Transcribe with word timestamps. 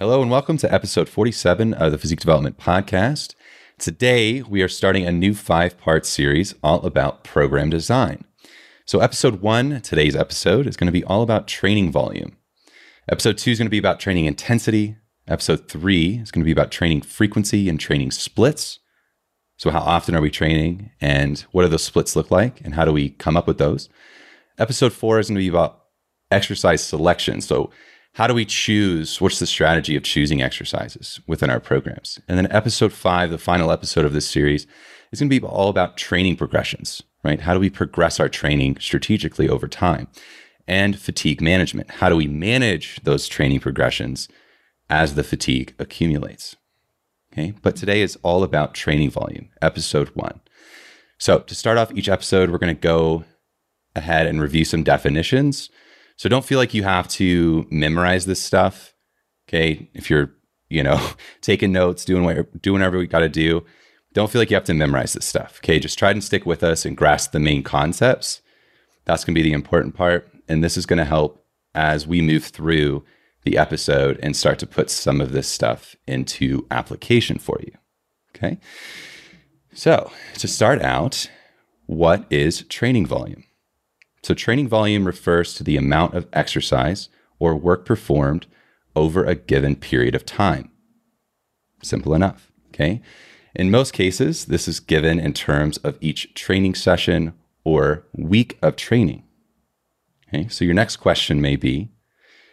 Hello, 0.00 0.22
and 0.22 0.30
welcome 0.30 0.56
to 0.56 0.72
episode 0.72 1.10
47 1.10 1.74
of 1.74 1.92
the 1.92 1.98
Physique 1.98 2.20
Development 2.20 2.56
Podcast. 2.56 3.34
Today, 3.78 4.40
we 4.40 4.62
are 4.62 4.66
starting 4.66 5.04
a 5.04 5.12
new 5.12 5.34
five 5.34 5.76
part 5.76 6.06
series 6.06 6.54
all 6.62 6.86
about 6.86 7.22
program 7.22 7.68
design. 7.68 8.24
So, 8.86 9.00
episode 9.00 9.42
one, 9.42 9.82
today's 9.82 10.16
episode, 10.16 10.66
is 10.66 10.78
going 10.78 10.86
to 10.86 10.90
be 10.90 11.04
all 11.04 11.20
about 11.20 11.46
training 11.46 11.92
volume. 11.92 12.38
Episode 13.10 13.36
two 13.36 13.50
is 13.50 13.58
going 13.58 13.66
to 13.66 13.70
be 13.70 13.76
about 13.76 14.00
training 14.00 14.24
intensity. 14.24 14.96
Episode 15.28 15.68
three 15.68 16.14
is 16.14 16.30
going 16.30 16.40
to 16.40 16.46
be 16.46 16.52
about 16.52 16.70
training 16.70 17.02
frequency 17.02 17.68
and 17.68 17.78
training 17.78 18.10
splits. 18.10 18.78
So, 19.58 19.68
how 19.68 19.80
often 19.80 20.14
are 20.14 20.22
we 20.22 20.30
training 20.30 20.92
and 21.02 21.40
what 21.52 21.64
do 21.64 21.68
those 21.68 21.84
splits 21.84 22.16
look 22.16 22.30
like 22.30 22.62
and 22.62 22.74
how 22.74 22.86
do 22.86 22.92
we 22.94 23.10
come 23.10 23.36
up 23.36 23.46
with 23.46 23.58
those? 23.58 23.90
Episode 24.56 24.94
four 24.94 25.18
is 25.18 25.28
going 25.28 25.34
to 25.34 25.40
be 25.40 25.48
about 25.48 25.78
exercise 26.30 26.82
selection. 26.82 27.42
So, 27.42 27.70
how 28.14 28.26
do 28.26 28.34
we 28.34 28.44
choose? 28.44 29.20
What's 29.20 29.38
the 29.38 29.46
strategy 29.46 29.96
of 29.96 30.02
choosing 30.02 30.42
exercises 30.42 31.20
within 31.26 31.50
our 31.50 31.60
programs? 31.60 32.20
And 32.28 32.36
then 32.36 32.50
episode 32.50 32.92
five, 32.92 33.30
the 33.30 33.38
final 33.38 33.70
episode 33.70 34.04
of 34.04 34.12
this 34.12 34.28
series, 34.28 34.66
is 35.12 35.20
going 35.20 35.30
to 35.30 35.40
be 35.40 35.46
all 35.46 35.68
about 35.68 35.96
training 35.96 36.36
progressions, 36.36 37.02
right? 37.24 37.40
How 37.40 37.54
do 37.54 37.60
we 37.60 37.70
progress 37.70 38.18
our 38.18 38.28
training 38.28 38.78
strategically 38.80 39.48
over 39.48 39.68
time? 39.68 40.08
And 40.66 40.98
fatigue 40.98 41.40
management. 41.40 41.90
How 41.92 42.08
do 42.08 42.16
we 42.16 42.26
manage 42.26 43.00
those 43.02 43.26
training 43.26 43.60
progressions 43.60 44.28
as 44.88 45.14
the 45.14 45.24
fatigue 45.24 45.74
accumulates? 45.78 46.56
Okay. 47.32 47.54
But 47.62 47.76
today 47.76 48.02
is 48.02 48.18
all 48.22 48.42
about 48.42 48.74
training 48.74 49.10
volume, 49.10 49.50
episode 49.62 50.08
one. 50.14 50.40
So 51.18 51.40
to 51.40 51.54
start 51.54 51.78
off 51.78 51.92
each 51.94 52.08
episode, 52.08 52.50
we're 52.50 52.58
going 52.58 52.74
to 52.74 52.80
go 52.80 53.24
ahead 53.94 54.26
and 54.26 54.40
review 54.40 54.64
some 54.64 54.82
definitions 54.82 55.70
so 56.20 56.28
don't 56.28 56.44
feel 56.44 56.58
like 56.58 56.74
you 56.74 56.82
have 56.82 57.08
to 57.08 57.66
memorize 57.70 58.26
this 58.26 58.42
stuff. 58.42 58.92
Okay. 59.48 59.88
If 59.94 60.10
you're, 60.10 60.30
you 60.68 60.82
know, 60.82 61.12
taking 61.40 61.72
notes, 61.72 62.04
doing 62.04 62.24
what, 62.24 62.60
doing 62.60 62.80
whatever 62.80 62.98
we 62.98 63.06
got 63.06 63.20
to 63.20 63.28
do, 63.30 63.64
don't 64.12 64.30
feel 64.30 64.38
like 64.38 64.50
you 64.50 64.54
have 64.54 64.64
to 64.64 64.74
memorize 64.74 65.14
this 65.14 65.24
stuff. 65.24 65.60
Okay. 65.64 65.78
Just 65.78 65.98
try 65.98 66.10
and 66.10 66.22
stick 66.22 66.44
with 66.44 66.62
us 66.62 66.84
and 66.84 66.94
grasp 66.94 67.32
the 67.32 67.40
main 67.40 67.62
concepts. 67.62 68.42
That's 69.06 69.24
going 69.24 69.34
to 69.34 69.38
be 69.38 69.48
the 69.48 69.54
important 69.54 69.94
part. 69.94 70.30
And 70.46 70.62
this 70.62 70.76
is 70.76 70.84
going 70.84 70.98
to 70.98 71.06
help 71.06 71.42
as 71.74 72.06
we 72.06 72.20
move 72.20 72.44
through 72.44 73.02
the 73.44 73.56
episode 73.56 74.20
and 74.22 74.36
start 74.36 74.58
to 74.58 74.66
put 74.66 74.90
some 74.90 75.22
of 75.22 75.32
this 75.32 75.48
stuff 75.48 75.96
into 76.06 76.66
application 76.70 77.38
for 77.38 77.58
you. 77.62 77.72
Okay. 78.36 78.58
So 79.72 80.12
to 80.34 80.46
start 80.46 80.82
out, 80.82 81.30
what 81.86 82.26
is 82.28 82.64
training 82.64 83.06
volume? 83.06 83.44
So, 84.22 84.34
training 84.34 84.68
volume 84.68 85.04
refers 85.04 85.54
to 85.54 85.64
the 85.64 85.76
amount 85.76 86.14
of 86.14 86.28
exercise 86.32 87.08
or 87.38 87.56
work 87.56 87.86
performed 87.86 88.46
over 88.94 89.24
a 89.24 89.34
given 89.34 89.76
period 89.76 90.14
of 90.14 90.26
time. 90.26 90.70
Simple 91.82 92.14
enough. 92.14 92.52
Okay. 92.68 93.00
In 93.54 93.70
most 93.70 93.92
cases, 93.92 94.44
this 94.44 94.68
is 94.68 94.78
given 94.78 95.18
in 95.18 95.32
terms 95.32 95.78
of 95.78 95.98
each 96.00 96.34
training 96.34 96.74
session 96.74 97.32
or 97.64 98.04
week 98.12 98.58
of 98.62 98.76
training. 98.76 99.24
Okay. 100.28 100.48
So, 100.48 100.64
your 100.64 100.74
next 100.74 100.96
question 100.96 101.40
may 101.40 101.56
be 101.56 101.90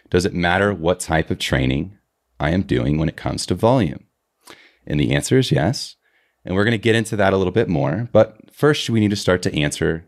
Does 0.10 0.26
it 0.26 0.34
matter 0.34 0.74
what 0.74 1.02
type 1.02 1.30
of 1.30 1.40
training 1.40 1.98
I 2.40 2.52
am 2.52 2.62
doing 2.62 2.98
when 2.98 3.10
it 3.10 3.18
comes 3.18 3.46
to 3.48 3.56
volume? 3.56 4.06
And 4.86 5.00
the 5.00 5.14
answer 5.14 5.38
is 5.38 5.52
yes. 5.52 5.98
And 6.46 6.56
we're 6.56 6.64
going 6.64 6.72
to 6.72 6.78
get 6.78 6.96
into 6.96 7.18
that 7.18 7.34
a 7.34 7.38
little 7.38 7.52
bit 7.52 7.68
more. 7.68 8.08
But 8.14 8.54
first, 8.54 8.90
we 8.90 9.02
need 9.02 9.10
to 9.10 9.18
start 9.18 9.42
to 9.42 9.54
answer 9.54 10.06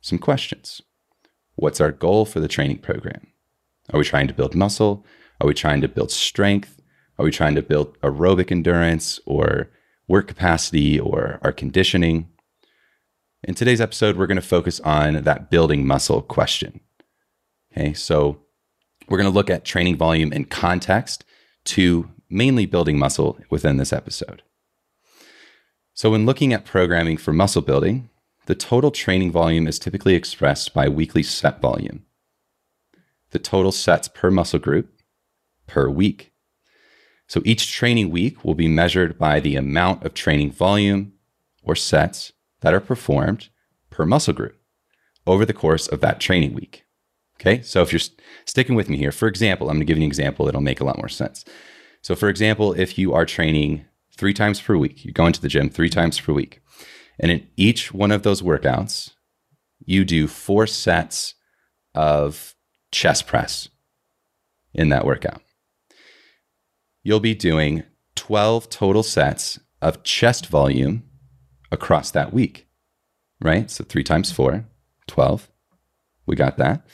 some 0.00 0.18
questions. 0.18 0.80
What's 1.56 1.80
our 1.80 1.92
goal 1.92 2.24
for 2.24 2.40
the 2.40 2.48
training 2.48 2.78
program? 2.78 3.26
Are 3.92 3.98
we 3.98 4.04
trying 4.04 4.28
to 4.28 4.34
build 4.34 4.54
muscle? 4.54 5.04
Are 5.40 5.46
we 5.46 5.54
trying 5.54 5.80
to 5.82 5.88
build 5.88 6.10
strength? 6.10 6.80
Are 7.18 7.24
we 7.24 7.30
trying 7.30 7.54
to 7.54 7.62
build 7.62 8.00
aerobic 8.00 8.50
endurance 8.50 9.20
or 9.26 9.70
work 10.08 10.28
capacity 10.28 10.98
or 10.98 11.38
our 11.42 11.52
conditioning? 11.52 12.28
In 13.44 13.54
today's 13.54 13.80
episode, 13.80 14.16
we're 14.16 14.28
going 14.28 14.36
to 14.36 14.42
focus 14.42 14.80
on 14.80 15.24
that 15.24 15.50
building 15.50 15.86
muscle 15.86 16.22
question. 16.22 16.80
Okay, 17.72 17.92
so 17.92 18.38
we're 19.08 19.18
going 19.18 19.30
to 19.30 19.34
look 19.34 19.50
at 19.50 19.64
training 19.64 19.96
volume 19.96 20.32
in 20.32 20.44
context 20.44 21.24
to 21.64 22.08
mainly 22.30 22.66
building 22.66 22.98
muscle 22.98 23.38
within 23.50 23.76
this 23.76 23.92
episode. 23.92 24.42
So, 25.94 26.10
when 26.10 26.24
looking 26.24 26.52
at 26.52 26.64
programming 26.64 27.18
for 27.18 27.32
muscle 27.32 27.62
building, 27.62 28.08
the 28.46 28.54
total 28.54 28.90
training 28.90 29.30
volume 29.30 29.66
is 29.66 29.78
typically 29.78 30.14
expressed 30.14 30.74
by 30.74 30.88
weekly 30.88 31.22
set 31.22 31.60
volume. 31.60 32.04
The 33.30 33.38
total 33.38 33.72
sets 33.72 34.08
per 34.08 34.30
muscle 34.30 34.58
group 34.58 34.92
per 35.66 35.88
week. 35.88 36.32
So 37.26 37.40
each 37.44 37.72
training 37.72 38.10
week 38.10 38.44
will 38.44 38.54
be 38.54 38.68
measured 38.68 39.18
by 39.18 39.40
the 39.40 39.56
amount 39.56 40.04
of 40.04 40.12
training 40.12 40.52
volume 40.52 41.12
or 41.62 41.76
sets 41.76 42.32
that 42.60 42.74
are 42.74 42.80
performed 42.80 43.48
per 43.90 44.04
muscle 44.04 44.34
group 44.34 44.58
over 45.26 45.44
the 45.44 45.54
course 45.54 45.86
of 45.86 46.00
that 46.00 46.20
training 46.20 46.52
week. 46.52 46.84
Okay, 47.40 47.62
so 47.62 47.82
if 47.82 47.92
you're 47.92 48.00
sticking 48.44 48.74
with 48.74 48.88
me 48.88 48.96
here, 48.96 49.12
for 49.12 49.28
example, 49.28 49.68
I'm 49.68 49.76
gonna 49.76 49.84
give 49.84 49.96
you 49.96 50.04
an 50.04 50.08
example 50.08 50.46
that'll 50.46 50.60
make 50.60 50.80
a 50.80 50.84
lot 50.84 50.98
more 50.98 51.08
sense. 51.08 51.44
So, 52.00 52.14
for 52.14 52.28
example, 52.28 52.72
if 52.72 52.98
you 52.98 53.12
are 53.12 53.24
training 53.24 53.84
three 54.16 54.34
times 54.34 54.60
per 54.60 54.76
week, 54.76 55.04
you're 55.04 55.12
going 55.12 55.32
to 55.32 55.40
the 55.40 55.48
gym 55.48 55.68
three 55.68 55.88
times 55.88 56.20
per 56.20 56.32
week, 56.32 56.61
and 57.18 57.30
in 57.30 57.46
each 57.56 57.92
one 57.92 58.10
of 58.10 58.22
those 58.22 58.42
workouts, 58.42 59.12
you 59.84 60.04
do 60.04 60.26
four 60.26 60.66
sets 60.66 61.34
of 61.94 62.54
chest 62.90 63.26
press 63.26 63.68
in 64.74 64.88
that 64.90 65.04
workout. 65.04 65.42
You'll 67.02 67.20
be 67.20 67.34
doing 67.34 67.82
12 68.14 68.68
total 68.68 69.02
sets 69.02 69.58
of 69.80 70.02
chest 70.02 70.46
volume 70.46 71.02
across 71.70 72.10
that 72.12 72.32
week, 72.32 72.68
right? 73.40 73.70
So 73.70 73.84
three 73.84 74.04
times 74.04 74.30
four, 74.30 74.64
12. 75.08 75.50
We 76.26 76.36
got 76.36 76.56
that. 76.58 76.86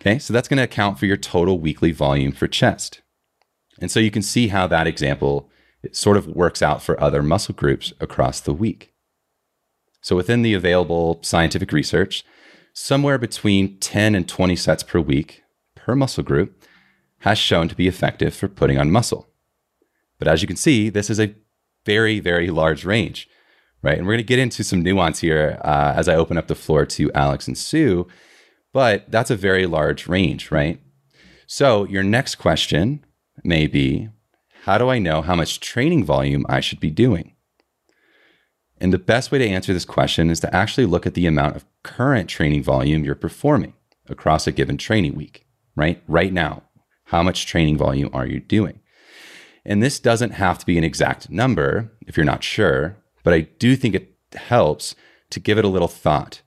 Okay, 0.00 0.18
so 0.18 0.32
that's 0.32 0.48
going 0.48 0.56
to 0.56 0.64
account 0.64 0.98
for 0.98 1.04
your 1.04 1.18
total 1.18 1.58
weekly 1.58 1.92
volume 1.92 2.32
for 2.32 2.48
chest. 2.48 3.02
And 3.80 3.90
so 3.90 4.00
you 4.00 4.10
can 4.10 4.22
see 4.22 4.48
how 4.48 4.66
that 4.68 4.86
example 4.86 5.50
sort 5.92 6.16
of 6.16 6.26
works 6.26 6.62
out 6.62 6.82
for 6.82 7.00
other 7.00 7.22
muscle 7.22 7.54
groups 7.54 7.92
across 8.00 8.40
the 8.40 8.54
week. 8.54 8.89
So, 10.00 10.16
within 10.16 10.42
the 10.42 10.54
available 10.54 11.20
scientific 11.22 11.72
research, 11.72 12.24
somewhere 12.72 13.18
between 13.18 13.78
10 13.78 14.14
and 14.14 14.28
20 14.28 14.56
sets 14.56 14.82
per 14.82 15.00
week 15.00 15.42
per 15.74 15.94
muscle 15.94 16.24
group 16.24 16.62
has 17.20 17.38
shown 17.38 17.68
to 17.68 17.74
be 17.74 17.88
effective 17.88 18.34
for 18.34 18.48
putting 18.48 18.78
on 18.78 18.90
muscle. 18.90 19.28
But 20.18 20.28
as 20.28 20.42
you 20.42 20.48
can 20.48 20.56
see, 20.56 20.88
this 20.88 21.10
is 21.10 21.20
a 21.20 21.34
very, 21.84 22.20
very 22.20 22.48
large 22.50 22.84
range, 22.84 23.28
right? 23.82 23.98
And 23.98 24.06
we're 24.06 24.14
going 24.14 24.24
to 24.24 24.24
get 24.24 24.38
into 24.38 24.64
some 24.64 24.82
nuance 24.82 25.20
here 25.20 25.58
uh, 25.64 25.94
as 25.96 26.08
I 26.08 26.14
open 26.14 26.38
up 26.38 26.46
the 26.46 26.54
floor 26.54 26.86
to 26.86 27.12
Alex 27.12 27.46
and 27.46 27.56
Sue, 27.56 28.06
but 28.72 29.10
that's 29.10 29.30
a 29.30 29.36
very 29.36 29.66
large 29.66 30.06
range, 30.06 30.50
right? 30.50 30.80
So, 31.46 31.84
your 31.84 32.02
next 32.02 32.36
question 32.36 33.04
may 33.42 33.66
be 33.66 34.08
How 34.64 34.78
do 34.78 34.88
I 34.88 34.98
know 34.98 35.22
how 35.22 35.34
much 35.34 35.60
training 35.60 36.04
volume 36.04 36.46
I 36.48 36.60
should 36.60 36.80
be 36.80 36.90
doing? 36.90 37.34
And 38.80 38.92
the 38.92 38.98
best 38.98 39.30
way 39.30 39.38
to 39.38 39.46
answer 39.46 39.72
this 39.72 39.84
question 39.84 40.30
is 40.30 40.40
to 40.40 40.54
actually 40.54 40.86
look 40.86 41.06
at 41.06 41.14
the 41.14 41.26
amount 41.26 41.56
of 41.56 41.66
current 41.82 42.30
training 42.30 42.62
volume 42.62 43.04
you're 43.04 43.14
performing 43.14 43.74
across 44.08 44.46
a 44.46 44.52
given 44.52 44.78
training 44.78 45.14
week, 45.14 45.46
right? 45.76 46.02
Right 46.08 46.32
now, 46.32 46.62
how 47.04 47.22
much 47.22 47.46
training 47.46 47.76
volume 47.76 48.08
are 48.12 48.26
you 48.26 48.40
doing? 48.40 48.80
And 49.64 49.82
this 49.82 50.00
doesn't 50.00 50.30
have 50.32 50.58
to 50.58 50.66
be 50.66 50.78
an 50.78 50.84
exact 50.84 51.28
number 51.28 51.92
if 52.06 52.16
you're 52.16 52.24
not 52.24 52.42
sure, 52.42 52.96
but 53.22 53.34
I 53.34 53.40
do 53.40 53.76
think 53.76 53.94
it 53.94 54.16
helps 54.34 54.94
to 55.30 55.40
give 55.40 55.58
it 55.58 55.64
a 55.64 55.68
little 55.68 55.88
thought, 55.88 56.40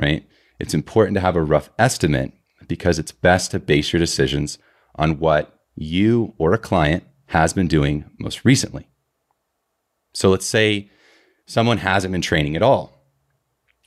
right? 0.00 0.26
It's 0.58 0.74
important 0.74 1.14
to 1.16 1.20
have 1.20 1.36
a 1.36 1.42
rough 1.42 1.68
estimate 1.78 2.32
because 2.66 2.98
it's 2.98 3.12
best 3.12 3.50
to 3.50 3.58
base 3.58 3.92
your 3.92 4.00
decisions 4.00 4.58
on 4.94 5.18
what 5.18 5.60
you 5.74 6.34
or 6.38 6.54
a 6.54 6.58
client 6.58 7.04
has 7.26 7.52
been 7.52 7.68
doing 7.68 8.06
most 8.18 8.44
recently. 8.44 8.88
So 10.14 10.30
let's 10.30 10.46
say 10.46 10.90
someone 11.46 11.78
hasn't 11.78 12.12
been 12.12 12.20
training 12.20 12.56
at 12.56 12.62
all. 12.62 13.04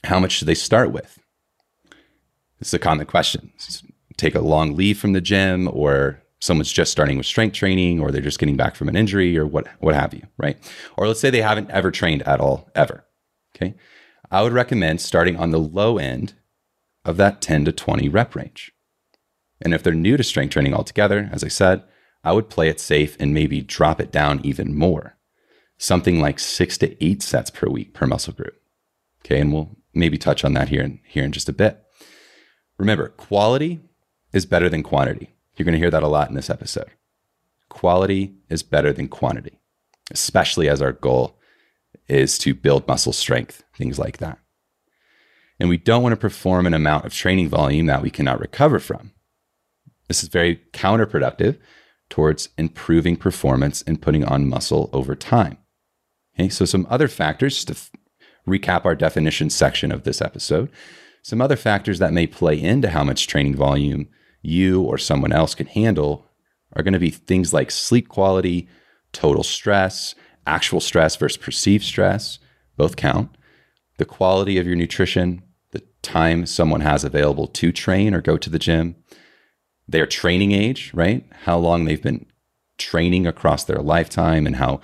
How 0.05 0.19
much 0.19 0.31
should 0.31 0.47
they 0.47 0.55
start 0.55 0.91
with? 0.91 1.19
Is 2.59 2.73
a 2.73 2.79
common 2.79 3.05
question. 3.05 3.51
Take 4.17 4.35
a 4.35 4.41
long 4.41 4.75
leave 4.75 4.97
from 4.97 5.13
the 5.13 5.21
gym, 5.21 5.69
or 5.71 6.21
someone's 6.39 6.71
just 6.71 6.91
starting 6.91 7.17
with 7.17 7.25
strength 7.25 7.53
training, 7.53 7.99
or 7.99 8.11
they're 8.11 8.21
just 8.21 8.39
getting 8.39 8.57
back 8.57 8.75
from 8.75 8.89
an 8.89 8.95
injury, 8.95 9.37
or 9.37 9.45
what, 9.45 9.67
what 9.79 9.95
have 9.95 10.13
you, 10.13 10.23
right? 10.37 10.57
Or 10.97 11.07
let's 11.07 11.19
say 11.19 11.29
they 11.29 11.41
haven't 11.41 11.69
ever 11.69 11.91
trained 11.91 12.23
at 12.23 12.39
all, 12.39 12.69
ever. 12.75 13.05
Okay. 13.55 13.75
I 14.31 14.41
would 14.41 14.53
recommend 14.53 15.01
starting 15.01 15.37
on 15.37 15.51
the 15.51 15.59
low 15.59 15.97
end 15.97 16.33
of 17.05 17.17
that 17.17 17.41
10 17.41 17.65
to 17.65 17.71
20 17.71 18.09
rep 18.09 18.35
range. 18.35 18.71
And 19.61 19.73
if 19.73 19.83
they're 19.83 19.93
new 19.93 20.17
to 20.17 20.23
strength 20.23 20.51
training 20.51 20.73
altogether, 20.73 21.29
as 21.31 21.43
I 21.43 21.49
said, 21.49 21.83
I 22.23 22.33
would 22.33 22.49
play 22.49 22.69
it 22.69 22.79
safe 22.79 23.17
and 23.19 23.33
maybe 23.33 23.61
drop 23.61 23.99
it 23.99 24.11
down 24.11 24.41
even 24.43 24.77
more 24.77 25.17
something 25.79 26.19
like 26.21 26.37
six 26.37 26.77
to 26.77 27.03
eight 27.03 27.23
sets 27.23 27.49
per 27.49 27.67
week 27.67 27.95
per 27.95 28.05
muscle 28.05 28.33
group. 28.33 28.61
Okay, 29.25 29.39
and 29.39 29.51
we'll 29.51 29.75
maybe 29.93 30.17
touch 30.19 30.45
on 30.45 30.53
that 30.53 30.69
here 30.69 30.83
in, 30.83 30.99
here 31.05 31.23
in 31.23 31.31
just 31.31 31.49
a 31.49 31.53
bit. 31.53 31.83
Remember, 32.77 33.09
quality 33.09 33.79
is 34.31 34.45
better 34.45 34.69
than 34.69 34.83
quantity. 34.83 35.33
You're 35.55 35.65
going 35.65 35.73
to 35.73 35.79
hear 35.79 35.89
that 35.89 36.03
a 36.03 36.07
lot 36.07 36.29
in 36.29 36.35
this 36.35 36.49
episode. 36.49 36.91
quality 37.69 38.35
is 38.49 38.63
better 38.63 38.91
than 38.91 39.07
quantity, 39.07 39.59
especially 40.11 40.67
as 40.67 40.81
our 40.81 40.91
goal 40.91 41.37
is 42.07 42.37
to 42.39 42.53
build 42.53 42.87
muscle 42.87 43.13
strength, 43.13 43.63
things 43.75 43.99
like 43.99 44.17
that. 44.17 44.39
And 45.59 45.69
we 45.69 45.77
don't 45.77 46.03
want 46.03 46.13
to 46.13 46.17
perform 46.17 46.65
an 46.65 46.73
amount 46.73 47.05
of 47.05 47.13
training 47.13 47.49
volume 47.49 47.85
that 47.85 48.01
we 48.01 48.09
cannot 48.09 48.39
recover 48.39 48.79
from. 48.79 49.11
This 50.07 50.23
is 50.23 50.29
very 50.29 50.61
counterproductive 50.73 51.59
towards 52.09 52.49
improving 52.57 53.15
performance 53.15 53.83
and 53.83 54.01
putting 54.01 54.25
on 54.25 54.49
muscle 54.49 54.89
over 54.91 55.15
time. 55.15 55.58
Okay, 56.39 56.47
so 56.47 56.63
some 56.63 56.87
other 56.89 57.09
factors 57.09 57.65
to 57.65 57.73
f- 57.73 57.91
recap 58.47 58.85
our 58.85 58.95
definition 58.95 59.49
section 59.49 59.91
of 59.91 60.03
this 60.03 60.21
episode. 60.21 60.69
Some 61.21 61.41
other 61.41 61.57
factors 61.57 61.99
that 61.99 62.13
may 62.13 62.27
play 62.27 62.59
into 62.59 62.91
how 62.91 63.03
much 63.03 63.27
training 63.27 63.55
volume 63.55 64.07
you 64.41 64.81
or 64.81 64.97
someone 64.97 65.33
else 65.33 65.53
can 65.53 65.67
handle 65.67 66.25
are 66.77 66.81
going 66.81 66.93
to 66.93 66.99
be 66.99 67.09
things 67.09 67.53
like 67.53 67.69
sleep 67.71 68.07
quality, 68.07 68.69
total 69.11 69.43
stress, 69.43 70.15
actual 70.47 70.79
stress 70.79 71.17
versus 71.17 71.35
perceived 71.35 71.83
stress, 71.83 72.39
both 72.77 72.95
count, 72.95 73.35
the 73.97 74.05
quality 74.05 74.57
of 74.57 74.65
your 74.65 74.77
nutrition, 74.77 75.43
the 75.71 75.83
time 76.01 76.45
someone 76.45 76.81
has 76.81 77.03
available 77.03 77.47
to 77.47 77.73
train 77.73 78.13
or 78.13 78.21
go 78.21 78.37
to 78.37 78.49
the 78.49 78.59
gym, 78.59 78.95
their 79.89 80.05
training 80.05 80.53
age, 80.53 80.91
right? 80.93 81.25
How 81.43 81.57
long 81.57 81.83
they've 81.83 82.01
been 82.01 82.27
training 82.77 83.27
across 83.27 83.65
their 83.65 83.79
lifetime 83.79 84.47
and 84.47 84.55
how 84.55 84.79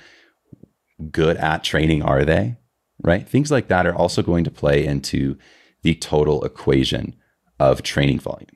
good 1.12 1.38
at 1.38 1.64
training 1.64 2.02
are 2.02 2.24
they, 2.24 2.58
right? 3.04 3.28
Things 3.28 3.52
like 3.52 3.68
that 3.68 3.86
are 3.86 3.96
also 3.96 4.22
going 4.22 4.44
to 4.44 4.52
play 4.52 4.86
into 4.86 5.38
the 5.84 5.96
total 5.96 6.44
equation 6.44 7.16
of 7.60 7.84
training 7.84 8.20
volume. 8.20 8.50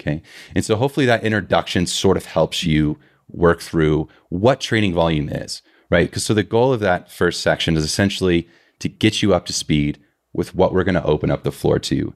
Okay. 0.00 0.22
And 0.54 0.64
so 0.64 0.76
hopefully 0.76 1.06
that 1.06 1.24
introduction 1.24 1.86
sort 1.86 2.16
of 2.16 2.26
helps 2.26 2.64
you 2.64 2.98
work 3.28 3.60
through 3.60 4.08
what 4.28 4.60
training 4.60 4.94
volume 4.94 5.28
is, 5.28 5.62
right? 5.90 6.08
Because 6.08 6.24
so 6.24 6.34
the 6.34 6.42
goal 6.42 6.72
of 6.72 6.80
that 6.80 7.10
first 7.10 7.40
section 7.40 7.76
is 7.76 7.84
essentially 7.84 8.48
to 8.78 8.88
get 8.88 9.22
you 9.22 9.34
up 9.34 9.46
to 9.46 9.52
speed 9.52 9.98
with 10.32 10.54
what 10.54 10.72
we're 10.72 10.84
going 10.84 10.94
to 10.94 11.04
open 11.04 11.30
up 11.30 11.42
the 11.42 11.52
floor 11.52 11.78
to 11.78 12.14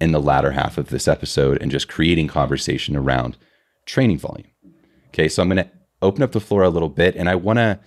in 0.00 0.12
the 0.12 0.20
latter 0.20 0.52
half 0.52 0.78
of 0.78 0.88
this 0.88 1.06
episode 1.06 1.60
and 1.60 1.70
just 1.70 1.88
creating 1.88 2.26
conversation 2.26 2.96
around 2.96 3.36
training 3.84 4.18
volume. 4.18 4.50
Okay, 5.08 5.28
so 5.28 5.42
I'm 5.42 5.48
going 5.48 5.62
to 5.62 5.70
open 6.00 6.22
up 6.22 6.32
the 6.32 6.40
floor 6.40 6.62
a 6.62 6.70
little 6.70 6.88
bit 6.88 7.16
and 7.16 7.28
I 7.28 7.34
want 7.34 7.58
to 7.58 7.78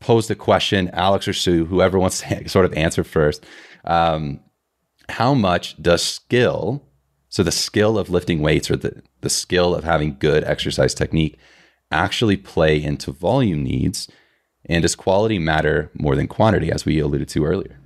pose 0.00 0.28
the 0.28 0.34
question, 0.34 0.90
Alex 0.92 1.26
or 1.28 1.32
Sue, 1.32 1.66
whoever 1.66 1.98
wants 1.98 2.20
to 2.20 2.48
sort 2.48 2.64
of 2.64 2.72
answer 2.74 3.04
first. 3.04 3.44
Um, 3.84 4.40
how 5.08 5.34
much 5.34 5.80
does 5.80 6.02
skill, 6.02 6.84
so 7.28 7.42
the 7.42 7.52
skill 7.52 7.98
of 7.98 8.10
lifting 8.10 8.40
weights 8.40 8.70
or 8.70 8.76
the, 8.76 9.02
the 9.20 9.30
skill 9.30 9.74
of 9.74 9.84
having 9.84 10.16
good 10.18 10.44
exercise 10.44 10.94
technique, 10.94 11.38
actually 11.90 12.36
play 12.36 12.82
into 12.82 13.12
volume 13.12 13.62
needs? 13.62 14.08
And 14.66 14.82
does 14.82 14.94
quality 14.94 15.38
matter 15.38 15.90
more 15.94 16.14
than 16.14 16.26
quantity, 16.28 16.70
as 16.70 16.84
we 16.84 16.98
alluded 16.98 17.28
to 17.30 17.44
earlier? 17.44 17.80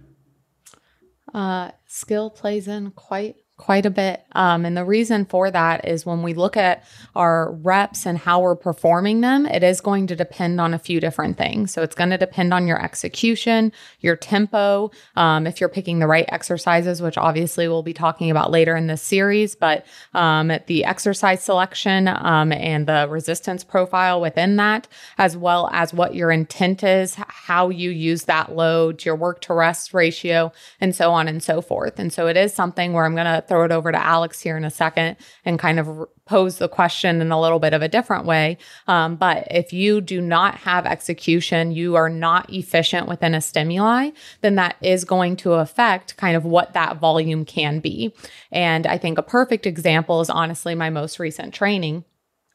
Uh, 1.33 1.71
skill 1.87 2.29
plays 2.29 2.67
in 2.67 2.91
quite 2.91 3.37
quite 3.63 3.87
a 3.87 3.91
bit. 3.91 4.25
Um, 4.33 4.65
and 4.65 4.77
the 4.77 4.85
reason 4.85 5.25
for 5.25 5.49
that 5.49 5.87
is 5.87 6.05
when 6.05 6.25
we 6.25 6.35
look 6.35 6.57
at 6.57 6.83
our 7.15 7.53
reps 7.53 8.07
and 8.07 8.19
how 8.19 8.41
we're 8.41 8.57
performing 8.57 9.21
them, 9.21 9.47
it 9.47 9.63
is 9.63 9.81
going 9.81 10.09
to 10.09 10.17
depend 10.17 10.61
on 10.61 10.75
a 10.75 10.81
few 10.81 10.99
different 10.99 11.39
things. 11.39 11.73
So 11.73 11.81
it's 11.81 11.95
going 11.95 12.11
to 12.11 12.19
depend 12.19 12.53
on 12.53 12.67
your 12.67 12.83
execution, 12.83 13.71
your 14.01 14.17
tempo, 14.17 14.91
um, 15.15 15.47
if 15.47 15.61
you're 15.61 15.69
picking 15.69 16.01
the 16.01 16.09
right 16.09 16.25
exercises, 16.33 17.01
which 17.01 17.17
obviously 17.17 17.69
we'll 17.69 17.85
be 17.85 17.93
talking 17.93 18.33
about 18.33 18.51
later 18.51 18.75
in 18.75 18.89
this 18.89 19.01
series, 19.01 19.55
but 19.55 19.87
um, 20.13 20.51
the 20.67 20.85
exercise 20.85 21.45
selection 21.45 22.09
um, 22.09 22.51
and 22.51 22.89
the 22.89 23.07
resistance 23.09 23.63
profile 23.63 24.21
within 24.21 24.57
that, 24.57 24.89
as 25.19 25.37
well 25.37 25.71
as 25.73 25.95
what 25.95 26.17
your 26.17 26.33
intent 26.33 26.83
is, 26.83 27.15
how 27.15 27.69
you 27.69 27.91
use 27.91 28.25
that 28.25 28.57
load, 28.57 29.05
your 29.05 29.15
work 29.15 29.41
to 29.43 29.55
rest 29.55 29.95
ratio, 29.95 30.51
and 30.81 30.97
so 30.97 31.13
on 31.13 31.29
and 31.29 31.45
so 31.45 31.61
forth. 31.61 32.01
And 32.01 32.13
so 32.13 32.27
it 32.27 32.37
is 32.37 32.53
something 32.53 32.93
where 32.93 33.05
I'm 33.05 33.15
going 33.15 33.27
to 33.27 33.52
throw 33.53 33.65
it 33.65 33.71
over 33.71 33.93
to 33.93 34.03
Alex 34.03 34.41
here 34.41 34.57
in 34.57 34.65
a 34.65 34.71
second 34.71 35.15
and 35.45 35.59
kind 35.59 35.79
of 35.79 36.09
pose 36.25 36.57
the 36.57 36.71
question 36.71 37.21
in 37.21 37.31
a 37.31 37.39
little 37.39 37.59
bit 37.59 37.75
of 37.75 37.83
a 37.83 37.89
different 37.89 38.25
way. 38.25 38.57
Um, 38.89 39.17
but 39.17 39.47
if 39.51 39.75
you 39.75 40.01
do 40.01 40.23
not 40.23 40.55
have 40.55 40.87
execution, 40.87 41.71
you 41.71 41.95
are 41.95 42.09
not 42.09 42.51
efficient 42.51 43.09
within 43.09 43.35
a 43.35 43.43
stimuli, 43.43 44.13
then 44.41 44.55
that 44.55 44.77
is 44.81 45.05
going 45.05 45.37
to 45.37 45.53
affect 45.53 46.17
kind 46.17 46.35
of 46.35 46.47
what 46.47 46.73
that 46.73 46.97
volume 46.97 47.45
can 47.45 47.81
be. 47.81 48.15
And 48.51 48.87
I 48.87 48.97
think 48.97 49.19
a 49.19 49.23
perfect 49.23 49.67
example 49.67 50.23
is 50.23 50.31
honestly 50.31 50.75
my 50.75 50.89
most 50.89 51.19
recent 51.19 51.53
training 51.53 52.07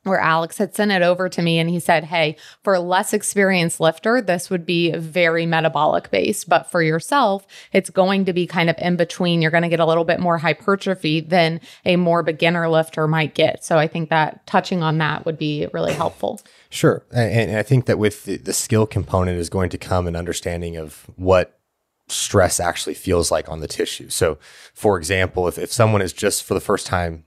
where 0.07 0.19
Alex 0.19 0.57
had 0.57 0.75
sent 0.75 0.91
it 0.91 1.01
over 1.01 1.29
to 1.29 1.41
me 1.41 1.59
and 1.59 1.69
he 1.69 1.79
said, 1.79 2.05
Hey, 2.05 2.37
for 2.63 2.73
a 2.73 2.79
less 2.79 3.13
experienced 3.13 3.79
lifter, 3.79 4.21
this 4.21 4.49
would 4.49 4.65
be 4.65 4.91
very 4.91 5.45
metabolic 5.45 6.09
based. 6.11 6.49
But 6.49 6.69
for 6.71 6.81
yourself, 6.81 7.45
it's 7.73 7.89
going 7.89 8.25
to 8.25 8.33
be 8.33 8.47
kind 8.47 8.69
of 8.69 8.75
in 8.79 8.95
between. 8.95 9.41
You're 9.41 9.51
going 9.51 9.63
to 9.63 9.69
get 9.69 9.79
a 9.79 9.85
little 9.85 10.05
bit 10.05 10.19
more 10.19 10.37
hypertrophy 10.37 11.19
than 11.19 11.61
a 11.85 11.95
more 11.95 12.23
beginner 12.23 12.67
lifter 12.69 13.07
might 13.07 13.35
get. 13.35 13.63
So 13.63 13.77
I 13.77 13.87
think 13.87 14.09
that 14.09 14.45
touching 14.47 14.83
on 14.83 14.97
that 14.99 15.25
would 15.25 15.37
be 15.37 15.67
really 15.73 15.93
helpful. 15.93 16.39
Sure. 16.69 17.03
And, 17.11 17.55
I 17.57 17.63
think 17.63 17.85
that 17.85 17.97
with 17.97 18.25
the, 18.25 18.53
skill 18.53 18.85
component 18.85 19.39
is 19.39 19.49
going 19.49 19.69
to 19.69 19.77
come 19.77 20.07
an 20.07 20.15
understanding 20.15 20.77
of 20.77 21.05
what 21.15 21.59
stress 22.07 22.59
actually 22.59 22.93
feels 22.93 23.31
like 23.31 23.49
on 23.49 23.59
the 23.59 23.67
tissue. 23.67 24.09
So, 24.09 24.37
for 24.73 24.97
example, 24.97 25.47
if, 25.47 25.57
if 25.57 25.71
someone 25.71 26.01
is 26.01 26.13
just 26.13 26.43
for 26.43 26.53
the 26.53 26.59
first 26.59 26.87
time 26.87 27.23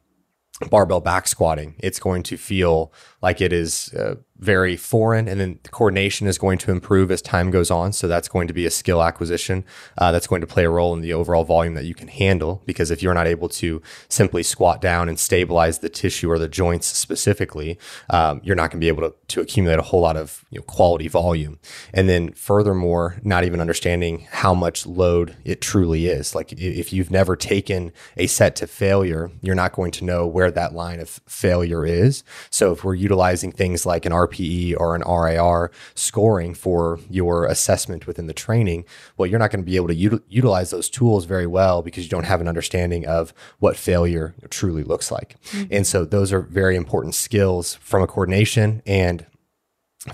barbell 0.68 1.00
back 1.00 1.26
squatting, 1.26 1.74
it's 1.78 1.98
going 1.98 2.22
to 2.24 2.36
feel 2.36 2.92
like 3.22 3.40
it 3.40 3.52
is 3.52 3.92
uh, 3.94 4.16
very 4.40 4.74
foreign. 4.76 5.28
And 5.28 5.38
then 5.38 5.58
the 5.62 5.68
coordination 5.68 6.26
is 6.26 6.38
going 6.38 6.58
to 6.58 6.70
improve 6.70 7.10
as 7.10 7.20
time 7.22 7.50
goes 7.50 7.70
on. 7.70 7.92
So 7.92 8.08
that's 8.08 8.28
going 8.28 8.48
to 8.48 8.54
be 8.54 8.66
a 8.66 8.70
skill 8.70 9.02
acquisition 9.02 9.64
uh, 9.98 10.10
that's 10.12 10.26
going 10.26 10.40
to 10.40 10.46
play 10.46 10.64
a 10.64 10.70
role 10.70 10.94
in 10.94 11.02
the 11.02 11.12
overall 11.12 11.44
volume 11.44 11.74
that 11.74 11.84
you 11.84 11.94
can 11.94 12.08
handle. 12.08 12.62
Because 12.64 12.90
if 12.90 13.02
you're 13.02 13.14
not 13.14 13.26
able 13.26 13.48
to 13.50 13.82
simply 14.08 14.42
squat 14.42 14.80
down 14.80 15.08
and 15.08 15.18
stabilize 15.18 15.80
the 15.80 15.90
tissue 15.90 16.30
or 16.30 16.38
the 16.38 16.48
joints 16.48 16.86
specifically, 16.86 17.78
um, 18.08 18.40
you're 18.42 18.56
not 18.56 18.70
going 18.70 18.80
to 18.80 18.84
be 18.84 18.88
able 18.88 19.02
to, 19.02 19.14
to 19.28 19.40
accumulate 19.42 19.78
a 19.78 19.82
whole 19.82 20.00
lot 20.00 20.16
of 20.16 20.44
you 20.50 20.58
know, 20.58 20.64
quality 20.64 21.06
volume. 21.06 21.58
And 21.92 22.08
then 22.08 22.32
furthermore, 22.32 23.20
not 23.22 23.44
even 23.44 23.60
understanding 23.60 24.26
how 24.30 24.54
much 24.54 24.86
load 24.86 25.36
it 25.44 25.60
truly 25.60 26.06
is. 26.06 26.34
Like 26.34 26.52
if 26.52 26.92
you've 26.92 27.10
never 27.10 27.36
taken 27.36 27.92
a 28.16 28.26
set 28.26 28.56
to 28.56 28.66
failure, 28.66 29.30
you're 29.42 29.54
not 29.54 29.72
going 29.72 29.90
to 29.92 30.04
know 30.04 30.26
where 30.26 30.50
that 30.50 30.74
line 30.74 31.00
of 31.00 31.20
failure 31.26 31.84
is. 31.84 32.24
So 32.48 32.72
if 32.72 32.84
we're 32.84 32.94
utilizing 32.94 33.52
things 33.52 33.84
like 33.84 34.06
an 34.06 34.12
RPE 34.30 34.74
or 34.78 34.94
an 34.94 35.02
RIR 35.02 35.70
scoring 35.94 36.54
for 36.54 36.98
your 37.08 37.46
assessment 37.46 38.06
within 38.06 38.26
the 38.26 38.32
training, 38.32 38.84
well, 39.16 39.26
you're 39.26 39.38
not 39.38 39.50
going 39.50 39.64
to 39.64 39.70
be 39.70 39.76
able 39.76 39.88
to 39.88 39.96
util- 39.96 40.22
utilize 40.28 40.70
those 40.70 40.88
tools 40.88 41.24
very 41.24 41.46
well 41.46 41.82
because 41.82 42.04
you 42.04 42.10
don't 42.10 42.24
have 42.24 42.40
an 42.40 42.48
understanding 42.48 43.06
of 43.06 43.32
what 43.58 43.76
failure 43.76 44.34
truly 44.50 44.84
looks 44.84 45.10
like. 45.10 45.36
Mm-hmm. 45.50 45.74
And 45.74 45.86
so 45.86 46.04
those 46.04 46.32
are 46.32 46.40
very 46.40 46.76
important 46.76 47.14
skills 47.14 47.74
from 47.76 48.02
a 48.02 48.06
coordination 48.06 48.82
and 48.86 49.26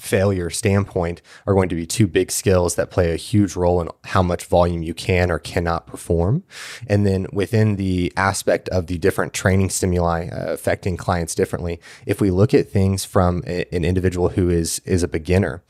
failure 0.01 0.51
standpoint 0.51 1.23
are 1.47 1.55
going 1.55 1.69
to 1.69 1.77
be 1.77 1.87
two 1.87 2.09
big 2.09 2.33
skills 2.33 2.75
that 2.75 2.91
play 2.91 3.13
a 3.13 3.17
huge 3.17 3.55
role 3.55 3.81
in 3.81 3.89
how 4.05 4.23
much 4.23 4.45
volume 4.45 4.83
you 4.83 4.93
can 4.93 5.31
or 5.31 5.39
cannot 5.39 5.87
perform. 5.87 6.43
And 6.89 7.07
then 7.07 7.29
within 7.33 7.77
the 7.77 8.13
aspect 8.17 8.69
of 8.71 8.89
the 8.89 8.99
different 8.99 9.33
training 9.33 9.71
stimuli 9.71 10.29
uh, 10.29 10.53
affecting 10.53 10.97
clients 10.97 11.37
differently, 11.37 11.81
if 12.05 12.21
we 12.21 12.33
look 12.33 12.53
at 12.53 12.69
things 12.69 13.05
from 13.05 13.45
a, 13.47 13.65
an 13.73 13.85
individual 13.85 14.31
who 14.31 14.51
is 14.51 14.81
is 14.81 15.05
a 15.05 15.09
beginner, 15.09 15.63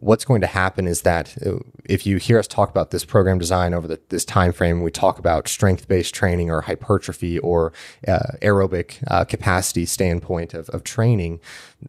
what's 0.00 0.24
going 0.24 0.40
to 0.40 0.46
happen 0.46 0.86
is 0.86 1.02
that 1.02 1.36
uh, 1.44 1.58
if 1.84 2.06
you 2.06 2.16
hear 2.16 2.38
us 2.38 2.46
talk 2.46 2.70
about 2.70 2.90
this 2.90 3.04
program 3.04 3.38
design 3.38 3.74
over 3.74 3.86
the, 3.86 4.00
this 4.08 4.24
time 4.24 4.52
frame, 4.52 4.82
we 4.82 4.90
talk 4.90 5.18
about 5.18 5.48
strength-based 5.48 6.14
training 6.14 6.50
or 6.50 6.62
hypertrophy 6.62 7.38
or 7.38 7.72
uh, 8.06 8.18
aerobic 8.42 9.02
uh, 9.08 9.24
capacity 9.24 9.86
standpoint 9.86 10.54
of, 10.54 10.68
of 10.70 10.84
training, 10.84 11.40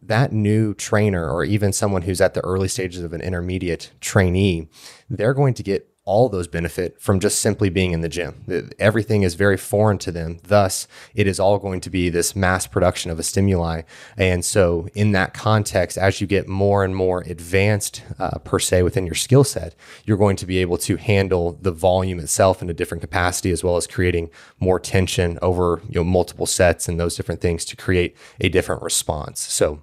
that 0.02 0.32
new 0.32 0.74
trainer 0.74 1.30
or 1.30 1.44
even 1.44 1.72
someone 1.72 2.02
who's 2.02 2.20
at 2.20 2.34
the 2.34 2.44
early 2.44 2.68
stages 2.68 3.02
of 3.02 3.12
an 3.12 3.20
intermediate 3.20 3.90
trainee, 4.00 4.68
they're 5.08 5.34
going 5.34 5.54
to 5.54 5.62
get 5.62 5.88
all 6.08 6.30
those 6.30 6.48
benefit 6.48 6.98
from 6.98 7.20
just 7.20 7.38
simply 7.38 7.68
being 7.68 7.92
in 7.92 8.00
the 8.00 8.08
gym. 8.08 8.72
Everything 8.78 9.22
is 9.22 9.34
very 9.34 9.58
foreign 9.58 9.98
to 9.98 10.10
them. 10.10 10.38
Thus, 10.42 10.88
it 11.14 11.26
is 11.26 11.38
all 11.38 11.58
going 11.58 11.82
to 11.82 11.90
be 11.90 12.08
this 12.08 12.34
mass 12.34 12.66
production 12.66 13.10
of 13.10 13.18
a 13.18 13.22
stimuli. 13.22 13.82
And 14.16 14.42
so, 14.42 14.88
in 14.94 15.12
that 15.12 15.34
context, 15.34 15.98
as 15.98 16.22
you 16.22 16.26
get 16.26 16.48
more 16.48 16.82
and 16.82 16.96
more 16.96 17.20
advanced, 17.26 18.02
uh, 18.18 18.38
per 18.38 18.58
se, 18.58 18.82
within 18.82 19.04
your 19.04 19.14
skill 19.14 19.44
set, 19.44 19.74
you're 20.06 20.16
going 20.16 20.36
to 20.36 20.46
be 20.46 20.58
able 20.58 20.78
to 20.78 20.96
handle 20.96 21.58
the 21.60 21.72
volume 21.72 22.20
itself 22.20 22.62
in 22.62 22.70
a 22.70 22.74
different 22.74 23.02
capacity, 23.02 23.50
as 23.50 23.62
well 23.62 23.76
as 23.76 23.86
creating 23.86 24.30
more 24.58 24.80
tension 24.80 25.38
over 25.42 25.82
you 25.88 26.00
know 26.00 26.04
multiple 26.04 26.46
sets 26.46 26.88
and 26.88 26.98
those 26.98 27.16
different 27.16 27.42
things 27.42 27.66
to 27.66 27.76
create 27.76 28.16
a 28.40 28.48
different 28.48 28.80
response. 28.80 29.40
So, 29.40 29.82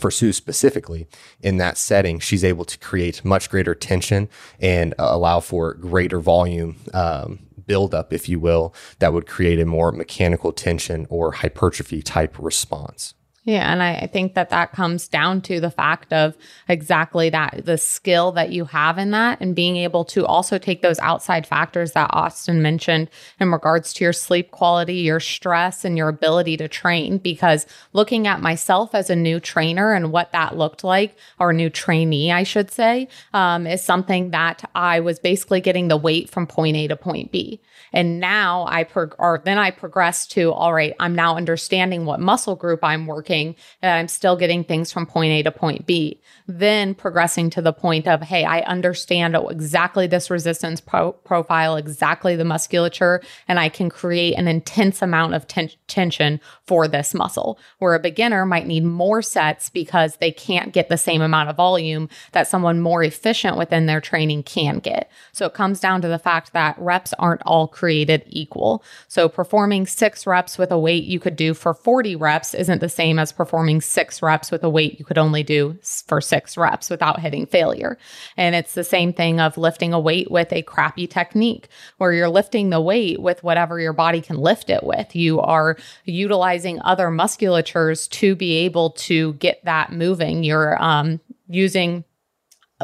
for 0.00 0.10
Sue 0.10 0.32
specifically, 0.32 1.06
in 1.40 1.56
that 1.58 1.78
setting, 1.78 2.18
she's 2.18 2.44
able 2.44 2.64
to 2.64 2.78
create 2.78 3.24
much 3.24 3.50
greater 3.50 3.74
tension 3.74 4.28
and 4.60 4.94
uh, 4.98 5.08
allow 5.10 5.40
for 5.40 5.74
greater 5.74 6.20
volume 6.20 6.76
um, 6.94 7.40
buildup, 7.66 8.12
if 8.12 8.28
you 8.28 8.38
will, 8.38 8.74
that 9.00 9.12
would 9.12 9.26
create 9.26 9.58
a 9.60 9.66
more 9.66 9.92
mechanical 9.92 10.52
tension 10.52 11.06
or 11.10 11.32
hypertrophy 11.32 12.02
type 12.02 12.36
response. 12.38 13.15
Yeah, 13.46 13.70
and 13.72 13.80
I, 13.80 14.08
think 14.08 14.34
that 14.34 14.50
that 14.50 14.72
comes 14.72 15.06
down 15.06 15.40
to 15.42 15.60
the 15.60 15.70
fact 15.70 16.12
of 16.12 16.36
exactly 16.68 17.30
that 17.30 17.64
the 17.64 17.78
skill 17.78 18.32
that 18.32 18.50
you 18.50 18.64
have 18.64 18.98
in 18.98 19.12
that 19.12 19.40
and 19.40 19.54
being 19.54 19.76
able 19.76 20.04
to 20.06 20.26
also 20.26 20.58
take 20.58 20.82
those 20.82 20.98
outside 20.98 21.46
factors 21.46 21.92
that 21.92 22.10
Austin 22.12 22.60
mentioned 22.60 23.08
in 23.38 23.52
regards 23.52 23.92
to 23.92 24.04
your 24.04 24.12
sleep 24.12 24.50
quality, 24.50 24.94
your 24.96 25.20
stress, 25.20 25.84
and 25.84 25.96
your 25.96 26.08
ability 26.08 26.56
to 26.56 26.66
train. 26.66 27.18
Because 27.18 27.66
looking 27.92 28.26
at 28.26 28.40
myself 28.40 28.96
as 28.96 29.10
a 29.10 29.16
new 29.16 29.38
trainer 29.38 29.92
and 29.92 30.10
what 30.10 30.32
that 30.32 30.58
looked 30.58 30.82
like, 30.82 31.16
or 31.38 31.52
new 31.52 31.70
trainee, 31.70 32.32
I 32.32 32.42
should 32.42 32.72
say, 32.72 33.06
um, 33.32 33.64
is 33.64 33.80
something 33.80 34.30
that 34.32 34.68
I 34.74 34.98
was 34.98 35.20
basically 35.20 35.60
getting 35.60 35.86
the 35.86 35.96
weight 35.96 36.28
from 36.28 36.48
point 36.48 36.76
A 36.76 36.88
to 36.88 36.96
point 36.96 37.30
B. 37.30 37.60
And 37.92 38.20
now 38.20 38.66
I, 38.68 38.84
prog- 38.84 39.14
or 39.18 39.42
then 39.44 39.58
I 39.58 39.70
progress 39.70 40.26
to, 40.28 40.52
all 40.52 40.74
right, 40.74 40.94
I'm 41.00 41.14
now 41.14 41.36
understanding 41.36 42.04
what 42.04 42.20
muscle 42.20 42.56
group 42.56 42.80
I'm 42.82 43.06
working 43.06 43.56
and 43.82 43.92
I'm 43.92 44.08
still 44.08 44.36
getting 44.36 44.64
things 44.64 44.92
from 44.92 45.06
point 45.06 45.32
A 45.32 45.42
to 45.44 45.50
point 45.50 45.86
B. 45.86 46.20
Then 46.46 46.94
progressing 46.94 47.50
to 47.50 47.62
the 47.62 47.72
point 47.72 48.06
of, 48.06 48.22
hey, 48.22 48.44
I 48.44 48.60
understand 48.60 49.36
exactly 49.50 50.06
this 50.06 50.30
resistance 50.30 50.80
pro- 50.80 51.12
profile, 51.12 51.76
exactly 51.76 52.36
the 52.36 52.44
musculature, 52.44 53.22
and 53.48 53.58
I 53.58 53.68
can 53.68 53.88
create 53.88 54.34
an 54.34 54.46
intense 54.46 55.02
amount 55.02 55.34
of 55.34 55.46
ten- 55.46 55.70
tension 55.88 56.40
for 56.66 56.86
this 56.86 57.14
muscle. 57.14 57.58
Where 57.78 57.94
a 57.94 58.00
beginner 58.00 58.46
might 58.46 58.66
need 58.66 58.84
more 58.84 59.22
sets 59.22 59.70
because 59.70 60.16
they 60.16 60.30
can't 60.30 60.72
get 60.72 60.88
the 60.88 60.96
same 60.96 61.22
amount 61.22 61.48
of 61.48 61.56
volume 61.56 62.08
that 62.32 62.48
someone 62.48 62.80
more 62.80 63.02
efficient 63.02 63.56
within 63.56 63.86
their 63.86 64.00
training 64.00 64.42
can 64.42 64.78
get. 64.78 65.10
So 65.32 65.46
it 65.46 65.54
comes 65.54 65.80
down 65.80 66.02
to 66.02 66.08
the 66.08 66.18
fact 66.18 66.52
that 66.52 66.78
reps 66.78 67.12
aren't 67.18 67.42
all 67.42 67.66
created 67.66 67.85
equal. 67.88 68.82
So 69.08 69.28
performing 69.28 69.86
six 69.86 70.26
reps 70.26 70.58
with 70.58 70.70
a 70.70 70.78
weight 70.78 71.04
you 71.04 71.20
could 71.20 71.36
do 71.36 71.54
for 71.54 71.74
40 71.74 72.16
reps 72.16 72.54
isn't 72.54 72.80
the 72.80 72.88
same 72.88 73.18
as 73.18 73.32
performing 73.32 73.80
six 73.80 74.22
reps 74.22 74.50
with 74.50 74.62
a 74.64 74.70
weight 74.70 74.98
you 74.98 75.04
could 75.04 75.18
only 75.18 75.42
do 75.42 75.78
for 76.06 76.20
six 76.20 76.56
reps 76.56 76.90
without 76.90 77.20
hitting 77.20 77.46
failure. 77.46 77.98
And 78.36 78.54
it's 78.54 78.74
the 78.74 78.84
same 78.84 79.12
thing 79.12 79.40
of 79.40 79.56
lifting 79.56 79.92
a 79.92 80.00
weight 80.00 80.30
with 80.30 80.52
a 80.52 80.62
crappy 80.62 81.06
technique 81.06 81.68
where 81.98 82.12
you're 82.12 82.28
lifting 82.28 82.70
the 82.70 82.80
weight 82.80 83.20
with 83.20 83.42
whatever 83.42 83.80
your 83.80 83.92
body 83.92 84.20
can 84.20 84.36
lift 84.36 84.70
it 84.70 84.82
with. 84.82 85.14
You 85.14 85.40
are 85.40 85.76
utilizing 86.04 86.80
other 86.82 87.08
musculatures 87.08 88.08
to 88.10 88.34
be 88.34 88.56
able 88.58 88.90
to 88.90 89.34
get 89.34 89.64
that 89.64 89.92
moving. 89.92 90.44
You're 90.44 90.82
um, 90.82 91.20
using 91.48 92.04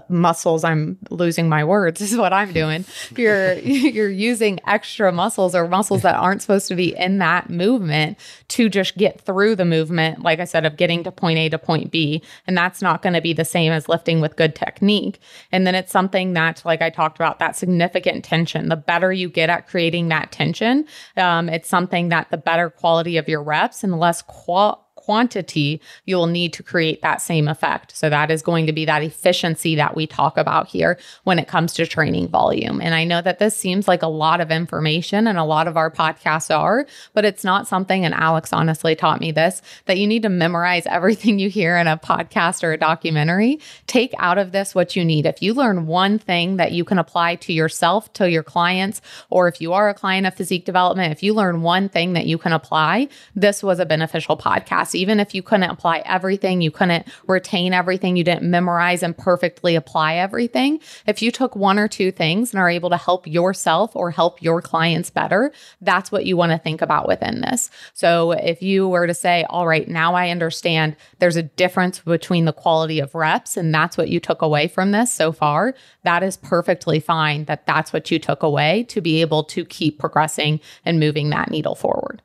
muscles 0.09 0.65
i'm 0.65 0.97
losing 1.11 1.49
my 1.49 1.63
words 1.63 2.01
is 2.01 2.17
what 2.17 2.33
i'm 2.33 2.53
doing. 2.53 2.85
You're 3.17 3.55
you're 3.59 4.11
using 4.11 4.59
extra 4.67 5.13
muscles 5.13 5.55
or 5.55 5.69
muscles 5.69 6.03
that 6.03 6.15
aren't 6.15 6.43
supposed 6.43 6.69
to 6.69 6.75
be 6.75 6.97
in 6.97 7.19
that 7.19 7.51
movement 7.51 8.19
to 8.49 8.69
just 8.69 8.97
get 8.97 9.21
through 9.21 9.57
the 9.57 9.65
movement 9.65 10.23
like 10.23 10.41
i 10.41 10.45
said 10.45 10.65
of 10.65 10.77
getting 10.77 11.05
to 11.05 11.13
point 11.13 11.39
a 11.39 11.49
to 11.51 11.59
point 11.59 11.91
b. 11.91 12.23
And 12.47 12.57
that's 12.57 12.81
not 12.81 13.03
going 13.03 13.13
to 13.15 13.21
be 13.21 13.33
the 13.33 13.45
same 13.45 13.73
as 13.73 13.89
lifting 13.89 14.21
with 14.21 14.37
good 14.37 14.55
technique. 14.55 15.21
And 15.51 15.67
then 15.67 15.75
it's 15.75 15.93
something 15.93 16.33
that 16.35 16.63
like 16.65 16.83
i 16.83 16.91
talked 16.91 17.19
about 17.19 17.39
that 17.39 17.57
significant 17.57 18.25
tension. 18.25 18.69
The 18.69 18.77
better 18.77 19.13
you 19.13 19.29
get 19.29 19.51
at 19.51 19.69
creating 19.69 20.09
that 20.09 20.33
tension 20.33 20.87
um, 21.17 21.49
it's 21.49 21.69
something 21.69 22.09
that 22.09 22.31
the 22.31 22.37
better 22.37 22.71
quality 22.71 23.17
of 23.17 23.29
your 23.29 23.43
reps 23.43 23.85
and 23.85 23.93
the 23.93 23.97
less 23.97 24.23
qual 24.23 24.92
quantity 25.03 25.81
you 26.07 26.17
will 26.17 26.27
need 26.27 26.53
to 26.53 26.63
create 26.63 27.03
that 27.03 27.21
same 27.21 27.49
effect. 27.49 27.97
So 27.97 28.09
that 28.09 28.31
is 28.31 28.41
going 28.41 28.67
to 28.67 28.73
be 28.73 28.85
that 28.85 29.03
efficiency 29.03 29.75
that 29.75 29.97
we 29.97 30.07
talk 30.07 30.39
about 30.39 30.69
here 30.69 30.99
when 31.25 31.39
it 31.39 31.49
comes 31.49 31.75
to 31.75 31.87
training 31.87 32.29
volume. 32.29 32.81
And 32.81 32.95
I 32.95 33.05
know 33.05 33.21
that 33.21 33.41
this 33.41 33.57
seems 33.57 33.89
like 33.89 34.03
a 34.03 34.09
lot 34.09 34.41
of 34.41 34.51
information 34.51 35.27
and 35.27 35.39
a 35.39 35.45
lot 35.45 35.67
of 35.67 35.77
our 35.77 35.91
podcasts 35.91 36.57
are, 36.57 36.87
but 37.15 37.25
it's 37.25 37.43
not 37.43 37.67
something, 37.67 38.05
and 38.05 38.15
Alex 38.15 38.53
honestly 38.53 38.95
taught 38.95 39.21
me 39.21 39.33
this, 39.33 39.61
that 39.87 39.99
you 39.99 40.07
need 40.07 40.23
to 40.23 40.29
memorize 40.29 40.87
everything 40.93 41.39
you 41.39 41.51
hear 41.51 41.77
in 41.77 41.89
a 41.89 41.97
podcast 41.97 42.63
or 42.63 42.73
a 42.73 42.79
documentary. 42.79 43.59
Take 43.87 44.15
out 44.19 44.39
of 44.39 44.53
this 44.53 44.75
what 44.75 44.95
you 44.95 45.05
need. 45.05 45.27
If 45.27 45.43
you 45.43 45.53
learn 45.53 45.87
one 45.87 46.19
thing 46.19 46.57
that 46.57 46.73
you 46.73 46.85
can 46.85 46.99
apply 46.99 47.37
to 47.37 47.53
yourself, 47.53 48.13
to 48.15 48.31
your 48.31 48.43
clients, 48.45 49.01
or 49.31 49.49
if 49.49 49.61
you 49.61 49.73
are 49.73 49.89
a 49.89 49.95
client 49.95 50.27
of 50.27 50.35
physique 50.35 50.65
development, 50.65 51.13
if 51.13 51.23
you 51.23 51.35
learn 51.35 51.63
one 51.63 51.89
thing 51.89 52.13
that 52.13 52.27
you 52.27 52.39
can 52.39 52.53
apply, 52.53 53.09
this 53.35 53.63
was 53.63 53.81
a 53.81 53.87
beneficial 53.87 54.37
podcast 54.37 54.95
even 55.03 55.19
if 55.19 55.35
you 55.35 55.43
couldn't 55.43 55.69
apply 55.69 55.99
everything, 56.07 56.61
you 56.61 56.71
couldn't 56.71 57.07
retain 57.27 57.75
everything, 57.75 58.17
you 58.17 58.23
didn't 58.23 58.49
memorize 58.49 59.03
and 59.03 59.19
perfectly 59.19 59.75
apply 59.75 60.15
everything. 60.15 60.81
If 61.09 61.21
you 61.21 61.33
took 61.33 61.57
one 61.57 61.77
or 61.77 61.89
two 61.89 62.13
things 62.13 62.53
and 62.53 62.61
are 62.61 62.71
able 62.71 62.91
to 62.91 62.97
help 62.97 63.27
yourself 63.27 63.97
or 63.97 64.13
help 64.13 64.41
your 64.41 64.63
clients 64.63 65.11
better, 65.11 65.53
that's 65.81 66.13
what 66.13 66.25
you 66.25 66.37
want 66.37 66.53
to 66.53 66.59
think 66.59 66.83
about 66.83 67.09
within 67.09 67.41
this. 67.41 67.69
So 67.95 68.31
if 68.31 68.63
you 68.63 68.89
were 68.89 69.09
to 69.09 69.15
say, 69.15 69.45
all 69.51 69.67
right, 69.67 69.89
now 69.89 70.15
I 70.15 70.31
understand 70.31 70.95
there's 71.19 71.37
a 71.37 71.43
difference 71.43 71.99
between 71.99 72.45
the 72.45 72.53
quality 72.53 73.01
of 73.01 73.15
reps 73.15 73.57
and 73.57 73.75
that's 73.75 73.97
what 73.97 74.09
you 74.09 74.21
took 74.21 74.41
away 74.41 74.69
from 74.69 74.93
this 74.93 75.13
so 75.13 75.33
far, 75.33 75.75
that 76.05 76.23
is 76.23 76.37
perfectly 76.37 77.01
fine 77.01 77.45
that 77.47 77.67
that's 77.67 77.93
what 77.93 78.11
you 78.11 78.21
took 78.21 78.45
away 78.45 78.85
to 78.85 79.01
be 79.01 79.21
able 79.21 79.43
to 79.45 79.65
keep 79.65 79.99
progressing 79.99 80.61
and 80.85 81.01
moving 81.01 81.31
that 81.31 81.51
needle 81.51 81.75
forward. 81.75 82.23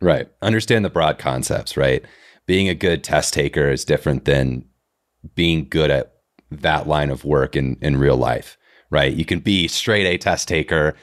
Right. 0.00 0.28
Understand 0.42 0.84
the 0.84 0.90
broad 0.90 1.18
concepts, 1.18 1.76
right? 1.76 2.04
Being 2.46 2.68
a 2.68 2.74
good 2.74 3.02
test 3.02 3.32
taker 3.32 3.70
is 3.70 3.84
different 3.84 4.24
than 4.24 4.66
being 5.34 5.66
good 5.68 5.90
at 5.90 6.14
that 6.50 6.86
line 6.86 7.10
of 7.10 7.24
work 7.24 7.56
in, 7.56 7.78
in 7.80 7.96
real 7.96 8.16
life, 8.16 8.58
right? 8.90 9.12
You 9.12 9.24
can 9.24 9.40
be 9.40 9.66
straight 9.68 10.06
A 10.06 10.18
test 10.18 10.48
taker, 10.48 10.94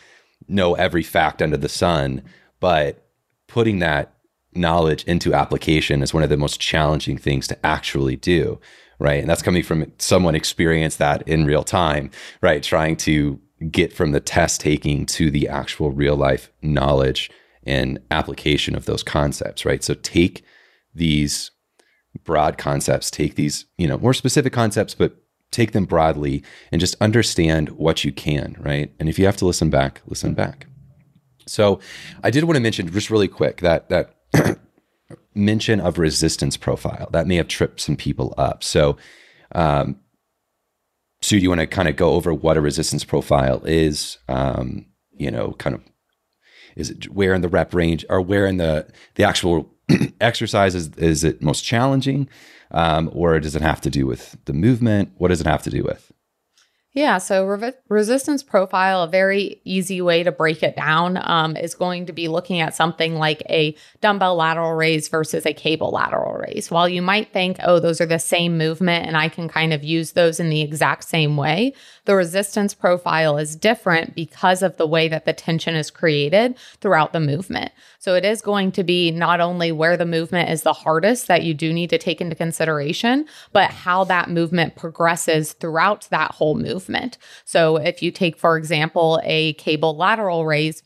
know 0.48 0.76
every 0.76 1.04
fact 1.04 1.42
under 1.42 1.58
the 1.58 1.70
sun, 1.70 2.22
but 2.60 3.08
putting 3.48 3.80
that 3.80 4.14
knowledge 4.54 5.04
into 5.06 5.34
application 5.34 6.04
is 6.04 6.14
one 6.14 6.24
of 6.24 6.30
the 6.30 6.38
most 6.38 6.60
challenging 6.60 7.18
things 7.18 7.48
to 7.48 7.66
actually 7.66 8.16
do, 8.16 8.60
right? 9.00 9.20
And 9.20 9.30
that's 9.30 9.42
coming 9.42 9.64
from 9.64 9.92
someone 9.98 10.36
experienced 10.36 11.00
that 11.00 11.28
in 11.28 11.46
real 11.46 11.64
time, 11.64 12.12
right? 12.42 12.62
Trying 12.62 12.98
to 12.98 13.40
get 13.70 13.94
from 13.94 14.12
the 14.12 14.20
test 14.20 14.62
taking 14.62 15.06
to 15.06 15.32
the 15.32 15.48
actual 15.48 15.92
real 15.92 16.16
life 16.16 16.52
knowledge 16.62 17.30
and 17.66 18.00
application 18.10 18.76
of 18.76 18.86
those 18.86 19.04
concepts, 19.04 19.66
right? 19.66 19.84
So 19.84 19.94
take 19.94 20.44
these 20.94 21.52
broad 22.24 22.58
concepts, 22.58 23.10
take 23.10 23.36
these, 23.36 23.66
you 23.78 23.88
know, 23.88 23.98
more 23.98 24.14
specific 24.14 24.54
concepts, 24.54 24.94
but 24.94 25.16
take 25.52 25.72
them 25.74 25.86
broadly 25.86 26.44
and 26.72 26.80
just 26.80 26.96
understand 27.02 27.70
what 27.70 28.04
you 28.04 28.12
can, 28.12 28.56
right? 28.60 28.94
And 29.00 29.10
if 29.10 29.20
you 29.20 29.26
have 29.26 29.38
to 29.38 29.46
listen 29.46 29.70
back, 29.70 30.02
listen 30.06 30.34
back. 30.34 30.68
So 31.46 31.80
I 32.24 32.30
did 32.30 32.46
want 32.46 32.56
to 32.56 32.62
mention 32.62 32.90
just 32.92 33.10
really 33.10 33.28
quick 33.28 33.62
that 33.62 33.90
that 33.90 34.16
mention 35.36 35.80
of 35.80 35.98
resistance 35.98 36.58
profile 36.58 37.10
that 37.12 37.28
may 37.28 37.36
have 37.36 37.48
tripped 37.48 37.82
some 37.82 37.96
people 37.96 38.34
up. 38.38 38.64
So 38.64 38.98
um 39.54 39.98
so 41.22 41.36
do 41.36 41.42
you 41.42 41.50
want 41.50 41.62
to 41.62 41.68
kind 41.68 41.88
of 41.88 41.96
go 41.96 42.12
over 42.12 42.34
what 42.34 42.58
a 42.58 42.62
resistance 42.62 43.04
profile 43.04 43.64
is, 43.66 44.18
um, 44.28 44.88
you 45.12 45.30
know, 45.30 45.54
kind 45.60 45.76
of 45.76 45.82
is 46.76 46.90
it 46.90 47.12
where 47.12 47.34
in 47.34 47.42
the 47.42 47.50
rep 47.50 47.74
range 47.74 48.06
or 48.10 48.22
where 48.22 48.46
in 48.46 48.58
the 48.58 48.88
the 49.16 49.24
actual 49.24 49.72
exercise 50.22 50.76
is, 50.76 50.90
is 50.98 51.24
it 51.24 51.42
most 51.42 51.64
challenging? 51.64 52.30
Um, 52.72 53.10
or 53.14 53.40
does 53.40 53.56
it 53.56 53.62
have 53.62 53.82
to 53.82 53.90
do 53.90 54.06
with 54.06 54.38
the 54.46 54.54
movement? 54.54 55.12
What 55.18 55.28
does 55.28 55.42
it 55.42 55.48
have 55.48 55.64
to 55.64 55.70
do 55.70 55.84
with? 55.84 56.12
Yeah, 56.94 57.20
so 57.20 57.46
re- 57.46 57.74
resistance 57.88 58.44
profile, 58.44 59.04
a 59.04 59.08
very 59.08 59.62
easy 59.64 60.02
way 60.02 60.24
to 60.24 60.32
break 60.32 60.62
it 60.62 60.76
down 60.76 61.18
um, 61.22 61.56
is 61.56 61.74
going 61.74 62.08
to 62.08 62.14
be 62.14 62.28
looking 62.28 62.60
at 62.60 62.76
something 62.76 63.16
like 63.16 63.42
a 63.50 63.78
dumbbell 64.02 64.36
lateral 64.36 64.74
raise 64.74 65.08
versus 65.08 65.46
a 65.46 65.54
cable 65.54 65.92
lateral 65.92 66.34
raise. 66.34 66.70
While 66.70 66.90
you 66.90 67.02
might 67.02 67.32
think, 67.32 67.58
oh, 67.64 67.80
those 67.80 68.02
are 68.02 68.06
the 68.06 68.20
same 68.20 68.58
movement 68.58 69.08
and 69.08 69.16
I 69.16 69.30
can 69.30 69.48
kind 69.48 69.72
of 69.72 69.86
use 69.86 70.12
those 70.12 70.42
in 70.42 70.50
the 70.50 70.62
exact 70.62 71.06
same 71.06 71.38
way, 71.38 71.74
the 72.06 72.16
resistance 72.16 72.74
profile 72.74 73.38
is 73.38 73.56
different 73.56 74.16
because 74.16 74.64
of 74.64 74.78
the 74.78 74.88
way 74.88 75.08
that 75.08 75.26
the 75.26 75.34
tension 75.34 75.76
is 75.76 75.92
created 75.92 76.56
throughout 76.80 77.14
the 77.14 77.20
movement. 77.20 77.72
So 78.00 78.16
it 78.16 78.26
is 78.26 78.42
going 78.42 78.72
to 78.74 78.84
be 78.84 79.12
not 79.12 79.40
only 79.40 79.72
where 79.72 79.98
the 79.98 80.06
movement 80.06 80.50
is 80.50 80.64
the 80.64 80.74
hardest 80.74 81.28
that 81.28 81.44
you 81.44 81.54
do 81.54 81.72
need 81.72 81.90
to 81.92 81.98
take 81.98 82.22
into 82.22 82.36
consideration, 82.36 83.26
but 83.52 83.70
how 83.70 84.04
that 84.06 84.30
movement 84.30 84.76
progresses 84.76 85.54
throughout 85.54 86.08
that 86.10 86.32
whole 86.32 86.56
movement. 86.56 87.18
So 87.46 87.78
if 87.78 88.02
you 88.02 88.12
take, 88.12 88.38
for 88.38 88.58
example, 88.58 89.20
a 89.24 89.54
cable 89.54 89.96
lateral 89.96 90.46
raise, 90.46 90.84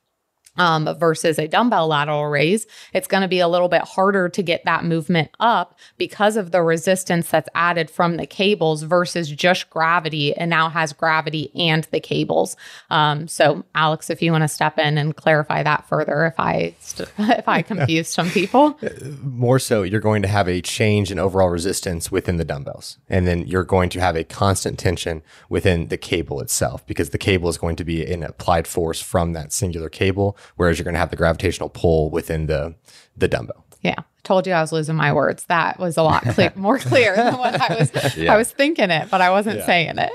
um, 0.58 0.90
versus 0.98 1.38
a 1.40 1.48
dumbbell 1.48 1.88
lateral 1.88 2.28
raise, 2.28 2.68
it's 2.94 3.08
going 3.08 3.22
to 3.22 3.28
be 3.28 3.40
a 3.40 3.48
little 3.48 3.70
bit 3.70 3.82
harder 3.82 4.30
to 4.30 4.44
get 4.44 4.64
that 4.66 4.84
movement 4.84 5.30
up 5.40 5.78
because 5.98 6.38
of 6.38 6.52
the 6.52 6.62
resistance 6.62 7.30
that's 7.30 7.50
added 7.56 7.90
from 7.90 8.18
the 8.18 8.26
cables 8.26 8.84
versus 8.84 9.30
just 9.30 9.70
gravity 9.70 10.36
and 10.36 10.50
now 10.50 10.70
has 10.70 10.94
gravity 10.94 11.52
and 11.56 11.86
the 11.92 12.00
cables. 12.00 12.56
Um, 12.90 13.28
so, 13.28 13.66
Alex, 13.76 14.10
if 14.10 14.22
you 14.22 14.32
want 14.32 14.44
to 14.44 14.48
step 14.48 14.78
in 14.78 14.98
and 14.98 15.16
clarify 15.16 15.64
that 15.64 15.88
further, 15.88 16.26
if 16.26 16.40
I 16.40 16.76
st- 16.80 17.10
if 17.18 17.48
I 17.48 17.62
confused 17.62 18.12
some 18.12 18.30
people, 18.30 18.80
more 19.22 19.60
so, 19.60 19.84
you're 19.84 20.00
going 20.00 20.22
to 20.22 20.28
have 20.28 20.48
a 20.48 20.62
change 20.62 21.12
in 21.12 21.20
overall 21.20 21.50
resistance 21.50 22.12
within 22.12 22.38
the 22.38 22.46
dumbbells, 22.46 22.98
and 23.10 23.28
then 23.28 23.48
you're 23.48 23.64
going 23.64 23.90
to 23.90 24.00
have 24.00 24.16
a 24.16 24.24
constant 24.24 24.80
tension 24.80 25.22
within 25.50 25.88
the 25.88 25.98
cable 25.98 26.42
itself 26.42 26.86
because 26.88 27.10
the 27.10 27.18
cable 27.18 27.50
is 27.50 27.58
going 27.58 27.76
to 27.76 27.84
be 27.84 28.06
an 28.06 28.24
applied 28.24 28.68
force 28.68 29.02
from 29.02 29.34
that 29.34 29.52
singular 29.52 29.90
cable 29.90 30.38
whereas 30.56 30.78
you're 30.78 30.84
going 30.84 30.94
to 30.96 31.00
have 31.00 31.10
the 31.12 31.16
gravitational 31.16 31.70
pull 31.70 32.10
within 32.12 32.48
the 32.48 32.76
the 33.18 33.28
dumbbell. 33.28 33.66
Yeah. 33.82 33.96
Told 34.24 34.48
you 34.48 34.54
I 34.54 34.62
was 34.62 34.72
losing 34.72 34.96
my 34.96 35.14
words. 35.14 35.46
That 35.46 35.80
was 35.80 35.98
a 35.98 36.02
lot 36.04 36.24
clear, 36.24 36.52
more 36.56 36.80
clear 36.80 37.16
than 37.16 37.38
what 37.38 37.60
I 37.62 37.76
was 37.76 38.18
Yeah. 38.18 38.34
I 38.34 38.38
was 38.38 38.52
thinking 38.52 38.90
it, 38.90 39.10
but 39.12 39.22
I 39.22 39.30
wasn't 39.30 39.60
Yeah. 39.60 39.66
saying 39.66 39.96
it. 39.98 40.12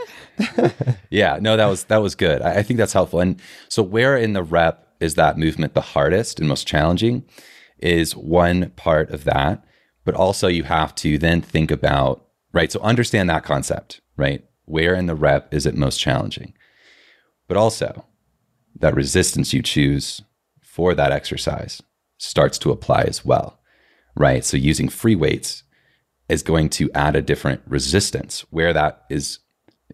Yeah, 1.11 1.39
no, 1.41 1.57
that 1.57 1.67
was 1.67 1.85
that 1.85 1.99
was 1.99 2.15
good. 2.15 2.41
I, 2.43 2.59
I 2.59 2.63
think 2.63 2.79
that's 2.79 2.93
helpful. 2.93 3.21
And 3.21 3.41
so, 3.69 3.83
where 3.83 4.17
in 4.17 4.33
the 4.33 4.43
rep 4.43 4.87
is 5.01 5.15
that 5.17 5.37
movement 5.39 5.75
the 5.75 5.81
hardest 5.81 6.39
and 6.39 6.49
most 6.49 6.67
challenging? 6.67 7.25
Is 7.79 8.15
one 8.15 8.71
part 8.77 9.11
of 9.11 9.25
that, 9.25 9.65
but 10.05 10.15
also 10.15 10.49
you 10.49 10.65
have 10.65 10.95
to 10.97 11.17
then 11.19 11.41
think 11.41 11.71
about 11.71 12.27
right. 12.53 12.71
So 12.71 12.81
understand 12.81 13.29
that 13.31 13.43
concept, 13.45 14.01
right? 14.17 14.45
Where 14.67 14.95
in 14.95 15.07
the 15.07 15.15
rep 15.15 15.53
is 15.53 15.67
it 15.67 15.75
most 15.75 15.99
challenging? 15.99 16.53
But 17.49 17.57
also, 17.57 18.05
that 18.81 18.95
resistance 18.95 19.53
you 19.53 19.63
choose 19.63 20.23
for 20.61 20.95
that 20.95 21.13
exercise 21.13 21.83
starts 22.19 22.59
to 22.59 22.71
apply 22.71 23.03
as 23.03 23.25
well, 23.25 23.61
right? 24.15 24.45
So 24.45 24.57
using 24.57 24.89
free 24.89 25.17
weights 25.17 25.63
is 26.29 26.43
going 26.43 26.69
to 26.71 26.91
add 26.93 27.17
a 27.17 27.23
different 27.23 27.63
resistance 27.67 28.45
where 28.51 28.73
that 28.73 29.05
is 29.11 29.39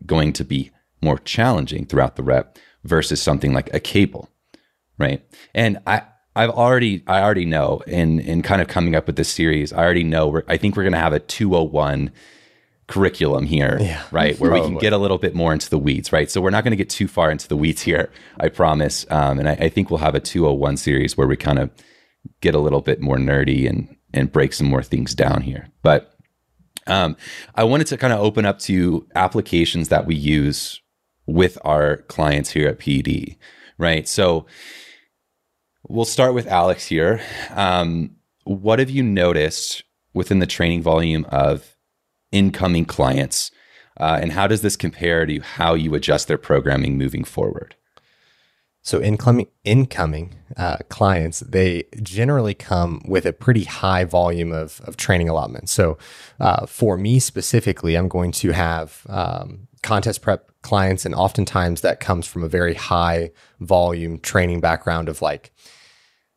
going 0.04 0.32
to 0.34 0.44
be 0.44 0.70
more 1.00 1.18
challenging 1.18 1.86
throughout 1.86 2.16
the 2.16 2.22
rep 2.22 2.58
versus 2.84 3.22
something 3.22 3.52
like 3.52 3.72
a 3.72 3.80
cable, 3.80 4.28
right? 4.98 5.24
And 5.54 5.78
I 5.86 6.02
I've 6.34 6.50
already 6.50 7.02
I 7.06 7.22
already 7.22 7.46
know 7.46 7.82
in 7.86 8.20
in 8.20 8.42
kind 8.42 8.60
of 8.60 8.68
coming 8.68 8.94
up 8.94 9.06
with 9.06 9.16
this 9.16 9.30
series, 9.30 9.72
I 9.72 9.78
already 9.78 10.04
know 10.04 10.42
I 10.46 10.56
think 10.56 10.76
we're 10.76 10.82
going 10.82 10.92
to 10.92 10.98
have 10.98 11.14
a 11.14 11.20
201 11.20 12.12
curriculum 12.86 13.44
here, 13.46 13.78
Yeah, 13.80 14.02
right? 14.12 14.38
Where 14.38 14.52
we 14.52 14.60
can 14.60 14.78
get 14.78 14.92
a 14.92 14.98
little 14.98 15.18
bit 15.18 15.34
more 15.34 15.52
into 15.52 15.68
the 15.68 15.78
weeds, 15.78 16.12
right? 16.12 16.30
So 16.30 16.40
we're 16.40 16.50
not 16.50 16.62
going 16.62 16.70
to 16.70 16.76
get 16.76 16.88
too 16.90 17.08
far 17.08 17.30
into 17.30 17.48
the 17.48 17.56
weeds 17.56 17.82
here, 17.82 18.10
I 18.38 18.48
promise. 18.48 19.04
Um, 19.10 19.40
and 19.40 19.48
I, 19.48 19.52
I 19.54 19.68
think 19.68 19.90
we'll 19.90 19.98
have 19.98 20.14
a 20.14 20.20
201 20.20 20.76
series 20.76 21.16
where 21.16 21.26
we 21.26 21.36
kind 21.36 21.58
of 21.58 21.70
get 22.40 22.54
a 22.54 22.58
little 22.60 22.80
bit 22.80 23.00
more 23.00 23.16
nerdy 23.16 23.68
and 23.68 23.96
and 24.12 24.32
break 24.32 24.52
some 24.52 24.68
more 24.68 24.82
things 24.82 25.14
down 25.14 25.42
here. 25.42 25.68
But 25.82 26.14
um, 26.86 27.16
I 27.54 27.64
wanted 27.64 27.88
to 27.88 27.96
kind 27.96 28.12
of 28.12 28.20
open 28.20 28.46
up 28.46 28.58
to 28.60 29.06
applications 29.14 29.88
that 29.88 30.06
we 30.06 30.14
use 30.14 30.80
with 31.26 31.58
our 31.64 31.98
clients 31.98 32.50
here 32.50 32.68
at 32.68 32.78
PD, 32.78 33.36
right? 33.78 34.06
So 34.08 34.46
we'll 35.88 36.04
start 36.04 36.34
with 36.34 36.46
Alex 36.46 36.86
here. 36.86 37.20
Um, 37.50 38.16
what 38.44 38.78
have 38.78 38.90
you 38.90 39.02
noticed 39.02 39.82
within 40.14 40.38
the 40.38 40.46
training 40.46 40.82
volume 40.82 41.26
of 41.28 41.75
incoming 42.32 42.84
clients? 42.84 43.50
Uh, 43.98 44.18
and 44.20 44.32
how 44.32 44.46
does 44.46 44.62
this 44.62 44.76
compare 44.76 45.24
to 45.24 45.40
how 45.40 45.74
you 45.74 45.94
adjust 45.94 46.28
their 46.28 46.38
programming 46.38 46.98
moving 46.98 47.24
forward? 47.24 47.74
So 48.86 49.02
incoming 49.02 49.48
incoming 49.64 50.36
uh, 50.56 50.76
clients, 50.88 51.40
they 51.40 51.86
generally 52.02 52.54
come 52.54 53.02
with 53.04 53.26
a 53.26 53.32
pretty 53.32 53.64
high 53.64 54.04
volume 54.04 54.52
of, 54.52 54.80
of 54.84 54.96
training 54.96 55.28
allotment. 55.28 55.68
So 55.68 55.98
uh, 56.38 56.66
for 56.66 56.96
me 56.96 57.18
specifically, 57.18 57.96
I'm 57.96 58.06
going 58.06 58.30
to 58.32 58.52
have 58.52 59.04
um, 59.08 59.66
contest 59.82 60.22
prep 60.22 60.52
clients, 60.62 61.04
and 61.04 61.16
oftentimes 61.16 61.80
that 61.80 61.98
comes 61.98 62.28
from 62.28 62.44
a 62.44 62.48
very 62.48 62.74
high 62.74 63.32
volume 63.58 64.20
training 64.20 64.60
background 64.60 65.08
of 65.08 65.20
like 65.20 65.50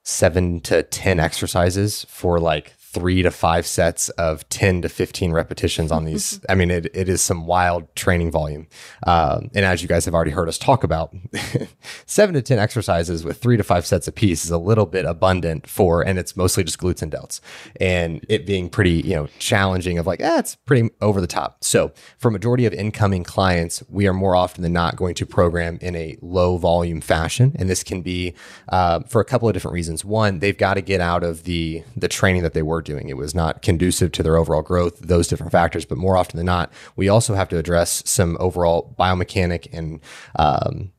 seven 0.03 0.59
to 0.61 0.81
10 0.81 1.19
exercises 1.19 2.03
for 2.09 2.39
like 2.39 2.73
three 2.91 3.21
to 3.21 3.29
five 3.29 3.67
sets 3.67 4.09
of 4.09 4.47
10 4.49 4.81
to 4.81 4.89
15 4.89 5.31
repetitions 5.31 5.91
on 5.91 6.05
these. 6.05 6.39
I 6.49 6.55
mean, 6.55 6.71
it, 6.71 6.87
it 6.95 7.07
is 7.07 7.21
some 7.21 7.45
wild 7.45 7.93
training 7.95 8.31
volume. 8.31 8.67
Um, 9.05 9.49
and 9.53 9.63
as 9.63 9.81
you 9.81 9.87
guys 9.87 10.05
have 10.05 10.15
already 10.15 10.31
heard 10.31 10.49
us 10.49 10.57
talk 10.57 10.83
about, 10.83 11.13
seven 12.05 12.33
to 12.35 12.41
10 12.41 12.57
exercises 12.57 13.23
with 13.23 13.39
three 13.39 13.57
to 13.57 13.63
five 13.63 13.85
sets 13.85 14.07
a 14.07 14.11
piece 14.11 14.43
is 14.43 14.51
a 14.51 14.57
little 14.57 14.87
bit 14.87 15.05
abundant 15.05 15.67
for, 15.67 16.01
and 16.01 16.17
it's 16.17 16.35
mostly 16.35 16.63
just 16.63 16.79
glutes 16.79 17.01
and 17.01 17.11
delts. 17.11 17.41
And 17.79 18.25
it 18.27 18.45
being 18.45 18.69
pretty, 18.69 19.01
you 19.01 19.15
know, 19.15 19.27
challenging 19.37 19.99
of 19.99 20.07
like, 20.07 20.21
eh, 20.21 20.39
it's 20.39 20.55
pretty 20.55 20.89
over 21.01 21.21
the 21.21 21.27
top. 21.27 21.63
So 21.63 21.91
for 22.17 22.31
majority 22.31 22.65
of 22.65 22.73
incoming 22.73 23.23
clients, 23.23 23.83
we 23.87 24.07
are 24.07 24.13
more 24.13 24.35
often 24.35 24.63
than 24.63 24.73
not 24.73 24.95
going 24.95 25.13
to 25.15 25.25
program 25.25 25.77
in 25.81 25.95
a 25.95 26.17
low 26.21 26.57
volume 26.57 27.01
fashion. 27.01 27.55
And 27.55 27.69
this 27.69 27.83
can 27.83 28.01
be 28.01 28.33
uh, 28.69 29.01
for 29.01 29.21
a 29.21 29.25
couple 29.25 29.47
of 29.47 29.53
different 29.53 29.73
reasons. 29.73 30.03
One, 30.03 30.39
they've 30.39 30.57
got 30.57 30.73
to 30.73 30.81
get 30.81 31.01
out 31.01 31.23
of 31.23 31.43
the 31.43 31.83
the 31.95 32.07
training 32.07 32.43
that 32.43 32.53
they 32.53 32.63
were 32.63 32.78
doing. 32.81 33.09
It 33.09 33.17
was 33.17 33.35
not 33.35 33.61
conducive 33.61 34.11
to 34.13 34.23
their 34.23 34.37
overall 34.37 34.61
growth, 34.61 34.99
those 34.99 35.27
different 35.27 35.51
factors. 35.51 35.85
But 35.85 35.97
more 35.97 36.17
often 36.17 36.37
than 36.37 36.45
not, 36.45 36.71
we 36.95 37.09
also 37.09 37.35
have 37.35 37.49
to 37.49 37.57
address 37.57 38.03
some 38.05 38.37
overall 38.39 38.95
biomechanic 38.99 39.67
and 39.73 39.99
um, 40.37 40.91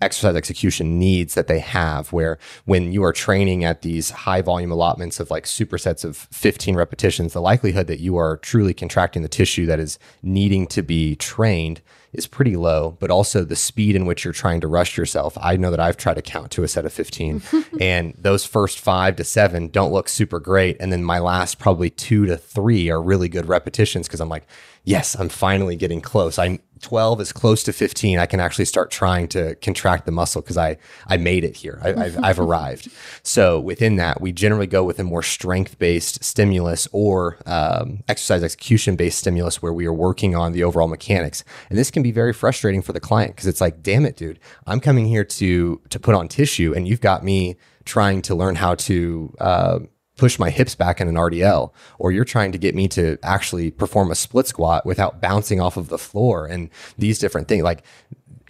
exercise 0.00 0.36
execution 0.36 0.98
needs 0.98 1.34
that 1.34 1.48
they 1.48 1.58
have 1.58 2.12
where 2.12 2.38
when 2.66 2.92
you 2.92 3.02
are 3.02 3.12
training 3.12 3.64
at 3.64 3.82
these 3.82 4.10
high 4.10 4.40
volume 4.40 4.70
allotments 4.70 5.18
of 5.18 5.30
like 5.30 5.44
supersets 5.44 6.04
of 6.04 6.16
15 6.16 6.76
repetitions 6.76 7.32
the 7.32 7.40
likelihood 7.40 7.88
that 7.88 7.98
you 7.98 8.16
are 8.16 8.36
truly 8.36 8.72
contracting 8.72 9.22
the 9.22 9.28
tissue 9.28 9.66
that 9.66 9.80
is 9.80 9.98
needing 10.22 10.66
to 10.68 10.82
be 10.82 11.16
trained 11.16 11.80
is 12.12 12.26
pretty 12.26 12.56
low 12.56 12.96
but 13.00 13.10
also 13.10 13.44
the 13.44 13.56
speed 13.56 13.94
in 13.96 14.06
which 14.06 14.24
you're 14.24 14.32
trying 14.32 14.60
to 14.60 14.66
rush 14.66 14.96
yourself. 14.96 15.36
I 15.40 15.56
know 15.56 15.70
that 15.70 15.80
i've 15.80 15.96
tried 15.96 16.14
to 16.14 16.22
count 16.22 16.50
to 16.52 16.62
a 16.62 16.68
set 16.68 16.84
of 16.84 16.92
15 16.92 17.42
and 17.80 18.14
those 18.18 18.44
first 18.44 18.78
five 18.80 19.16
to 19.16 19.24
seven 19.24 19.68
don't 19.68 19.92
look 19.92 20.08
super 20.08 20.40
great 20.40 20.76
and 20.80 20.92
then 20.92 21.04
my 21.04 21.18
last 21.18 21.58
probably 21.58 21.90
two 21.90 22.26
to 22.26 22.36
three 22.36 22.90
are 22.90 23.02
really 23.02 23.28
good 23.28 23.46
repetitions 23.46 24.06
because 24.06 24.20
i'm 24.20 24.28
like 24.28 24.46
yes 24.84 25.16
i'm 25.18 25.28
finally 25.28 25.76
getting 25.76 26.00
close. 26.00 26.38
I'm 26.38 26.60
12 26.80 27.20
is 27.20 27.32
close 27.32 27.62
to 27.64 27.72
15 27.72 28.18
i 28.18 28.26
can 28.26 28.38
actually 28.40 28.64
start 28.64 28.90
trying 28.90 29.26
to 29.28 29.56
contract 29.56 30.06
the 30.06 30.12
muscle 30.12 30.40
because 30.40 30.56
i 30.56 30.76
i 31.08 31.16
made 31.16 31.44
it 31.44 31.56
here. 31.56 31.80
I, 31.82 31.88
I've, 31.88 32.24
I've 32.24 32.38
arrived. 32.46 32.88
So 33.22 33.58
within 33.58 33.96
that 33.96 34.20
we 34.20 34.32
generally 34.32 34.66
go 34.66 34.84
with 34.84 34.98
a 34.98 35.04
more 35.04 35.22
strength 35.22 35.78
based 35.78 36.22
stimulus 36.22 36.88
or 36.92 37.38
um, 37.46 38.02
exercise 38.08 38.42
execution 38.42 38.96
based 38.96 39.18
stimulus 39.18 39.60
where 39.60 39.72
we 39.72 39.86
are 39.86 39.92
working 39.92 40.34
on 40.34 40.52
the 40.52 40.62
overall 40.64 40.88
mechanics. 40.88 41.44
And 41.68 41.78
this 41.78 41.90
can 41.90 42.02
be 42.02 42.07
very 42.10 42.32
frustrating 42.32 42.82
for 42.82 42.92
the 42.92 43.00
client 43.00 43.34
because 43.34 43.46
it's 43.46 43.60
like 43.60 43.82
damn 43.82 44.04
it 44.04 44.16
dude 44.16 44.38
i'm 44.66 44.80
coming 44.80 45.06
here 45.06 45.24
to 45.24 45.80
to 45.90 45.98
put 45.98 46.14
on 46.14 46.28
tissue 46.28 46.72
and 46.74 46.88
you've 46.88 47.00
got 47.00 47.24
me 47.24 47.56
trying 47.84 48.20
to 48.22 48.34
learn 48.34 48.54
how 48.54 48.74
to 48.74 49.34
uh, 49.40 49.78
push 50.18 50.38
my 50.38 50.50
hips 50.50 50.74
back 50.74 51.00
in 51.00 51.08
an 51.08 51.14
RDL, 51.14 51.72
or 51.98 52.12
you're 52.12 52.24
trying 52.24 52.52
to 52.52 52.58
get 52.58 52.74
me 52.74 52.86
to 52.88 53.16
actually 53.22 53.70
perform 53.70 54.10
a 54.10 54.14
split 54.14 54.46
squat 54.46 54.84
without 54.84 55.22
bouncing 55.22 55.60
off 55.60 55.78
of 55.78 55.88
the 55.88 55.96
floor 55.96 56.44
and 56.44 56.68
these 56.98 57.18
different 57.18 57.48
things. 57.48 57.62
Like 57.62 57.82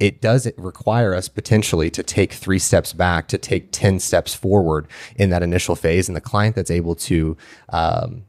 it 0.01 0.21
does 0.21 0.51
require 0.57 1.15
us 1.15 1.29
potentially 1.29 1.91
to 1.91 2.03
take 2.03 2.33
three 2.33 2.59
steps 2.59 2.93
back, 2.93 3.29
to 3.29 3.39
take 3.39 3.71
10 3.71 4.01
steps 4.01 4.35
forward 4.35 4.89
in 5.17 5.31
that 5.31 5.43
initial 5.43 5.77
phase. 5.77 6.09
And 6.09 6.17
the 6.17 6.21
client 6.21 6.57
that's 6.57 6.71
able 6.71 6.95
to, 6.97 7.37
um, 7.69 8.25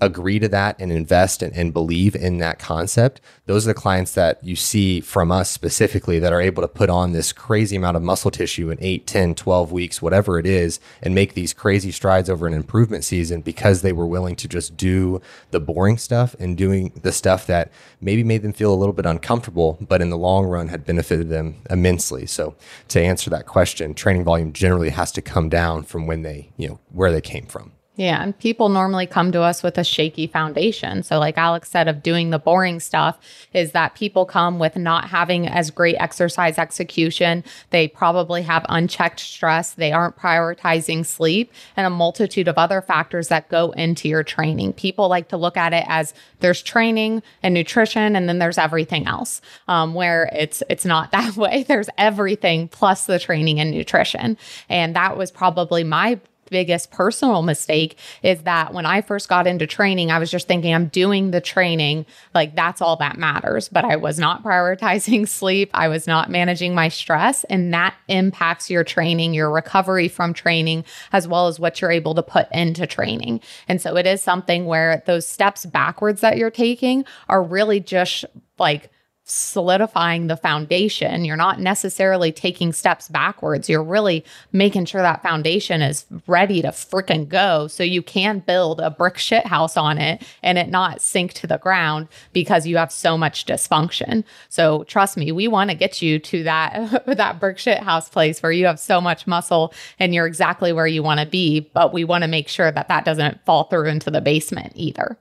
agree 0.00 0.38
to 0.38 0.48
that 0.48 0.76
and 0.78 0.92
invest 0.92 1.42
and, 1.42 1.52
and 1.54 1.72
believe 1.72 2.14
in 2.14 2.38
that 2.38 2.58
concept, 2.58 3.20
those 3.46 3.66
are 3.66 3.70
the 3.72 3.74
clients 3.74 4.12
that 4.14 4.42
you 4.44 4.54
see 4.54 5.00
from 5.00 5.32
us 5.32 5.50
specifically 5.50 6.18
that 6.18 6.32
are 6.32 6.40
able 6.40 6.62
to 6.62 6.68
put 6.68 6.90
on 6.90 7.12
this 7.12 7.32
crazy 7.32 7.76
amount 7.76 7.96
of 7.96 8.02
muscle 8.02 8.30
tissue 8.30 8.70
in 8.70 8.78
8, 8.80 9.06
10, 9.06 9.34
12 9.34 9.72
weeks, 9.72 10.00
whatever 10.02 10.38
it 10.38 10.46
is, 10.46 10.78
and 11.02 11.14
make 11.14 11.34
these 11.34 11.52
crazy 11.52 11.90
strides 11.90 12.30
over 12.30 12.46
an 12.46 12.54
improvement 12.54 13.04
season 13.04 13.40
because 13.40 13.82
they 13.82 13.92
were 13.92 14.06
willing 14.06 14.36
to 14.36 14.48
just 14.48 14.76
do 14.76 15.20
the 15.50 15.60
boring 15.60 15.98
stuff 15.98 16.36
and 16.38 16.56
doing 16.56 16.92
the 17.02 17.12
stuff 17.12 17.46
that 17.46 17.70
maybe 18.00 18.22
made 18.22 18.42
them 18.42 18.52
feel 18.52 18.72
a 18.72 18.76
little 18.76 18.92
bit 18.92 19.06
uncomfortable, 19.06 19.78
but 19.80 20.00
in 20.00 20.10
the 20.10 20.18
long 20.18 20.46
run 20.46 20.68
had 20.68 20.86
benefited 20.86 21.28
them 21.28 21.56
immensely. 21.70 22.26
So 22.26 22.54
to 22.88 23.00
answer 23.00 23.30
that 23.30 23.46
question, 23.46 23.94
training 23.94 24.24
volume 24.24 24.52
generally 24.52 24.90
has 24.90 25.12
to 25.12 25.22
come 25.22 25.48
down 25.48 25.82
from 25.82 26.06
when 26.06 26.22
they, 26.22 26.50
you 26.56 26.68
know, 26.68 26.80
where 26.90 27.12
they 27.12 27.20
came 27.20 27.46
from. 27.46 27.72
Yeah, 27.98 28.22
and 28.22 28.38
people 28.38 28.68
normally 28.68 29.08
come 29.08 29.32
to 29.32 29.42
us 29.42 29.64
with 29.64 29.76
a 29.76 29.82
shaky 29.82 30.28
foundation. 30.28 31.02
So, 31.02 31.18
like 31.18 31.36
Alex 31.36 31.68
said, 31.68 31.88
of 31.88 32.00
doing 32.00 32.30
the 32.30 32.38
boring 32.38 32.78
stuff, 32.78 33.18
is 33.52 33.72
that 33.72 33.96
people 33.96 34.24
come 34.24 34.60
with 34.60 34.76
not 34.76 35.08
having 35.08 35.48
as 35.48 35.72
great 35.72 35.96
exercise 35.96 36.58
execution. 36.58 37.42
They 37.70 37.88
probably 37.88 38.42
have 38.42 38.64
unchecked 38.68 39.18
stress. 39.18 39.72
They 39.72 39.90
aren't 39.90 40.16
prioritizing 40.16 41.04
sleep 41.04 41.52
and 41.76 41.88
a 41.88 41.90
multitude 41.90 42.46
of 42.46 42.56
other 42.56 42.80
factors 42.80 43.26
that 43.28 43.48
go 43.48 43.72
into 43.72 44.08
your 44.08 44.22
training. 44.22 44.74
People 44.74 45.08
like 45.08 45.26
to 45.30 45.36
look 45.36 45.56
at 45.56 45.72
it 45.72 45.84
as 45.88 46.14
there's 46.38 46.62
training 46.62 47.20
and 47.42 47.52
nutrition, 47.52 48.14
and 48.14 48.28
then 48.28 48.38
there's 48.38 48.58
everything 48.58 49.08
else. 49.08 49.40
Um, 49.66 49.92
where 49.94 50.30
it's 50.32 50.62
it's 50.70 50.84
not 50.84 51.10
that 51.10 51.36
way. 51.36 51.64
There's 51.66 51.90
everything 51.98 52.68
plus 52.68 53.06
the 53.06 53.18
training 53.18 53.58
and 53.58 53.72
nutrition, 53.72 54.38
and 54.68 54.94
that 54.94 55.16
was 55.16 55.32
probably 55.32 55.82
my 55.82 56.20
biggest 56.50 56.90
personal 56.90 57.42
mistake 57.42 57.98
is 58.22 58.42
that 58.42 58.72
when 58.72 58.86
I 58.86 59.00
first 59.00 59.28
got 59.28 59.46
into 59.46 59.66
training, 59.66 60.10
I 60.10 60.18
was 60.18 60.30
just 60.30 60.48
thinking 60.48 60.74
I'm 60.74 60.88
doing 60.88 61.30
the 61.30 61.40
training, 61.40 62.06
like 62.34 62.54
that's 62.54 62.80
all 62.80 62.96
that 62.96 63.18
matters. 63.18 63.68
But 63.68 63.84
I 63.84 63.96
was 63.96 64.18
not 64.18 64.42
prioritizing 64.42 65.28
sleep. 65.38 65.70
I 65.74 65.88
was 65.88 66.06
not 66.06 66.30
managing 66.30 66.74
my 66.74 66.88
stress. 66.88 67.44
And 67.44 67.72
that 67.74 67.94
impacts 68.08 68.70
your 68.70 68.84
training, 68.84 69.34
your 69.34 69.50
recovery 69.50 70.08
from 70.08 70.32
training, 70.32 70.84
as 71.12 71.28
well 71.28 71.46
as 71.46 71.60
what 71.60 71.80
you're 71.80 71.90
able 71.90 72.14
to 72.14 72.22
put 72.22 72.48
into 72.52 72.86
training. 72.86 73.40
And 73.68 73.80
so 73.80 73.96
it 73.96 74.06
is 74.06 74.22
something 74.22 74.66
where 74.66 75.02
those 75.06 75.26
steps 75.26 75.66
backwards 75.66 76.20
that 76.20 76.38
you're 76.38 76.50
taking 76.50 77.04
are 77.28 77.42
really 77.42 77.80
just 77.80 78.24
like, 78.58 78.90
solidifying 79.30 80.26
the 80.26 80.36
foundation. 80.36 81.24
You're 81.24 81.36
not 81.36 81.60
necessarily 81.60 82.32
taking 82.32 82.72
steps 82.72 83.08
backwards. 83.08 83.68
You're 83.68 83.82
really 83.82 84.24
making 84.52 84.86
sure 84.86 85.02
that 85.02 85.22
foundation 85.22 85.82
is 85.82 86.06
ready 86.26 86.62
to 86.62 86.68
freaking 86.68 87.28
go 87.28 87.66
so 87.66 87.82
you 87.82 88.02
can 88.02 88.40
build 88.40 88.80
a 88.80 88.90
brick 88.90 89.18
shit 89.18 89.46
house 89.46 89.76
on 89.76 89.98
it 89.98 90.22
and 90.42 90.58
it 90.58 90.68
not 90.68 91.00
sink 91.00 91.34
to 91.34 91.46
the 91.46 91.58
ground 91.58 92.08
because 92.32 92.66
you 92.66 92.76
have 92.78 92.90
so 92.90 93.18
much 93.18 93.44
dysfunction. 93.44 94.24
So 94.48 94.84
trust 94.84 95.16
me, 95.16 95.30
we 95.30 95.46
want 95.46 95.70
to 95.70 95.76
get 95.76 96.00
you 96.00 96.18
to 96.18 96.42
that 96.44 97.06
that 97.06 97.38
brick 97.38 97.58
shit 97.58 97.78
house 97.78 98.08
place 98.08 98.42
where 98.42 98.52
you 98.52 98.66
have 98.66 98.80
so 98.80 99.00
much 99.00 99.26
muscle 99.26 99.74
and 99.98 100.14
you're 100.14 100.26
exactly 100.26 100.72
where 100.72 100.86
you 100.86 101.02
want 101.02 101.20
to 101.20 101.26
be, 101.26 101.60
but 101.60 101.92
we 101.92 102.04
want 102.04 102.22
to 102.22 102.28
make 102.28 102.48
sure 102.48 102.70
that 102.70 102.88
that 102.88 103.04
doesn't 103.04 103.44
fall 103.44 103.64
through 103.64 103.88
into 103.88 104.10
the 104.10 104.20
basement 104.20 104.72
either. 104.74 105.18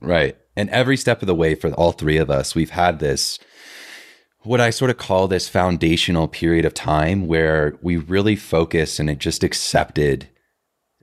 Right. 0.00 0.36
And 0.58 0.68
every 0.70 0.96
step 0.96 1.22
of 1.22 1.28
the 1.28 1.36
way 1.36 1.54
for 1.54 1.70
all 1.74 1.92
three 1.92 2.16
of 2.16 2.30
us, 2.30 2.56
we've 2.56 2.70
had 2.70 2.98
this, 2.98 3.38
what 4.40 4.60
I 4.60 4.70
sort 4.70 4.90
of 4.90 4.98
call 4.98 5.28
this 5.28 5.48
foundational 5.48 6.26
period 6.26 6.64
of 6.64 6.74
time 6.74 7.28
where 7.28 7.78
we 7.80 7.96
really 7.96 8.34
focus 8.34 8.98
and 8.98 9.08
it 9.08 9.18
just 9.18 9.44
accepted 9.44 10.28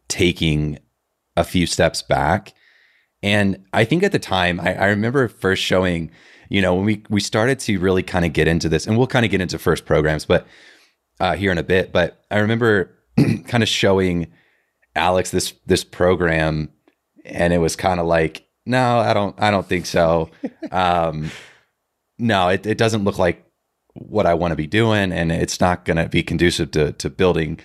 taking 0.10 0.80
a 1.38 1.46
few 1.46 1.66
steps 1.68 2.02
back. 2.02 2.54
And 3.24 3.64
I 3.72 3.86
think 3.86 4.04
at 4.04 4.12
the 4.12 4.20
time, 4.20 4.60
I, 4.60 4.76
I 4.76 4.88
remember 4.88 5.30
first 5.30 5.64
showing, 5.64 6.12
you 6.50 6.62
know, 6.62 6.76
when 6.76 6.84
we, 6.84 7.04
we 7.10 7.22
started 7.22 7.58
to 7.62 7.80
really 7.80 8.04
kind 8.04 8.26
of 8.26 8.34
get 8.34 8.50
into 8.50 8.68
this, 8.68 8.86
and 8.86 8.98
we'll 8.98 9.08
kind 9.08 9.24
of 9.24 9.32
get 9.32 9.40
into 9.40 9.58
first 9.58 9.86
programs, 9.86 10.26
but 10.26 10.46
uh, 11.22 11.38
here 11.38 11.54
in 11.54 11.58
a 11.58 11.64
bit. 11.64 11.94
But 11.94 12.26
I 12.30 12.40
remember 12.40 12.94
kind 13.48 13.64
of 13.64 13.70
showing 13.70 14.28
Alex 14.98 15.32
this 15.32 15.54
this 15.66 15.86
program, 15.86 16.74
and 17.24 17.54
it 17.54 17.60
was 17.60 17.78
kind 17.78 18.02
of 18.02 18.06
like, 18.06 18.45
no, 18.66 19.00
I 19.00 19.14
don't. 19.14 19.36
I 19.42 19.52
don't 19.52 19.68
think 19.68 19.86
so. 19.86 20.30
um, 20.72 21.32
no, 22.18 22.50
it, 22.50 22.66
it 22.66 22.78
doesn't 22.78 23.04
look 23.04 23.18
like 23.20 23.44
what 23.94 24.26
I 24.26 24.34
want 24.34 24.52
to 24.52 24.56
be 24.56 24.68
doing, 24.68 25.12
and 25.12 25.32
it's 25.32 25.60
not 25.62 25.86
going 25.86 25.98
to 25.98 26.08
be 26.10 26.24
conducive 26.24 26.72
to 26.72 26.92
to 26.94 27.10
building, 27.10 27.60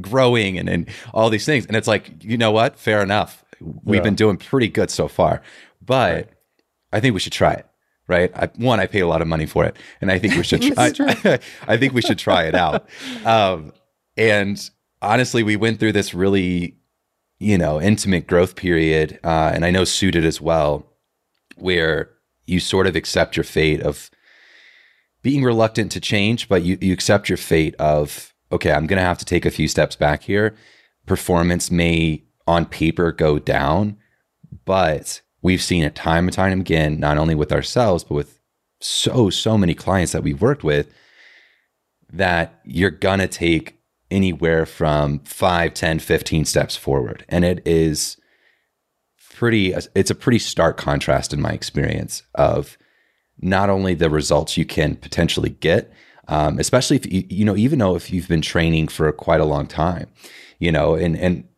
growing, 0.00 0.58
and 0.58 0.68
and 0.68 0.88
all 1.12 1.30
these 1.30 1.46
things. 1.46 1.66
And 1.66 1.76
it's 1.76 1.88
like, 1.88 2.22
you 2.22 2.36
know 2.38 2.50
what? 2.50 2.78
Fair 2.78 3.02
enough. 3.02 3.44
We've 3.60 3.96
Yeah. 3.98 4.02
been 4.02 4.14
doing 4.14 4.36
pretty 4.36 4.68
good 4.68 4.90
so 4.90 5.08
far, 5.08 5.40
but 5.80 6.28
I 6.92 7.00
think 7.00 7.14
we 7.14 7.20
should 7.20 7.32
try 7.32 7.52
it. 7.54 7.66
Right? 8.06 8.30
I, 8.36 8.50
one, 8.56 8.80
I 8.80 8.86
pay 8.86 9.00
a 9.00 9.06
lot 9.06 9.22
of 9.22 9.28
money 9.28 9.46
for 9.46 9.64
it, 9.64 9.76
and 10.02 10.10
I 10.12 10.18
think 10.18 10.34
we 10.36 10.42
should. 10.42 10.60
Try, 10.74 10.92
I, 11.24 11.38
I 11.66 11.76
think 11.78 11.94
we 11.94 12.02
should 12.02 12.18
try 12.18 12.44
it 12.44 12.54
out. 12.54 12.86
Um, 13.24 13.72
and 14.18 14.58
honestly, 15.00 15.42
we 15.42 15.56
went 15.56 15.80
through 15.80 15.92
this 15.92 16.12
really 16.12 16.76
you 17.44 17.58
know, 17.58 17.80
intimate 17.80 18.26
growth 18.26 18.56
period, 18.56 19.20
uh, 19.22 19.52
and 19.54 19.64
I 19.64 19.70
know 19.70 19.84
Sue 19.84 20.10
did 20.10 20.24
as 20.24 20.40
well, 20.40 20.86
where 21.56 22.10
you 22.46 22.58
sort 22.58 22.86
of 22.86 22.96
accept 22.96 23.36
your 23.36 23.44
fate 23.44 23.82
of 23.82 24.10
being 25.22 25.44
reluctant 25.44 25.92
to 25.92 26.00
change, 26.00 26.48
but 26.48 26.62
you, 26.62 26.78
you 26.80 26.92
accept 26.92 27.28
your 27.28 27.36
fate 27.36 27.74
of, 27.76 28.34
okay, 28.50 28.72
I'm 28.72 28.86
going 28.86 28.98
to 28.98 29.06
have 29.06 29.18
to 29.18 29.24
take 29.24 29.44
a 29.44 29.50
few 29.50 29.68
steps 29.68 29.96
back 29.96 30.22
here. 30.22 30.54
Performance 31.06 31.70
may 31.70 32.24
on 32.46 32.66
paper 32.66 33.12
go 33.12 33.38
down, 33.38 33.98
but 34.64 35.20
we've 35.42 35.62
seen 35.62 35.82
it 35.82 35.94
time 35.94 36.26
and 36.26 36.32
time 36.32 36.60
again, 36.60 36.98
not 36.98 37.18
only 37.18 37.34
with 37.34 37.52
ourselves, 37.52 38.04
but 38.04 38.14
with 38.14 38.38
so, 38.80 39.30
so 39.30 39.56
many 39.58 39.74
clients 39.74 40.12
that 40.12 40.22
we've 40.22 40.42
worked 40.42 40.64
with 40.64 40.88
that 42.12 42.60
you're 42.64 42.90
going 42.90 43.18
to 43.18 43.28
take 43.28 43.73
anywhere 44.14 44.64
from 44.64 45.18
5 45.20 45.74
10 45.74 45.98
15 45.98 46.44
steps 46.44 46.76
forward. 46.76 47.24
And 47.28 47.44
it 47.44 47.66
is 47.66 48.16
pretty 49.34 49.74
it's 49.94 50.10
a 50.10 50.14
pretty 50.14 50.38
stark 50.38 50.76
contrast 50.76 51.32
in 51.32 51.40
my 51.40 51.50
experience 51.50 52.22
of 52.36 52.78
not 53.40 53.68
only 53.68 53.92
the 53.94 54.08
results 54.08 54.56
you 54.56 54.64
can 54.64 54.94
potentially 54.94 55.50
get 55.50 55.92
um, 56.28 56.58
especially 56.58 56.96
if 56.96 57.12
you, 57.12 57.24
you 57.28 57.44
know 57.44 57.56
even 57.56 57.80
though 57.80 57.96
if 57.96 58.12
you've 58.12 58.28
been 58.28 58.40
training 58.40 58.86
for 58.86 59.10
quite 59.10 59.40
a 59.40 59.44
long 59.44 59.66
time 59.66 60.08
you 60.60 60.70
know 60.70 60.94
and 60.94 61.18
and 61.18 61.48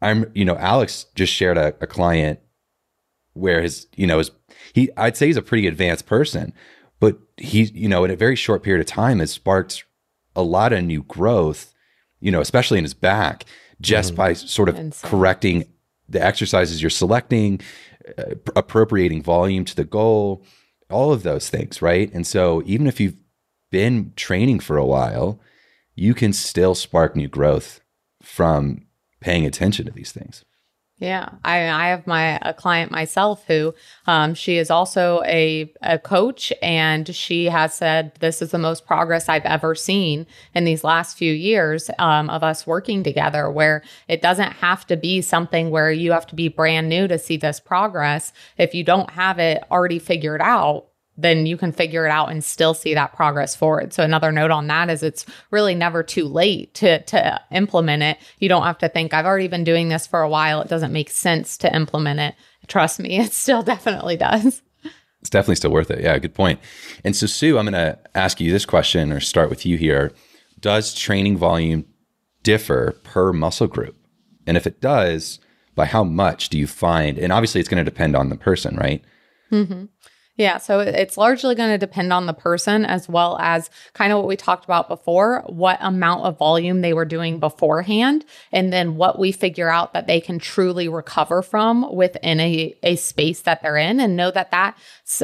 i'm 0.00 0.30
you 0.32 0.44
know 0.44 0.56
alex 0.58 1.06
just 1.16 1.32
shared 1.32 1.58
a, 1.58 1.74
a 1.80 1.88
client 1.88 2.38
where 3.32 3.62
his 3.62 3.88
you 3.96 4.06
know 4.06 4.18
his 4.18 4.30
he 4.72 4.88
i'd 4.96 5.16
say 5.16 5.26
he's 5.26 5.36
a 5.36 5.42
pretty 5.42 5.66
advanced 5.66 6.06
person 6.06 6.52
but 7.00 7.18
he 7.36 7.64
you 7.64 7.88
know 7.88 8.04
in 8.04 8.12
a 8.12 8.16
very 8.16 8.36
short 8.36 8.62
period 8.62 8.80
of 8.80 8.86
time 8.86 9.18
has 9.18 9.32
sparked 9.32 9.84
a 10.34 10.42
lot 10.42 10.72
of 10.72 10.84
new 10.84 11.02
growth, 11.04 11.72
you 12.20 12.30
know, 12.30 12.40
especially 12.40 12.78
in 12.78 12.84
his 12.84 12.94
back, 12.94 13.44
just 13.80 14.14
by 14.14 14.32
sort 14.32 14.68
of 14.68 14.78
Insane. 14.78 15.10
correcting 15.10 15.64
the 16.08 16.24
exercises 16.24 16.82
you're 16.82 16.90
selecting, 16.90 17.60
uh, 18.18 18.34
appropriating 18.54 19.22
volume 19.22 19.64
to 19.64 19.74
the 19.74 19.84
goal, 19.84 20.44
all 20.90 21.12
of 21.12 21.22
those 21.22 21.48
things, 21.48 21.82
right? 21.82 22.12
And 22.12 22.26
so 22.26 22.62
even 22.66 22.86
if 22.86 23.00
you've 23.00 23.20
been 23.70 24.12
training 24.16 24.60
for 24.60 24.76
a 24.76 24.86
while, 24.86 25.40
you 25.94 26.14
can 26.14 26.32
still 26.32 26.74
spark 26.74 27.16
new 27.16 27.28
growth 27.28 27.80
from 28.22 28.86
paying 29.20 29.46
attention 29.46 29.86
to 29.86 29.92
these 29.92 30.12
things. 30.12 30.44
Yeah, 31.02 31.30
I, 31.44 31.68
I 31.68 31.88
have 31.88 32.06
my 32.06 32.38
a 32.42 32.54
client 32.54 32.92
myself 32.92 33.44
who 33.48 33.74
um, 34.06 34.34
she 34.34 34.56
is 34.56 34.70
also 34.70 35.20
a, 35.24 35.68
a 35.82 35.98
coach, 35.98 36.52
and 36.62 37.12
she 37.12 37.46
has 37.46 37.74
said 37.74 38.14
this 38.20 38.40
is 38.40 38.52
the 38.52 38.58
most 38.60 38.86
progress 38.86 39.28
I've 39.28 39.44
ever 39.44 39.74
seen 39.74 40.28
in 40.54 40.62
these 40.62 40.84
last 40.84 41.18
few 41.18 41.32
years 41.32 41.90
um, 41.98 42.30
of 42.30 42.44
us 42.44 42.68
working 42.68 43.02
together. 43.02 43.50
Where 43.50 43.82
it 44.06 44.22
doesn't 44.22 44.52
have 44.52 44.86
to 44.86 44.96
be 44.96 45.22
something 45.22 45.70
where 45.70 45.90
you 45.90 46.12
have 46.12 46.28
to 46.28 46.36
be 46.36 46.46
brand 46.46 46.88
new 46.88 47.08
to 47.08 47.18
see 47.18 47.36
this 47.36 47.58
progress. 47.58 48.32
If 48.56 48.72
you 48.72 48.84
don't 48.84 49.10
have 49.10 49.40
it 49.40 49.64
already 49.72 49.98
figured 49.98 50.40
out, 50.40 50.86
then 51.16 51.46
you 51.46 51.56
can 51.56 51.72
figure 51.72 52.06
it 52.06 52.10
out 52.10 52.30
and 52.30 52.42
still 52.42 52.74
see 52.74 52.94
that 52.94 53.12
progress 53.12 53.54
forward. 53.54 53.92
So 53.92 54.02
another 54.02 54.32
note 54.32 54.50
on 54.50 54.66
that 54.68 54.88
is 54.88 55.02
it's 55.02 55.26
really 55.50 55.74
never 55.74 56.02
too 56.02 56.26
late 56.26 56.74
to 56.74 57.02
to 57.02 57.40
implement 57.50 58.02
it. 58.02 58.18
You 58.38 58.48
don't 58.48 58.64
have 58.64 58.78
to 58.78 58.88
think 58.88 59.12
I've 59.12 59.26
already 59.26 59.48
been 59.48 59.64
doing 59.64 59.88
this 59.88 60.06
for 60.06 60.22
a 60.22 60.28
while. 60.28 60.62
It 60.62 60.68
doesn't 60.68 60.92
make 60.92 61.10
sense 61.10 61.56
to 61.58 61.74
implement 61.74 62.20
it. 62.20 62.34
Trust 62.66 63.00
me, 63.00 63.18
it 63.18 63.32
still 63.32 63.62
definitely 63.62 64.16
does. 64.16 64.62
It's 65.20 65.30
definitely 65.30 65.56
still 65.56 65.70
worth 65.70 65.90
it. 65.90 66.00
Yeah, 66.00 66.18
good 66.18 66.34
point. 66.34 66.58
And 67.04 67.14
so, 67.14 67.26
Sue, 67.26 67.56
I'm 67.56 67.64
going 67.64 67.74
to 67.74 67.96
ask 68.12 68.40
you 68.40 68.50
this 68.50 68.66
question 68.66 69.12
or 69.12 69.20
start 69.20 69.50
with 69.50 69.64
you 69.64 69.76
here. 69.76 70.10
Does 70.58 70.94
training 70.94 71.36
volume 71.36 71.84
differ 72.42 72.98
per 73.04 73.32
muscle 73.32 73.68
group? 73.68 73.96
And 74.48 74.56
if 74.56 74.66
it 74.66 74.80
does, 74.80 75.38
by 75.76 75.86
how 75.86 76.02
much 76.02 76.48
do 76.48 76.58
you 76.58 76.66
find? 76.66 77.18
And 77.18 77.32
obviously, 77.32 77.60
it's 77.60 77.68
going 77.68 77.84
to 77.84 77.88
depend 77.88 78.16
on 78.16 78.30
the 78.30 78.36
person, 78.36 78.76
right? 78.76 79.04
Mm-hmm. 79.52 79.84
Yeah, 80.36 80.56
so 80.56 80.80
it's 80.80 81.18
largely 81.18 81.54
going 81.54 81.72
to 81.72 81.78
depend 81.78 82.10
on 82.10 82.24
the 82.24 82.32
person 82.32 82.86
as 82.86 83.06
well 83.06 83.36
as 83.38 83.68
kind 83.92 84.14
of 84.14 84.18
what 84.18 84.26
we 84.26 84.34
talked 84.34 84.64
about 84.64 84.88
before, 84.88 85.42
what 85.46 85.76
amount 85.82 86.24
of 86.24 86.38
volume 86.38 86.80
they 86.80 86.94
were 86.94 87.04
doing 87.04 87.38
beforehand, 87.38 88.24
and 88.50 88.72
then 88.72 88.96
what 88.96 89.18
we 89.18 89.30
figure 89.30 89.68
out 89.68 89.92
that 89.92 90.06
they 90.06 90.22
can 90.22 90.38
truly 90.38 90.88
recover 90.88 91.42
from 91.42 91.94
within 91.94 92.40
a, 92.40 92.74
a 92.82 92.96
space 92.96 93.42
that 93.42 93.60
they're 93.60 93.76
in, 93.76 94.00
and 94.00 94.16
know 94.16 94.30
that 94.30 94.50
that 94.52 94.78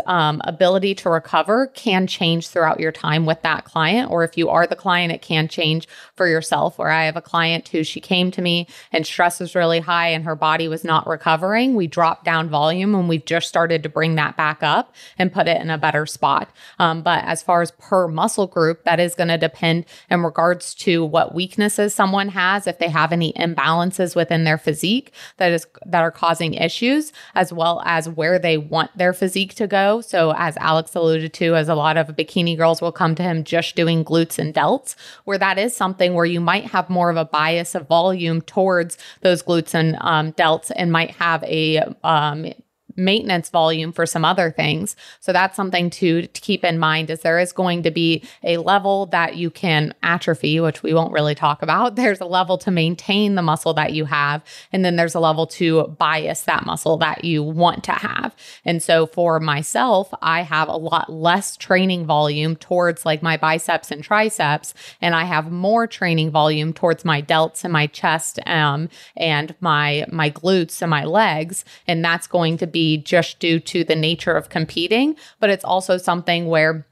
um, 0.05 0.43
ability 0.45 0.95
to 0.97 1.09
recover 1.09 1.69
can 1.69 2.07
change 2.07 2.49
throughout 2.49 2.79
your 2.79 2.93
time 2.93 3.25
with 3.25 3.41
that 3.41 3.65
client. 3.65 4.11
Or 4.11 4.25
if 4.25 4.37
you 4.37 4.51
are 4.51 4.67
the 4.67 4.77
client, 4.77 5.11
it 5.11 5.23
can 5.23 5.49
change 5.49 5.89
for 6.17 6.27
yourself. 6.29 6.77
Where 6.77 6.91
I 6.91 7.05
have 7.05 7.17
a 7.17 7.23
client 7.23 7.69
who 7.69 7.83
she 7.83 8.01
came 8.01 8.31
to 8.33 8.43
me 8.43 8.67
and 8.93 9.07
stress 9.07 9.41
was 9.41 9.55
really 9.55 9.81
high 9.81 10.09
and 10.09 10.25
her 10.25 10.37
body 10.37 10.69
was 10.69 10.85
not 10.85 11.07
recovering. 11.07 11.75
We 11.77 11.87
dropped 11.87 12.25
down 12.25 12.51
volume 12.51 12.95
and 12.95 13.09
we've 13.09 13.25
just 13.25 13.49
started 13.49 13.83
to 13.85 13.89
bring 13.89 14.17
that 14.17 14.37
back 14.37 14.63
up 14.63 14.95
and 15.19 15.33
put 15.33 15.49
it 15.49 15.61
in 15.61 15.71
a 15.71 15.79
better 15.79 16.07
spot. 16.07 16.51
Um, 16.79 17.03
but 17.03 17.25
as 17.25 17.43
far 17.43 17.63
as 17.63 17.71
per 17.73 18.09
muscle 18.09 18.47
group, 18.47 18.85
that 18.85 19.01
is 19.01 19.15
going 19.15 19.29
to 19.29 19.39
depend 19.39 19.87
in 20.11 20.23
regards 20.23 20.75
to 20.77 21.05
what 21.05 21.35
weaknesses 21.35 21.95
someone 21.95 22.29
has, 22.31 22.67
if 22.67 22.79
they 22.79 22.89
have 22.89 23.13
any 23.13 23.33
imbalances 23.35 24.15
within 24.17 24.45
their 24.45 24.59
physique 24.59 25.13
that 25.37 25.53
is 25.53 25.67
that 25.87 26.03
are 26.03 26.11
causing 26.11 26.55
issues, 26.55 27.13
as 27.35 27.53
well 27.53 27.83
as 27.85 28.09
where 28.09 28.39
they 28.39 28.59
want 28.59 28.97
their 28.97 29.13
physique 29.13 29.55
to 29.55 29.67
go. 29.67 30.01
So 30.01 30.35
as 30.37 30.57
Alex 30.59 30.95
alluded 30.95 31.33
to, 31.35 31.55
as 31.55 31.69
a 31.69 31.75
lot 31.75 31.97
of 31.97 32.09
bikini 32.09 32.57
girls 32.57 32.81
will 32.81 32.93
come 32.93 33.15
to 33.17 33.23
him 33.23 33.45
just 33.45 33.77
doing 33.77 34.05
glutes 34.05 34.39
and 34.39 34.55
delts, 34.55 34.95
where 35.25 35.39
that 35.39 35.59
is 35.59 35.75
something 35.75 36.15
where 36.15 36.25
you 36.25 36.41
might 36.41 36.67
have 36.67 36.91
more 36.91 37.11
of 37.11 37.17
a 37.17 37.25
bias 37.25 37.75
of 37.75 37.89
volume 37.89 38.41
towards 38.43 38.99
those 39.23 39.43
glutes 39.43 39.75
and 39.75 39.97
um, 40.01 40.33
delts 40.33 40.71
and 40.75 40.93
might 40.93 41.13
have 41.13 41.43
a 41.45 41.79
um, 42.05 42.53
maintenance 42.99 43.49
volume 43.49 43.93
for 43.93 44.05
some 44.05 44.25
other 44.25 44.51
things. 44.51 44.97
So 45.21 45.33
that's 45.33 45.57
something 45.57 45.89
to, 45.91 46.27
to 46.27 46.41
keep 46.41 46.65
in 46.65 46.79
mind 46.79 47.09
is 47.09 47.21
there 47.21 47.39
is 47.39 47.53
going 47.53 47.85
to 47.85 47.91
be 47.91 48.23
a 48.43 48.59
level 48.59 49.07
that 49.07 49.37
you 49.37 49.51
can 49.51 49.95
atrophy, 50.03 50.59
which 50.61 50.83
we 50.83 50.93
won't 50.93 51.13
really 51.13 51.35
talk 51.35 51.63
about. 51.63 51.97
There's 52.09 52.21
a 52.21 52.27
level 52.27 52.59
to 52.59 52.71
maintain 52.71 53.37
the 53.37 53.43
muscle 53.43 53.73
that 53.75 53.93
you 53.93 54.05
have, 54.07 54.43
and 54.73 54.85
then 54.85 54.97
there's 54.97 55.15
a 55.15 55.21
level 55.21 55.47
to 55.47 55.85
bias 55.99 56.43
that 56.43 56.67
muscle 56.67 56.97
that 56.99 57.25
you 57.25 57.43
want 57.43 57.85
to 57.85 57.93
have. 57.93 58.35
And 58.65 58.83
so 58.83 59.07
for 59.07 59.39
myself, 59.39 60.13
I 60.21 60.43
have 60.43 60.69
a 60.69 60.77
lot 60.77 61.11
less 61.11 61.57
training 61.57 62.07
volume 62.07 62.57
towards 62.57 63.07
like 63.07 63.23
my 63.23 63.37
biceps 63.37 63.91
and 63.91 64.03
triceps, 64.03 64.75
and 65.01 65.15
I 65.15 65.25
have 65.25 65.53
more 65.53 65.87
training 65.87 66.31
volume 66.31 66.73
towards 66.73 67.05
my 67.05 67.23
delts 67.23 67.65
and 67.65 67.73
my 67.73 67.87
chest 67.87 68.41
um, 68.47 68.89
and 69.17 69.55
my 69.61 70.07
my 70.11 70.31
glutes 70.31 70.83
and 70.83 70.91
my 70.91 71.05
legs, 71.05 71.65
and 71.87 72.05
that's 72.05 72.27
going 72.27 72.57
to 72.59 72.67
be 72.67 72.88
just 72.97 73.39
due 73.39 73.61
to 73.61 73.85
the 73.85 73.95
nature 73.95 74.33
of 74.33 74.49
competing, 74.49 75.15
but 75.39 75.51
it's 75.51 75.65
also 75.65 75.99
something 75.99 76.47
where 76.47 76.87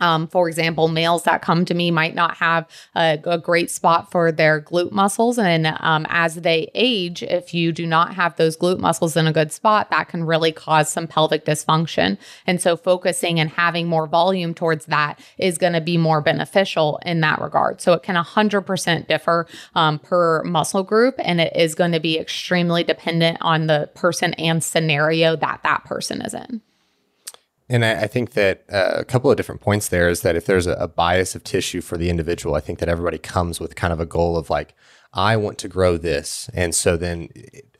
um, 0.00 0.28
for 0.28 0.48
example, 0.48 0.88
males 0.88 1.24
that 1.24 1.42
come 1.42 1.64
to 1.64 1.74
me 1.74 1.90
might 1.90 2.14
not 2.14 2.36
have 2.36 2.66
a, 2.94 3.18
a 3.24 3.38
great 3.38 3.70
spot 3.70 4.10
for 4.10 4.30
their 4.30 4.60
glute 4.60 4.92
muscles. 4.92 5.38
And 5.38 5.66
um, 5.80 6.06
as 6.08 6.36
they 6.36 6.70
age, 6.74 7.22
if 7.22 7.52
you 7.52 7.72
do 7.72 7.86
not 7.86 8.14
have 8.14 8.36
those 8.36 8.56
glute 8.56 8.78
muscles 8.78 9.16
in 9.16 9.26
a 9.26 9.32
good 9.32 9.52
spot, 9.52 9.90
that 9.90 10.08
can 10.08 10.24
really 10.24 10.52
cause 10.52 10.90
some 10.90 11.06
pelvic 11.06 11.44
dysfunction. 11.44 12.18
And 12.46 12.60
so, 12.60 12.76
focusing 12.76 13.40
and 13.40 13.50
having 13.50 13.86
more 13.88 14.06
volume 14.06 14.54
towards 14.54 14.86
that 14.86 15.20
is 15.38 15.58
going 15.58 15.72
to 15.72 15.80
be 15.80 15.96
more 15.96 16.20
beneficial 16.20 17.00
in 17.04 17.20
that 17.20 17.40
regard. 17.40 17.80
So, 17.80 17.92
it 17.92 18.02
can 18.02 18.16
100% 18.16 19.06
differ 19.08 19.46
um, 19.74 19.98
per 19.98 20.42
muscle 20.44 20.82
group, 20.82 21.14
and 21.18 21.40
it 21.40 21.54
is 21.56 21.74
going 21.74 21.92
to 21.92 22.00
be 22.00 22.18
extremely 22.18 22.84
dependent 22.84 23.38
on 23.40 23.66
the 23.66 23.90
person 23.94 24.34
and 24.34 24.62
scenario 24.62 25.36
that 25.36 25.60
that 25.62 25.84
person 25.84 26.22
is 26.22 26.34
in. 26.34 26.62
And 27.68 27.84
I, 27.84 28.02
I 28.02 28.06
think 28.06 28.32
that 28.32 28.64
uh, 28.72 28.94
a 28.96 29.04
couple 29.04 29.30
of 29.30 29.36
different 29.36 29.60
points 29.60 29.88
there 29.88 30.08
is 30.08 30.22
that 30.22 30.36
if 30.36 30.46
there's 30.46 30.66
a, 30.66 30.72
a, 30.72 30.88
bias 30.88 31.34
of 31.34 31.44
tissue 31.44 31.80
for 31.80 31.96
the 31.96 32.08
individual, 32.08 32.54
I 32.54 32.60
think 32.60 32.78
that 32.78 32.88
everybody 32.88 33.18
comes 33.18 33.60
with 33.60 33.76
kind 33.76 33.92
of 33.92 34.00
a 34.00 34.06
goal 34.06 34.36
of 34.36 34.48
like, 34.48 34.74
I 35.12 35.36
want 35.36 35.58
to 35.58 35.68
grow 35.68 35.96
this. 35.96 36.50
And 36.52 36.74
so 36.74 36.96
then 36.96 37.30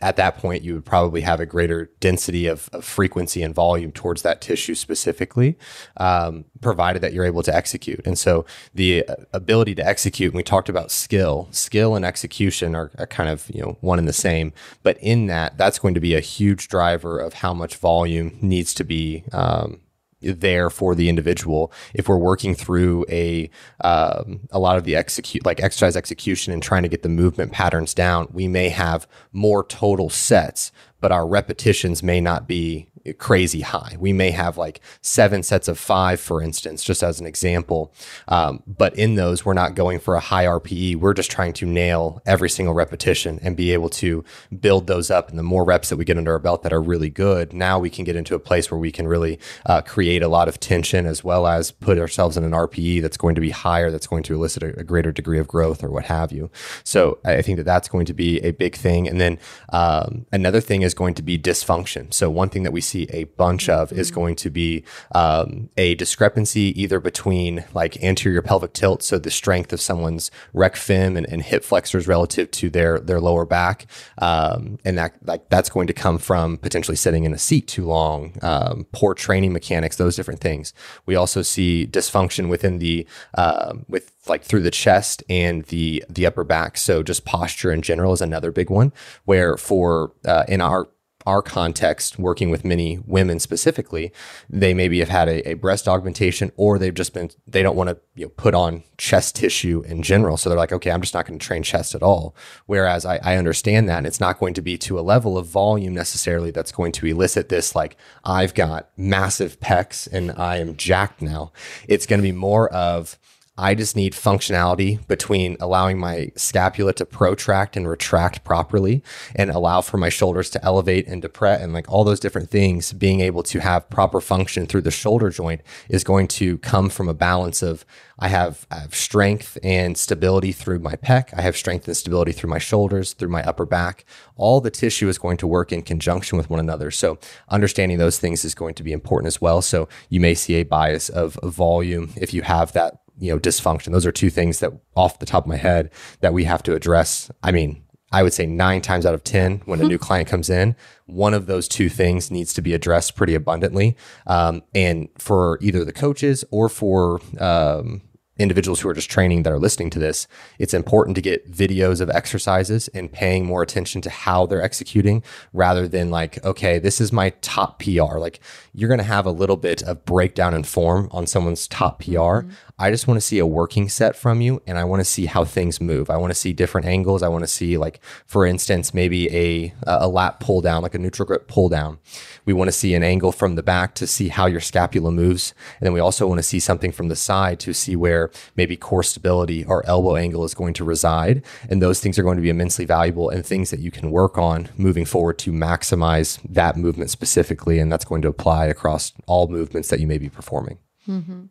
at 0.00 0.16
that 0.16 0.38
point, 0.38 0.62
you 0.62 0.74
would 0.74 0.86
probably 0.86 1.20
have 1.20 1.40
a 1.40 1.46
greater 1.46 1.90
density 2.00 2.46
of, 2.46 2.70
of 2.72 2.84
frequency 2.84 3.42
and 3.42 3.54
volume 3.54 3.92
towards 3.92 4.22
that 4.22 4.40
tissue 4.40 4.74
specifically, 4.74 5.58
um, 5.98 6.46
provided 6.60 7.02
that 7.02 7.12
you're 7.12 7.26
able 7.26 7.42
to 7.42 7.54
execute. 7.54 8.00
And 8.06 8.18
so 8.18 8.46
the 8.72 9.06
uh, 9.06 9.16
ability 9.32 9.74
to 9.74 9.86
execute, 9.86 10.32
and 10.32 10.36
we 10.36 10.42
talked 10.42 10.68
about 10.68 10.90
skill, 10.90 11.48
skill 11.50 11.94
and 11.94 12.04
execution 12.04 12.74
are, 12.74 12.90
are 12.98 13.06
kind 13.06 13.28
of, 13.28 13.50
you 13.52 13.60
know, 13.60 13.76
one 13.80 13.98
and 13.98 14.08
the 14.08 14.12
same. 14.12 14.52
But 14.82 14.96
in 15.02 15.26
that, 15.26 15.58
that's 15.58 15.78
going 15.78 15.94
to 15.94 16.00
be 16.00 16.14
a 16.14 16.20
huge 16.20 16.68
driver 16.68 17.18
of 17.18 17.34
how 17.34 17.52
much 17.52 17.76
volume 17.76 18.38
needs 18.40 18.72
to 18.74 18.84
be, 18.84 19.24
um, 19.32 19.80
there 20.20 20.68
for 20.70 20.94
the 20.94 21.08
individual 21.08 21.72
if 21.94 22.08
we're 22.08 22.16
working 22.16 22.54
through 22.54 23.04
a 23.08 23.48
um, 23.82 24.40
a 24.50 24.58
lot 24.58 24.76
of 24.76 24.84
the 24.84 24.96
execute 24.96 25.44
like 25.46 25.60
exercise 25.60 25.96
execution 25.96 26.52
and 26.52 26.62
trying 26.62 26.82
to 26.82 26.88
get 26.88 27.02
the 27.02 27.08
movement 27.08 27.52
patterns 27.52 27.94
down 27.94 28.26
we 28.32 28.48
may 28.48 28.68
have 28.68 29.06
more 29.32 29.64
total 29.64 30.10
sets 30.10 30.72
but 31.00 31.12
our 31.12 31.26
repetitions 31.26 32.02
may 32.02 32.20
not 32.20 32.46
be 32.46 32.88
crazy 33.14 33.60
high. 33.60 33.96
We 33.98 34.12
may 34.12 34.30
have 34.30 34.56
like 34.56 34.80
seven 35.00 35.42
sets 35.42 35.68
of 35.68 35.78
five, 35.78 36.20
for 36.20 36.42
instance, 36.42 36.82
just 36.82 37.02
as 37.02 37.20
an 37.20 37.26
example. 37.26 37.92
Um, 38.26 38.62
but 38.66 38.94
in 38.96 39.14
those, 39.14 39.44
we're 39.44 39.54
not 39.54 39.74
going 39.74 39.98
for 39.98 40.14
a 40.14 40.20
high 40.20 40.44
RPE. 40.44 40.96
We're 40.96 41.14
just 41.14 41.30
trying 41.30 41.52
to 41.54 41.66
nail 41.66 42.22
every 42.26 42.50
single 42.50 42.74
repetition 42.74 43.38
and 43.42 43.56
be 43.56 43.72
able 43.72 43.88
to 43.90 44.24
build 44.60 44.86
those 44.86 45.10
up. 45.10 45.30
And 45.30 45.38
the 45.38 45.42
more 45.42 45.64
reps 45.64 45.88
that 45.88 45.96
we 45.96 46.04
get 46.04 46.18
under 46.18 46.32
our 46.32 46.38
belt 46.38 46.62
that 46.62 46.72
are 46.72 46.82
really 46.82 47.10
good, 47.10 47.52
now 47.52 47.78
we 47.78 47.90
can 47.90 48.04
get 48.04 48.16
into 48.16 48.34
a 48.34 48.38
place 48.38 48.70
where 48.70 48.78
we 48.78 48.92
can 48.92 49.06
really 49.06 49.38
uh, 49.66 49.82
create 49.82 50.22
a 50.22 50.28
lot 50.28 50.48
of 50.48 50.60
tension 50.60 51.06
as 51.06 51.22
well 51.24 51.46
as 51.46 51.70
put 51.70 51.98
ourselves 51.98 52.36
in 52.36 52.44
an 52.44 52.52
RPE 52.52 53.02
that's 53.02 53.16
going 53.16 53.34
to 53.34 53.40
be 53.40 53.50
higher, 53.50 53.90
that's 53.90 54.06
going 54.06 54.22
to 54.24 54.34
elicit 54.34 54.62
a, 54.62 54.80
a 54.80 54.84
greater 54.84 55.12
degree 55.12 55.38
of 55.38 55.48
growth 55.48 55.82
or 55.82 55.90
what 55.90 56.04
have 56.04 56.32
you. 56.32 56.50
So 56.84 57.18
I 57.24 57.42
think 57.42 57.56
that 57.58 57.64
that's 57.64 57.88
going 57.88 58.06
to 58.06 58.14
be 58.14 58.38
a 58.40 58.50
big 58.52 58.74
thing. 58.74 59.08
And 59.08 59.20
then 59.20 59.38
um, 59.70 60.26
another 60.32 60.60
thing 60.60 60.82
is 60.82 60.87
going 60.94 61.14
to 61.14 61.22
be 61.22 61.38
dysfunction. 61.38 62.12
So 62.12 62.28
one 62.28 62.48
thing 62.48 62.64
that 62.64 62.72
we 62.72 62.80
see 62.80 62.98
see 62.98 63.06
a 63.16 63.24
bunch 63.24 63.68
of 63.68 63.92
is 63.92 64.10
going 64.10 64.36
to 64.36 64.50
be 64.50 64.84
um, 65.14 65.68
a 65.76 65.94
discrepancy 65.94 66.80
either 66.80 67.00
between 67.00 67.64
like 67.74 68.02
anterior 68.02 68.42
pelvic 68.42 68.72
tilt, 68.72 69.02
so 69.02 69.18
the 69.18 69.30
strength 69.30 69.72
of 69.72 69.80
someone's 69.80 70.30
rec 70.52 70.76
fem 70.76 71.16
and, 71.16 71.26
and 71.28 71.42
hip 71.42 71.64
flexors 71.64 72.08
relative 72.08 72.50
to 72.50 72.70
their 72.70 72.98
their 72.98 73.20
lower 73.20 73.44
back, 73.44 73.86
um, 74.18 74.78
and 74.84 74.98
that 74.98 75.14
like 75.24 75.48
that's 75.48 75.70
going 75.70 75.86
to 75.86 75.92
come 75.92 76.18
from 76.18 76.56
potentially 76.58 76.96
sitting 76.96 77.24
in 77.24 77.32
a 77.32 77.38
seat 77.38 77.68
too 77.68 77.86
long, 77.86 78.32
um, 78.42 78.86
poor 78.92 79.14
training 79.14 79.52
mechanics, 79.52 79.96
those 79.96 80.16
different 80.16 80.40
things. 80.40 80.72
We 81.06 81.16
also 81.16 81.42
see 81.42 81.86
dysfunction 81.86 82.48
within 82.48 82.78
the 82.78 83.06
uh, 83.34 83.74
with 83.88 84.12
like 84.28 84.44
through 84.44 84.62
the 84.62 84.70
chest 84.70 85.22
and 85.28 85.64
the 85.66 86.04
the 86.08 86.26
upper 86.26 86.44
back. 86.44 86.76
So 86.76 87.02
just 87.02 87.24
posture 87.24 87.70
in 87.70 87.82
general 87.82 88.12
is 88.12 88.20
another 88.20 88.52
big 88.52 88.70
one. 88.70 88.92
Where 89.24 89.56
for 89.56 90.12
uh, 90.24 90.44
in 90.48 90.60
our 90.60 90.88
our 91.28 91.42
context, 91.42 92.18
working 92.18 92.48
with 92.48 92.64
many 92.64 92.98
women 93.04 93.38
specifically, 93.38 94.10
they 94.48 94.72
maybe 94.72 94.98
have 95.00 95.10
had 95.10 95.28
a, 95.28 95.50
a 95.50 95.54
breast 95.54 95.86
augmentation 95.86 96.50
or 96.56 96.78
they've 96.78 96.94
just 96.94 97.12
been, 97.12 97.28
they 97.46 97.62
don't 97.62 97.76
want 97.76 97.90
to 97.90 97.98
you 98.14 98.24
know, 98.24 98.30
put 98.30 98.54
on 98.54 98.82
chest 98.96 99.36
tissue 99.36 99.84
in 99.86 100.02
general. 100.02 100.38
So 100.38 100.48
they're 100.48 100.58
like, 100.58 100.72
okay, 100.72 100.90
I'm 100.90 101.02
just 101.02 101.12
not 101.12 101.26
going 101.26 101.38
to 101.38 101.44
train 101.44 101.62
chest 101.62 101.94
at 101.94 102.02
all. 102.02 102.34
Whereas 102.64 103.04
I, 103.04 103.18
I 103.22 103.36
understand 103.36 103.90
that 103.90 103.98
and 103.98 104.06
it's 104.06 104.20
not 104.20 104.40
going 104.40 104.54
to 104.54 104.62
be 104.62 104.78
to 104.78 104.98
a 104.98 105.02
level 105.02 105.36
of 105.36 105.46
volume 105.46 105.92
necessarily 105.92 106.50
that's 106.50 106.72
going 106.72 106.92
to 106.92 107.06
elicit 107.06 107.50
this, 107.50 107.74
like, 107.74 107.98
I've 108.24 108.54
got 108.54 108.88
massive 108.96 109.60
pecs 109.60 110.08
and 110.10 110.32
I 110.32 110.56
am 110.56 110.76
jacked 110.76 111.20
now. 111.20 111.52
It's 111.86 112.06
going 112.06 112.20
to 112.20 112.26
be 112.26 112.32
more 112.32 112.72
of, 112.72 113.18
I 113.58 113.74
just 113.74 113.96
need 113.96 114.12
functionality 114.12 115.04
between 115.08 115.56
allowing 115.58 115.98
my 115.98 116.30
scapula 116.36 116.92
to 116.94 117.04
protract 117.04 117.76
and 117.76 117.88
retract 117.88 118.44
properly 118.44 119.02
and 119.34 119.50
allow 119.50 119.80
for 119.80 119.96
my 119.96 120.08
shoulders 120.08 120.48
to 120.50 120.64
elevate 120.64 121.08
and 121.08 121.20
depress 121.20 121.60
and 121.60 121.72
like 121.72 121.90
all 121.90 122.04
those 122.04 122.20
different 122.20 122.50
things 122.50 122.92
being 122.92 123.20
able 123.20 123.42
to 123.42 123.58
have 123.58 123.90
proper 123.90 124.20
function 124.20 124.66
through 124.66 124.82
the 124.82 124.92
shoulder 124.92 125.28
joint 125.28 125.60
is 125.88 126.04
going 126.04 126.28
to 126.28 126.58
come 126.58 126.88
from 126.88 127.08
a 127.08 127.14
balance 127.14 127.60
of 127.60 127.84
I 128.20 128.28
have, 128.28 128.66
I 128.70 128.80
have 128.80 128.94
strength 128.94 129.58
and 129.62 129.96
stability 129.96 130.50
through 130.50 130.80
my 130.80 130.94
pec. 130.94 131.32
I 131.36 131.42
have 131.42 131.56
strength 131.56 131.86
and 131.86 131.96
stability 131.96 132.32
through 132.32 132.50
my 132.50 132.58
shoulders, 132.58 133.12
through 133.12 133.28
my 133.28 133.42
upper 133.44 133.64
back. 133.64 134.04
All 134.36 134.60
the 134.60 134.70
tissue 134.70 135.08
is 135.08 135.18
going 135.18 135.36
to 135.38 135.46
work 135.46 135.72
in 135.72 135.82
conjunction 135.82 136.36
with 136.36 136.50
one 136.50 136.58
another. 136.58 136.90
So 136.90 137.18
understanding 137.48 137.98
those 137.98 138.18
things 138.18 138.44
is 138.44 138.54
going 138.54 138.74
to 138.74 138.82
be 138.82 138.92
important 138.92 139.28
as 139.28 139.40
well. 139.40 139.62
So 139.62 139.88
you 140.08 140.20
may 140.20 140.34
see 140.34 140.54
a 140.54 140.64
bias 140.64 141.08
of, 141.08 141.36
of 141.38 141.54
volume 141.54 142.12
if 142.16 142.34
you 142.34 142.42
have 142.42 142.72
that 142.72 143.00
you 143.18 143.32
know 143.32 143.38
dysfunction 143.38 143.92
those 143.92 144.06
are 144.06 144.12
two 144.12 144.30
things 144.30 144.60
that 144.60 144.72
off 144.94 145.18
the 145.18 145.26
top 145.26 145.44
of 145.44 145.48
my 145.48 145.56
head 145.56 145.90
that 146.20 146.32
we 146.32 146.44
have 146.44 146.62
to 146.62 146.74
address 146.74 147.30
i 147.42 147.50
mean 147.50 147.82
i 148.12 148.22
would 148.22 148.32
say 148.32 148.46
nine 148.46 148.80
times 148.80 149.04
out 149.04 149.14
of 149.14 149.24
ten 149.24 149.60
when 149.64 149.80
a 149.80 149.84
new 149.84 149.98
client 149.98 150.28
comes 150.28 150.48
in 150.48 150.74
one 151.06 151.34
of 151.34 151.46
those 151.46 151.68
two 151.68 151.88
things 151.88 152.30
needs 152.30 152.52
to 152.52 152.62
be 152.62 152.74
addressed 152.74 153.16
pretty 153.16 153.34
abundantly 153.34 153.96
um, 154.26 154.62
and 154.74 155.08
for 155.18 155.58
either 155.60 155.84
the 155.84 155.92
coaches 155.92 156.44
or 156.50 156.68
for 156.68 157.20
um, 157.40 158.02
individuals 158.38 158.80
who 158.80 158.88
are 158.88 158.94
just 158.94 159.10
training 159.10 159.42
that 159.42 159.52
are 159.52 159.58
listening 159.58 159.90
to 159.90 159.98
this, 159.98 160.26
it's 160.58 160.72
important 160.72 161.14
to 161.16 161.20
get 161.20 161.50
videos 161.50 162.00
of 162.00 162.08
exercises 162.10 162.88
and 162.88 163.12
paying 163.12 163.44
more 163.44 163.62
attention 163.62 164.00
to 164.02 164.10
how 164.10 164.46
they're 164.46 164.62
executing 164.62 165.22
rather 165.52 165.88
than 165.88 166.10
like, 166.10 166.42
okay, 166.44 166.78
this 166.78 167.00
is 167.00 167.12
my 167.12 167.30
top 167.40 167.82
PR. 167.82 168.18
Like 168.18 168.40
you're 168.72 168.88
going 168.88 168.98
to 168.98 169.04
have 169.04 169.26
a 169.26 169.30
little 169.30 169.56
bit 169.56 169.82
of 169.82 170.04
breakdown 170.04 170.54
in 170.54 170.62
form 170.62 171.08
on 171.10 171.26
someone's 171.26 171.66
top 171.66 172.00
PR. 172.00 172.12
Mm-hmm. 172.12 172.50
I 172.80 172.92
just 172.92 173.08
want 173.08 173.18
to 173.18 173.26
see 173.26 173.40
a 173.40 173.46
working 173.46 173.88
set 173.88 174.14
from 174.14 174.40
you 174.40 174.62
and 174.64 174.78
I 174.78 174.84
want 174.84 175.00
to 175.00 175.04
see 175.04 175.26
how 175.26 175.44
things 175.44 175.80
move. 175.80 176.10
I 176.10 176.16
want 176.16 176.30
to 176.30 176.38
see 176.38 176.52
different 176.52 176.86
angles. 176.86 177.24
I 177.24 177.28
want 177.28 177.42
to 177.42 177.48
see 177.48 177.76
like, 177.76 178.00
for 178.24 178.46
instance, 178.46 178.94
maybe 178.94 179.28
a, 179.36 179.74
a 179.84 180.06
lat 180.06 180.38
pull 180.38 180.60
down, 180.60 180.82
like 180.82 180.94
a 180.94 180.98
neutral 180.98 181.26
grip 181.26 181.48
pull 181.48 181.68
down. 181.68 181.98
We 182.44 182.52
want 182.52 182.68
to 182.68 182.72
see 182.72 182.94
an 182.94 183.02
angle 183.02 183.32
from 183.32 183.56
the 183.56 183.64
back 183.64 183.94
to 183.96 184.06
see 184.06 184.28
how 184.28 184.46
your 184.46 184.60
scapula 184.60 185.10
moves. 185.10 185.54
And 185.80 185.86
then 185.86 185.92
we 185.92 185.98
also 185.98 186.28
want 186.28 186.38
to 186.38 186.44
see 186.44 186.60
something 186.60 186.92
from 186.92 187.08
the 187.08 187.16
side 187.16 187.58
to 187.60 187.74
see 187.74 187.96
where 187.96 188.30
maybe 188.54 188.76
core 188.76 189.02
stability 189.02 189.64
or 189.64 189.84
elbow 189.86 190.14
angle 190.14 190.44
is 190.44 190.54
going 190.54 190.74
to 190.74 190.84
reside. 190.84 191.44
And 191.68 191.82
those 191.82 191.98
things 191.98 192.16
are 192.16 192.22
going 192.22 192.36
to 192.36 192.42
be 192.42 192.50
immensely 192.50 192.84
valuable 192.84 193.28
and 193.28 193.44
things 193.44 193.70
that 193.70 193.80
you 193.80 193.90
can 193.90 194.12
work 194.12 194.38
on 194.38 194.68
moving 194.76 195.04
forward 195.04 195.38
to 195.40 195.52
maximize 195.52 196.38
that 196.48 196.76
movement 196.76 197.10
specifically. 197.10 197.80
And 197.80 197.90
that's 197.90 198.04
going 198.04 198.22
to 198.22 198.28
apply 198.28 198.66
across 198.66 199.12
all 199.26 199.48
movements 199.48 199.88
that 199.88 199.98
you 199.98 200.06
may 200.06 200.18
be 200.18 200.28
performing. 200.28 200.78
Mm-hmm. 201.08 201.46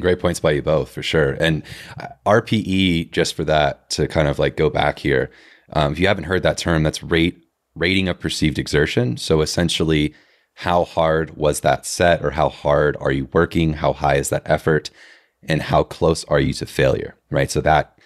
Great 0.00 0.18
points 0.18 0.40
by 0.40 0.52
you 0.52 0.62
both 0.62 0.90
for 0.90 1.02
sure. 1.02 1.32
And 1.32 1.62
uh, 2.00 2.08
RPE, 2.26 3.12
just 3.12 3.34
for 3.34 3.44
that 3.44 3.90
to 3.90 4.08
kind 4.08 4.28
of 4.28 4.38
like 4.38 4.56
go 4.56 4.70
back 4.70 4.98
here, 4.98 5.30
um, 5.72 5.92
if 5.92 5.98
you 5.98 6.06
haven't 6.06 6.24
heard 6.24 6.42
that 6.42 6.58
term, 6.58 6.82
that's 6.82 7.02
rate 7.02 7.40
rating 7.74 8.08
of 8.08 8.20
perceived 8.20 8.58
exertion. 8.58 9.16
So 9.16 9.40
essentially, 9.40 10.14
how 10.54 10.84
hard 10.84 11.36
was 11.36 11.60
that 11.60 11.84
set 11.86 12.24
or 12.24 12.30
how 12.30 12.48
hard 12.48 12.96
are 13.00 13.12
you 13.12 13.28
working? 13.32 13.74
How 13.74 13.92
high 13.92 14.16
is 14.16 14.28
that 14.30 14.42
effort? 14.46 14.90
And 15.42 15.62
how 15.62 15.82
close 15.82 16.24
are 16.24 16.40
you 16.40 16.52
to 16.54 16.66
failure? 16.66 17.16
Right. 17.30 17.50
So 17.50 17.60
that 17.62 17.98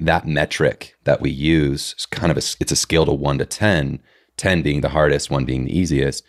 that 0.00 0.26
metric 0.26 0.96
that 1.04 1.20
we 1.20 1.30
use 1.30 1.94
is 1.96 2.06
kind 2.06 2.30
of 2.30 2.36
a 2.36 2.42
it's 2.60 2.72
a 2.72 2.76
scale 2.76 3.06
to 3.06 3.12
one 3.12 3.38
to 3.38 3.46
10, 3.46 4.00
10 4.36 4.62
being 4.62 4.80
the 4.80 4.88
hardest, 4.90 5.30
one 5.30 5.44
being 5.44 5.64
the 5.64 5.78
easiest. 5.78 6.24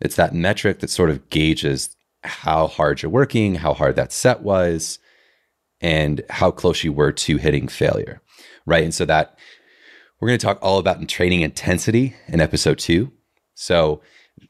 It's 0.00 0.16
that 0.16 0.34
metric 0.34 0.80
that 0.80 0.90
sort 0.90 1.10
of 1.10 1.30
gauges 1.30 1.96
how 2.24 2.66
hard 2.66 3.02
you're 3.02 3.10
working, 3.10 3.56
how 3.56 3.74
hard 3.74 3.96
that 3.96 4.12
set 4.12 4.42
was, 4.42 4.98
and 5.80 6.22
how 6.30 6.50
close 6.50 6.82
you 6.82 6.92
were 6.92 7.12
to 7.12 7.36
hitting 7.36 7.68
failure. 7.68 8.20
Right. 8.66 8.84
And 8.84 8.94
so 8.94 9.04
that 9.04 9.38
we're 10.20 10.28
going 10.28 10.38
to 10.38 10.46
talk 10.46 10.58
all 10.62 10.78
about 10.78 11.06
training 11.08 11.42
intensity 11.42 12.16
in 12.28 12.40
episode 12.40 12.78
two. 12.78 13.12
So 13.54 14.00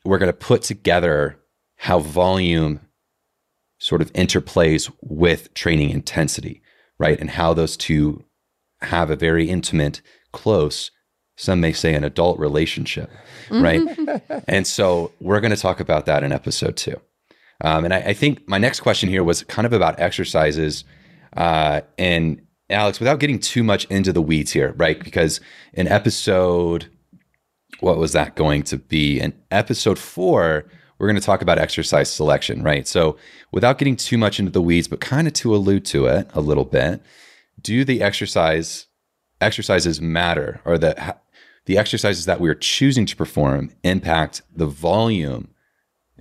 we're 0.05 0.19
going 0.19 0.33
to 0.33 0.33
put 0.33 0.63
together 0.63 1.39
how 1.77 1.99
volume 1.99 2.81
sort 3.79 4.01
of 4.01 4.13
interplays 4.13 4.91
with 5.03 5.53
training 5.55 5.91
intensity, 5.91 6.63
right? 6.99 7.19
And 7.19 7.31
how 7.31 7.55
those 7.55 7.77
two 7.77 8.25
have 8.81 9.11
a 9.11 9.17
very 9.17 9.49
intimate, 9.51 10.01
close 10.33 10.91
some 11.37 11.61
may 11.61 11.73
say 11.73 11.95
an 11.95 12.05
adult 12.05 12.39
relationship, 12.39 13.11
right? 13.51 13.81
and 14.49 14.67
so 14.67 15.13
we're 15.21 15.41
going 15.41 15.55
to 15.55 15.61
talk 15.61 15.81
about 15.81 16.07
that 16.07 16.23
in 16.23 16.33
episode 16.33 16.77
two. 16.77 17.01
Um, 17.65 17.87
and 17.87 17.95
I, 17.95 17.99
I, 17.99 18.13
think 18.13 18.47
my 18.47 18.59
next 18.59 18.81
question 18.81 19.09
here 19.09 19.25
was 19.25 19.43
kind 19.45 19.65
of 19.65 19.73
about 19.73 19.99
exercises. 19.99 20.85
Uh, 21.35 21.81
and 21.97 22.43
Alex, 22.69 23.01
without 23.01 23.21
getting 23.21 23.39
too 23.39 23.65
much 23.65 23.87
into 23.87 24.13
the 24.13 24.21
weeds 24.21 24.53
here, 24.53 24.75
right? 24.77 25.03
Because 25.03 25.41
in 25.73 25.89
episode, 25.89 26.91
what 27.81 27.97
was 27.97 28.13
that 28.13 28.37
going 28.37 28.65
to 28.65 28.77
be? 28.77 29.19
In 29.19 29.33
episode 29.51 29.99
four, 29.99 30.67
we're 30.99 31.07
going 31.07 31.19
to 31.19 31.25
talk 31.25 31.41
about 31.41 31.59
exercise 31.59 32.11
selection, 32.11 32.63
right? 32.63 32.87
So 32.87 33.17
without 33.51 33.79
getting 33.79 33.97
too 33.97 34.19
much 34.19 34.39
into 34.39 34.53
the 34.53 34.63
weeds, 34.63 34.87
but 34.87 35.01
kind 35.01 35.27
of 35.27 35.33
to 35.35 35.55
allude 35.55 35.87
to 35.87 36.05
it 36.05 36.29
a 36.35 36.43
little 36.43 36.67
bit, 36.67 37.01
do 37.63 37.83
the 37.83 38.03
exercise 38.03 38.87
exercises 39.41 40.01
matter 40.01 40.61
or 40.65 40.77
the 40.79 41.17
the 41.67 41.79
exercises 41.79 42.27
that 42.27 42.41
we're 42.41 42.55
choosing 42.55 43.07
to 43.07 43.17
perform 43.17 43.71
impact 43.83 44.43
the 44.55 44.67
volume 44.67 45.49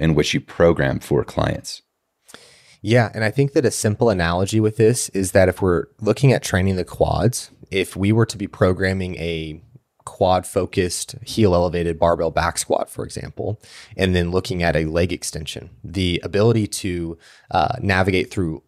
in 0.03 0.15
which 0.15 0.33
you 0.33 0.41
program 0.41 0.99
for 0.99 1.23
clients. 1.23 1.81
Yeah. 2.81 3.09
And 3.13 3.23
I 3.23 3.31
think 3.31 3.53
that 3.53 3.65
a 3.65 3.71
simple 3.71 4.09
analogy 4.09 4.59
with 4.59 4.75
this 4.75 5.07
is 5.09 5.31
that 5.31 5.47
if 5.47 5.61
we're 5.61 5.85
looking 6.01 6.33
at 6.33 6.43
training 6.43 6.75
the 6.75 6.83
quads, 6.83 7.49
if 7.71 7.95
we 7.95 8.11
were 8.11 8.25
to 8.25 8.37
be 8.37 8.45
programming 8.45 9.15
a 9.15 9.61
quad 10.03 10.45
focused 10.45 11.15
heel 11.23 11.55
elevated 11.55 11.97
barbell 11.97 12.29
back 12.29 12.57
squat, 12.57 12.89
for 12.89 13.05
example, 13.05 13.61
and 13.95 14.13
then 14.13 14.31
looking 14.31 14.61
at 14.61 14.75
a 14.75 14.83
leg 14.83 15.13
extension, 15.13 15.69
the 15.81 16.19
ability 16.25 16.67
to 16.67 17.17
uh, 17.51 17.75
navigate 17.81 18.29
through 18.29 18.61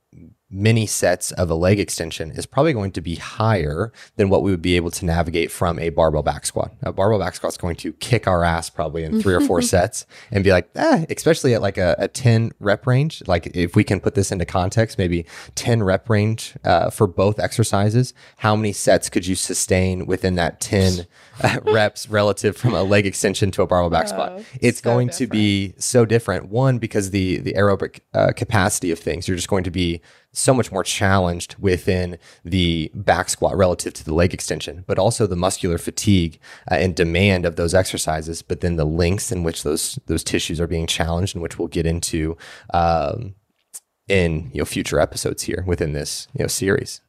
many 0.55 0.85
sets 0.85 1.31
of 1.33 1.49
a 1.49 1.55
leg 1.55 1.79
extension 1.79 2.31
is 2.31 2.45
probably 2.45 2.71
going 2.71 2.91
to 2.91 3.01
be 3.01 3.15
higher 3.15 3.91
than 4.15 4.29
what 4.29 4.41
we 4.41 4.51
would 4.51 4.61
be 4.61 4.75
able 4.77 4.89
to 4.89 5.05
navigate 5.05 5.51
from 5.51 5.77
a 5.79 5.89
barbell 5.89 6.23
back 6.23 6.45
squat. 6.45 6.71
A 6.81 6.93
barbell 6.93 7.19
back 7.19 7.35
squat 7.35 7.53
is 7.53 7.57
going 7.57 7.75
to 7.77 7.91
kick 7.93 8.25
our 8.25 8.43
ass 8.43 8.69
probably 8.69 9.03
in 9.03 9.21
three 9.21 9.33
or 9.33 9.41
four 9.41 9.61
sets 9.73 10.05
and 10.31 10.43
be 10.43 10.51
like, 10.51 10.69
eh, 10.75 11.05
especially 11.09 11.53
at 11.53 11.61
like 11.61 11.77
a, 11.77 11.95
a, 11.99 12.07
10 12.07 12.53
rep 12.59 12.87
range. 12.87 13.21
Like 13.27 13.47
if 13.47 13.75
we 13.75 13.83
can 13.83 13.99
put 13.99 14.15
this 14.15 14.31
into 14.31 14.45
context, 14.45 14.97
maybe 14.97 15.25
10 15.55 15.83
rep 15.83 16.09
range 16.09 16.55
uh, 16.63 16.89
for 16.89 17.07
both 17.07 17.39
exercises, 17.39 18.13
how 18.37 18.55
many 18.55 18.71
sets 18.71 19.09
could 19.09 19.27
you 19.27 19.35
sustain 19.35 20.05
within 20.05 20.35
that 20.35 20.61
10 20.61 21.05
uh, 21.43 21.59
reps 21.65 22.07
relative 22.09 22.55
from 22.55 22.73
a 22.73 22.83
leg 22.83 23.05
extension 23.05 23.51
to 23.51 23.61
a 23.61 23.67
barbell 23.67 23.89
back 23.89 24.07
squat? 24.07 24.33
Oh, 24.37 24.43
it's 24.61 24.79
so 24.79 24.89
going 24.89 25.07
different. 25.07 25.31
to 25.31 25.37
be 25.37 25.73
so 25.77 26.05
different. 26.05 26.47
One, 26.47 26.77
because 26.77 27.11
the, 27.11 27.39
the 27.39 27.53
aerobic 27.53 27.99
uh, 28.13 28.31
capacity 28.33 28.91
of 28.91 28.99
things, 28.99 29.27
you're 29.27 29.35
just 29.35 29.49
going 29.49 29.65
to 29.65 29.71
be 29.71 30.01
so 30.37 30.53
much 30.53 30.71
more 30.71 30.83
challenged 30.83 31.55
within 31.59 32.17
the 32.43 32.91
back 32.93 33.29
squat 33.29 33.55
relative 33.55 33.93
to 33.93 34.03
the 34.03 34.13
leg 34.13 34.33
extension, 34.33 34.83
but 34.87 34.99
also 34.99 35.25
the 35.25 35.35
muscular 35.35 35.77
fatigue 35.77 36.39
uh, 36.69 36.75
and 36.75 36.95
demand 36.95 37.45
of 37.45 37.55
those 37.55 37.73
exercises, 37.73 38.41
but 38.41 38.61
then 38.61 38.75
the 38.75 38.85
lengths 38.85 39.31
in 39.31 39.43
which 39.43 39.63
those 39.63 39.97
those 40.07 40.23
tissues 40.23 40.59
are 40.59 40.67
being 40.67 40.87
challenged, 40.87 41.35
and 41.35 41.41
which 41.41 41.57
we'll 41.57 41.67
get 41.67 41.85
into 41.85 42.37
um, 42.73 43.35
in 44.07 44.49
you 44.53 44.59
know 44.59 44.65
future 44.65 44.99
episodes 44.99 45.43
here 45.43 45.63
within 45.65 45.93
this 45.93 46.27
you 46.33 46.43
know 46.43 46.47
series. 46.47 47.01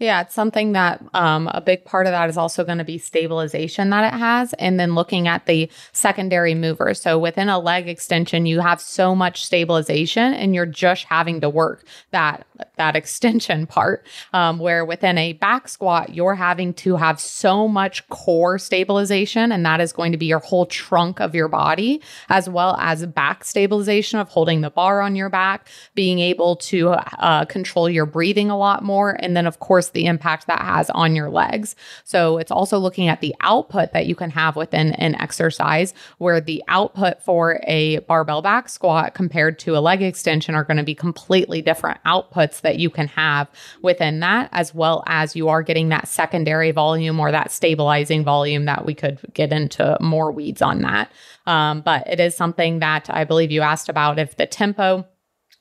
Yeah, 0.00 0.22
it's 0.22 0.34
something 0.34 0.72
that 0.72 1.04
um, 1.12 1.50
a 1.52 1.60
big 1.60 1.84
part 1.84 2.06
of 2.06 2.12
that 2.12 2.30
is 2.30 2.38
also 2.38 2.64
going 2.64 2.78
to 2.78 2.84
be 2.84 2.96
stabilization 2.96 3.90
that 3.90 4.14
it 4.14 4.16
has, 4.16 4.54
and 4.54 4.80
then 4.80 4.94
looking 4.94 5.28
at 5.28 5.44
the 5.44 5.70
secondary 5.92 6.54
movers. 6.54 6.98
So 7.02 7.18
within 7.18 7.50
a 7.50 7.58
leg 7.58 7.86
extension, 7.86 8.46
you 8.46 8.60
have 8.60 8.80
so 8.80 9.14
much 9.14 9.44
stabilization, 9.44 10.32
and 10.32 10.54
you're 10.54 10.64
just 10.64 11.04
having 11.04 11.42
to 11.42 11.50
work 11.50 11.84
that 12.12 12.46
that 12.78 12.96
extension 13.00 13.66
part. 13.66 14.06
Um, 14.32 14.58
where 14.58 14.86
within 14.86 15.18
a 15.18 15.34
back 15.34 15.68
squat, 15.68 16.14
you're 16.14 16.34
having 16.34 16.72
to 16.74 16.96
have 16.96 17.20
so 17.20 17.68
much 17.68 18.08
core 18.08 18.58
stabilization, 18.58 19.52
and 19.52 19.66
that 19.66 19.82
is 19.82 19.92
going 19.92 20.12
to 20.12 20.18
be 20.18 20.26
your 20.26 20.38
whole 20.38 20.64
trunk 20.64 21.20
of 21.20 21.34
your 21.34 21.48
body, 21.48 22.00
as 22.30 22.48
well 22.48 22.74
as 22.80 23.04
back 23.04 23.44
stabilization 23.44 24.18
of 24.18 24.30
holding 24.30 24.62
the 24.62 24.70
bar 24.70 25.02
on 25.02 25.14
your 25.14 25.28
back, 25.28 25.68
being 25.94 26.20
able 26.20 26.56
to 26.56 26.88
uh, 26.88 27.44
control 27.44 27.90
your 27.90 28.06
breathing 28.06 28.50
a 28.50 28.56
lot 28.56 28.82
more, 28.82 29.18
and 29.20 29.36
then 29.36 29.46
of 29.46 29.58
course 29.58 29.89
the 29.90 30.06
impact 30.06 30.46
that 30.46 30.60
has 30.60 30.90
on 30.90 31.14
your 31.14 31.30
legs. 31.30 31.76
So 32.04 32.38
it's 32.38 32.50
also 32.50 32.78
looking 32.78 33.08
at 33.08 33.20
the 33.20 33.34
output 33.40 33.92
that 33.92 34.06
you 34.06 34.14
can 34.14 34.30
have 34.30 34.56
within 34.56 34.92
an 34.94 35.14
exercise, 35.16 35.94
where 36.18 36.40
the 36.40 36.62
output 36.68 37.22
for 37.22 37.60
a 37.66 37.98
barbell 38.00 38.42
back 38.42 38.68
squat 38.68 39.14
compared 39.14 39.58
to 39.60 39.76
a 39.76 39.80
leg 39.80 40.02
extension 40.02 40.54
are 40.54 40.64
going 40.64 40.76
to 40.76 40.82
be 40.82 40.94
completely 40.94 41.62
different 41.62 42.02
outputs 42.04 42.60
that 42.62 42.78
you 42.78 42.90
can 42.90 43.08
have 43.08 43.48
within 43.82 44.20
that, 44.20 44.48
as 44.52 44.74
well 44.74 45.02
as 45.06 45.36
you 45.36 45.48
are 45.48 45.62
getting 45.62 45.88
that 45.90 46.08
secondary 46.08 46.70
volume 46.70 47.18
or 47.20 47.30
that 47.30 47.50
stabilizing 47.50 48.24
volume 48.24 48.64
that 48.64 48.84
we 48.84 48.94
could 48.94 49.18
get 49.34 49.52
into 49.52 49.96
more 50.00 50.32
weeds 50.32 50.62
on 50.62 50.80
that. 50.82 51.10
Um, 51.46 51.80
but 51.80 52.06
it 52.06 52.20
is 52.20 52.36
something 52.36 52.78
that 52.80 53.08
I 53.10 53.24
believe 53.24 53.50
you 53.50 53.62
asked 53.62 53.88
about 53.88 54.18
if 54.18 54.36
the 54.36 54.46
tempo 54.46 55.06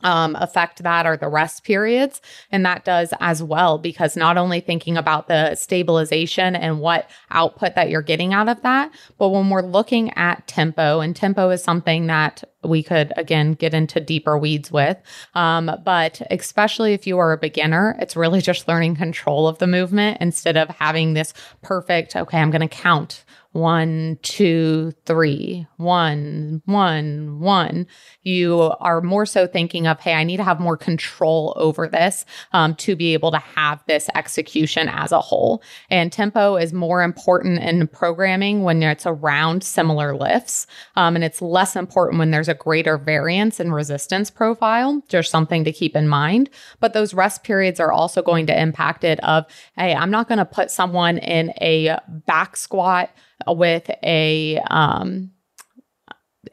um, 0.01 0.35
affect 0.35 0.83
that 0.83 1.05
are 1.05 1.17
the 1.17 1.27
rest 1.27 1.63
periods. 1.63 2.21
And 2.51 2.65
that 2.65 2.85
does 2.85 3.13
as 3.19 3.43
well, 3.43 3.77
because 3.77 4.15
not 4.15 4.37
only 4.37 4.59
thinking 4.59 4.97
about 4.97 5.27
the 5.27 5.55
stabilization 5.55 6.55
and 6.55 6.79
what 6.79 7.09
output 7.31 7.75
that 7.75 7.89
you're 7.89 8.01
getting 8.01 8.33
out 8.33 8.49
of 8.49 8.61
that, 8.61 8.91
but 9.17 9.29
when 9.29 9.49
we're 9.49 9.61
looking 9.61 10.11
at 10.13 10.47
tempo, 10.47 10.99
and 10.99 11.15
tempo 11.15 11.49
is 11.49 11.63
something 11.63 12.07
that 12.07 12.43
we 12.63 12.83
could 12.83 13.13
again 13.15 13.53
get 13.53 13.73
into 13.73 13.99
deeper 14.01 14.37
weeds 14.37 14.71
with. 14.71 14.97
Um, 15.33 15.71
but 15.85 16.21
especially 16.29 16.93
if 16.93 17.07
you 17.07 17.17
are 17.17 17.31
a 17.31 17.37
beginner, 17.37 17.95
it's 17.99 18.15
really 18.15 18.41
just 18.41 18.67
learning 18.67 18.95
control 18.95 19.47
of 19.47 19.59
the 19.59 19.67
movement 19.67 20.17
instead 20.19 20.57
of 20.57 20.69
having 20.69 21.13
this 21.13 21.33
perfect, 21.61 22.15
okay, 22.15 22.37
I'm 22.37 22.51
going 22.51 22.67
to 22.67 22.67
count 22.67 23.23
one, 23.51 24.19
two, 24.21 24.91
three, 25.05 25.65
one, 25.77 26.61
one, 26.65 27.39
one. 27.39 27.87
You 28.21 28.73
are 28.79 29.01
more 29.01 29.25
so 29.25 29.47
thinking 29.47 29.87
of, 29.87 29.99
hey, 29.99 30.13
I 30.13 30.23
need 30.23 30.37
to 30.37 30.43
have 30.43 30.59
more 30.59 30.77
control 30.77 31.53
over 31.55 31.87
this 31.87 32.25
um, 32.53 32.75
to 32.75 32.95
be 32.95 33.13
able 33.13 33.31
to 33.31 33.39
have 33.39 33.83
this 33.87 34.07
execution 34.13 34.87
as 34.87 35.11
a 35.11 35.19
whole. 35.19 35.63
And 35.89 36.11
tempo 36.11 36.57
is 36.57 36.73
more 36.73 37.01
important 37.01 37.63
in 37.63 37.87
programming 37.87 38.61
when 38.61 38.83
it's 38.83 39.07
around 39.07 39.63
similar 39.63 40.15
lifts. 40.15 40.67
Um, 40.95 41.15
and 41.15 41.23
it's 41.23 41.41
less 41.41 41.75
important 41.75 42.19
when 42.19 42.29
there's 42.29 42.49
a 42.49 42.53
greater 42.53 42.97
variance 42.99 43.59
in 43.59 43.71
resistance 43.71 44.29
profile, 44.29 45.01
just 45.09 45.31
something 45.31 45.63
to 45.63 45.71
keep 45.71 45.95
in 45.95 46.07
mind. 46.07 46.51
But 46.79 46.93
those 46.93 47.15
rest 47.15 47.43
periods 47.43 47.79
are 47.79 47.91
also 47.91 48.21
going 48.21 48.45
to 48.45 48.61
impact 48.61 49.03
it 49.03 49.19
of, 49.21 49.45
hey, 49.75 49.95
I'm 49.95 50.11
not 50.11 50.27
going 50.27 50.37
to 50.37 50.45
put 50.45 50.69
someone 50.69 51.17
in 51.17 51.51
a 51.61 51.97
back 52.27 52.55
squat 52.55 53.09
with 53.47 53.89
a 54.03 54.59
um, 54.69 55.31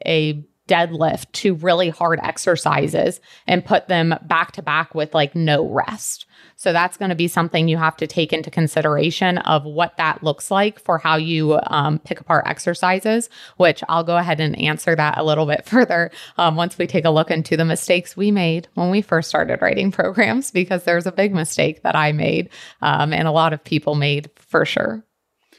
a 0.05 0.45
deadlift 0.67 1.31
to 1.31 1.55
really 1.55 1.89
hard 1.89 2.19
exercises 2.21 3.19
and 3.47 3.65
put 3.65 3.87
them 3.87 4.13
back 4.23 4.51
to 4.51 4.61
back 4.61 4.93
with 4.93 5.13
like 5.15 5.33
no 5.33 5.67
rest. 5.67 6.25
So 6.55 6.73
that's 6.73 6.97
going 6.97 7.09
to 7.09 7.15
be 7.15 7.27
something 7.27 7.67
you 7.67 7.77
have 7.77 7.97
to 7.97 8.07
take 8.07 8.33
into 8.33 8.51
consideration 8.51 9.37
of 9.39 9.63
what 9.63 9.95
that 9.97 10.23
looks 10.23 10.51
like 10.51 10.79
for 10.79 10.97
how 10.97 11.15
you 11.15 11.59
um, 11.67 11.99
pick 11.99 12.19
apart 12.19 12.45
exercises, 12.47 13.29
which 13.57 13.83
I'll 13.87 14.03
go 14.03 14.17
ahead 14.17 14.39
and 14.39 14.59
answer 14.59 14.95
that 14.95 15.17
a 15.17 15.23
little 15.23 15.45
bit 15.45 15.65
further 15.69 16.11
um, 16.37 16.55
once 16.55 16.77
we 16.77 16.87
take 16.87 17.05
a 17.05 17.09
look 17.09 17.31
into 17.31 17.57
the 17.57 17.65
mistakes 17.65 18.17
we 18.17 18.31
made 18.31 18.67
when 18.73 18.89
we 18.89 19.01
first 19.01 19.29
started 19.29 19.61
writing 19.61 19.91
programs, 19.97 20.51
because 20.51 20.83
there's 20.83 21.07
a 21.07 21.11
big 21.11 21.33
mistake 21.33 21.83
that 21.83 21.95
I 21.95 22.11
made 22.11 22.49
um, 22.81 23.13
and 23.13 23.27
a 23.27 23.31
lot 23.31 23.53
of 23.53 23.63
people 23.63 23.95
made 23.95 24.29
for 24.35 24.65
sure. 24.65 25.03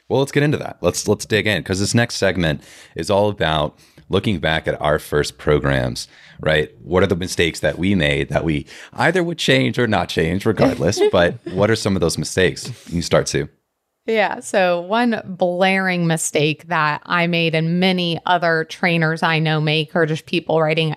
Well, 0.09 0.19
let's 0.19 0.31
get 0.31 0.43
into 0.43 0.57
that. 0.57 0.77
Let's 0.81 1.07
let's 1.07 1.25
dig 1.25 1.47
in 1.47 1.61
because 1.61 1.79
this 1.79 1.93
next 1.93 2.15
segment 2.15 2.63
is 2.95 3.09
all 3.09 3.29
about 3.29 3.77
looking 4.09 4.39
back 4.39 4.67
at 4.67 4.79
our 4.81 4.97
first 4.97 5.37
programs, 5.37 6.07
right? 6.39 6.71
What 6.81 7.03
are 7.03 7.07
the 7.07 7.15
mistakes 7.15 7.59
that 7.59 7.77
we 7.77 7.93
made 7.93 8.29
that 8.29 8.43
we 8.43 8.65
either 8.93 9.23
would 9.23 9.37
change 9.37 9.77
or 9.77 9.87
not 9.87 10.09
change, 10.09 10.47
regardless? 10.47 10.99
but 11.11 11.35
what 11.45 11.69
are 11.69 11.75
some 11.75 11.95
of 11.95 12.01
those 12.01 12.17
mistakes? 12.17 12.71
You 12.89 13.03
start 13.03 13.27
to. 13.27 13.47
Yeah. 14.07 14.39
So, 14.39 14.81
one 14.81 15.21
blaring 15.23 16.07
mistake 16.07 16.67
that 16.67 17.03
I 17.05 17.27
made 17.27 17.53
and 17.53 17.79
many 17.79 18.19
other 18.25 18.65
trainers 18.65 19.21
I 19.21 19.37
know 19.37 19.61
make, 19.61 19.95
or 19.95 20.07
just 20.07 20.25
people 20.25 20.59
writing 20.59 20.95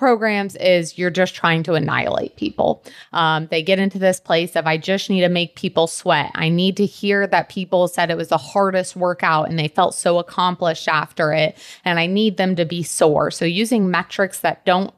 programs 0.00 0.56
is 0.56 0.96
you're 0.96 1.10
just 1.10 1.34
trying 1.34 1.62
to 1.62 1.74
annihilate 1.74 2.34
people. 2.36 2.82
Um, 3.12 3.48
they 3.50 3.62
get 3.62 3.78
into 3.78 3.98
this 3.98 4.18
place 4.18 4.56
of, 4.56 4.66
I 4.66 4.78
just 4.78 5.10
need 5.10 5.20
to 5.20 5.28
make 5.28 5.56
people 5.56 5.86
sweat. 5.86 6.30
I 6.34 6.48
need 6.48 6.78
to 6.78 6.86
hear 6.86 7.26
that 7.26 7.50
people 7.50 7.86
said 7.86 8.10
it 8.10 8.16
was 8.16 8.28
the 8.28 8.38
hardest 8.38 8.96
workout 8.96 9.50
and 9.50 9.58
they 9.58 9.68
felt 9.68 9.94
so 9.94 10.18
accomplished 10.18 10.88
after 10.88 11.34
it. 11.34 11.58
And 11.84 12.00
I 12.00 12.06
need 12.06 12.38
them 12.38 12.56
to 12.56 12.64
be 12.64 12.82
sore. 12.82 13.30
So 13.30 13.44
using 13.44 13.90
metrics 13.90 14.40
that 14.40 14.64
don't, 14.64 14.94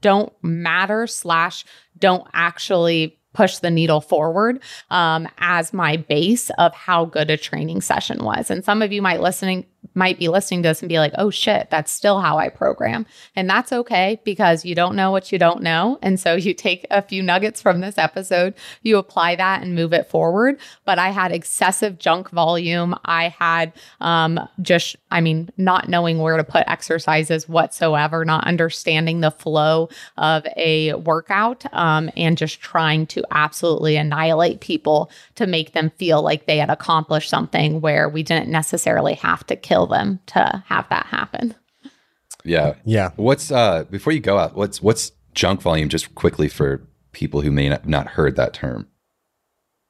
don't 0.00 0.32
matter 0.44 1.08
slash 1.08 1.64
don't 1.98 2.26
actually 2.34 3.18
push 3.32 3.58
the 3.58 3.70
needle 3.70 4.00
forward 4.00 4.62
um, 4.90 5.28
as 5.38 5.72
my 5.72 5.96
base 5.96 6.50
of 6.58 6.72
how 6.72 7.04
good 7.04 7.30
a 7.30 7.36
training 7.36 7.80
session 7.80 8.24
was. 8.24 8.50
And 8.50 8.64
some 8.64 8.80
of 8.80 8.92
you 8.92 9.02
might 9.02 9.20
listening 9.20 9.66
might 9.94 10.18
be 10.18 10.28
listening 10.28 10.62
to 10.62 10.70
this 10.70 10.82
and 10.82 10.88
be 10.88 10.98
like, 10.98 11.12
oh 11.16 11.30
shit, 11.30 11.68
that's 11.70 11.92
still 11.92 12.20
how 12.20 12.38
I 12.38 12.48
program. 12.48 13.06
And 13.34 13.48
that's 13.48 13.72
okay 13.72 14.20
because 14.24 14.64
you 14.64 14.74
don't 14.74 14.96
know 14.96 15.10
what 15.10 15.32
you 15.32 15.38
don't 15.38 15.62
know. 15.62 15.98
And 16.02 16.18
so 16.18 16.34
you 16.46 16.54
take 16.54 16.86
a 16.90 17.02
few 17.02 17.22
nuggets 17.22 17.60
from 17.62 17.80
this 17.80 17.98
episode, 17.98 18.54
you 18.82 18.98
apply 18.98 19.36
that 19.36 19.62
and 19.62 19.74
move 19.74 19.92
it 19.92 20.08
forward. 20.08 20.58
But 20.84 20.98
I 20.98 21.10
had 21.10 21.32
excessive 21.32 21.98
junk 21.98 22.30
volume. 22.30 22.94
I 23.04 23.28
had 23.28 23.72
um, 24.00 24.40
just, 24.62 24.96
I 25.10 25.20
mean, 25.20 25.50
not 25.56 25.88
knowing 25.88 26.18
where 26.18 26.36
to 26.36 26.44
put 26.44 26.64
exercises 26.66 27.48
whatsoever, 27.48 28.24
not 28.24 28.46
understanding 28.46 29.20
the 29.20 29.30
flow 29.30 29.88
of 30.16 30.46
a 30.56 30.94
workout, 30.94 31.64
um, 31.74 32.10
and 32.16 32.38
just 32.38 32.60
trying 32.60 33.06
to 33.06 33.22
absolutely 33.30 33.96
annihilate 33.96 34.60
people 34.60 35.10
to 35.34 35.46
make 35.46 35.72
them 35.72 35.90
feel 35.90 36.22
like 36.22 36.46
they 36.46 36.58
had 36.58 36.70
accomplished 36.70 37.30
something 37.30 37.80
where 37.80 38.08
we 38.08 38.22
didn't 38.22 38.48
necessarily 38.48 39.14
have 39.14 39.46
to 39.46 39.56
kill 39.56 39.75
them 39.84 40.20
to 40.28 40.62
have 40.66 40.88
that 40.88 41.06
happen. 41.06 41.54
Yeah. 42.44 42.74
Yeah. 42.84 43.10
What's 43.16 43.50
uh 43.50 43.84
before 43.84 44.12
you 44.12 44.20
go 44.20 44.38
out, 44.38 44.54
what's 44.54 44.80
what's 44.80 45.12
junk 45.34 45.60
volume 45.60 45.88
just 45.88 46.14
quickly 46.14 46.48
for 46.48 46.86
people 47.12 47.40
who 47.42 47.50
may 47.50 47.68
not, 47.68 47.86
not 47.86 48.06
heard 48.06 48.36
that 48.36 48.54
term? 48.54 48.86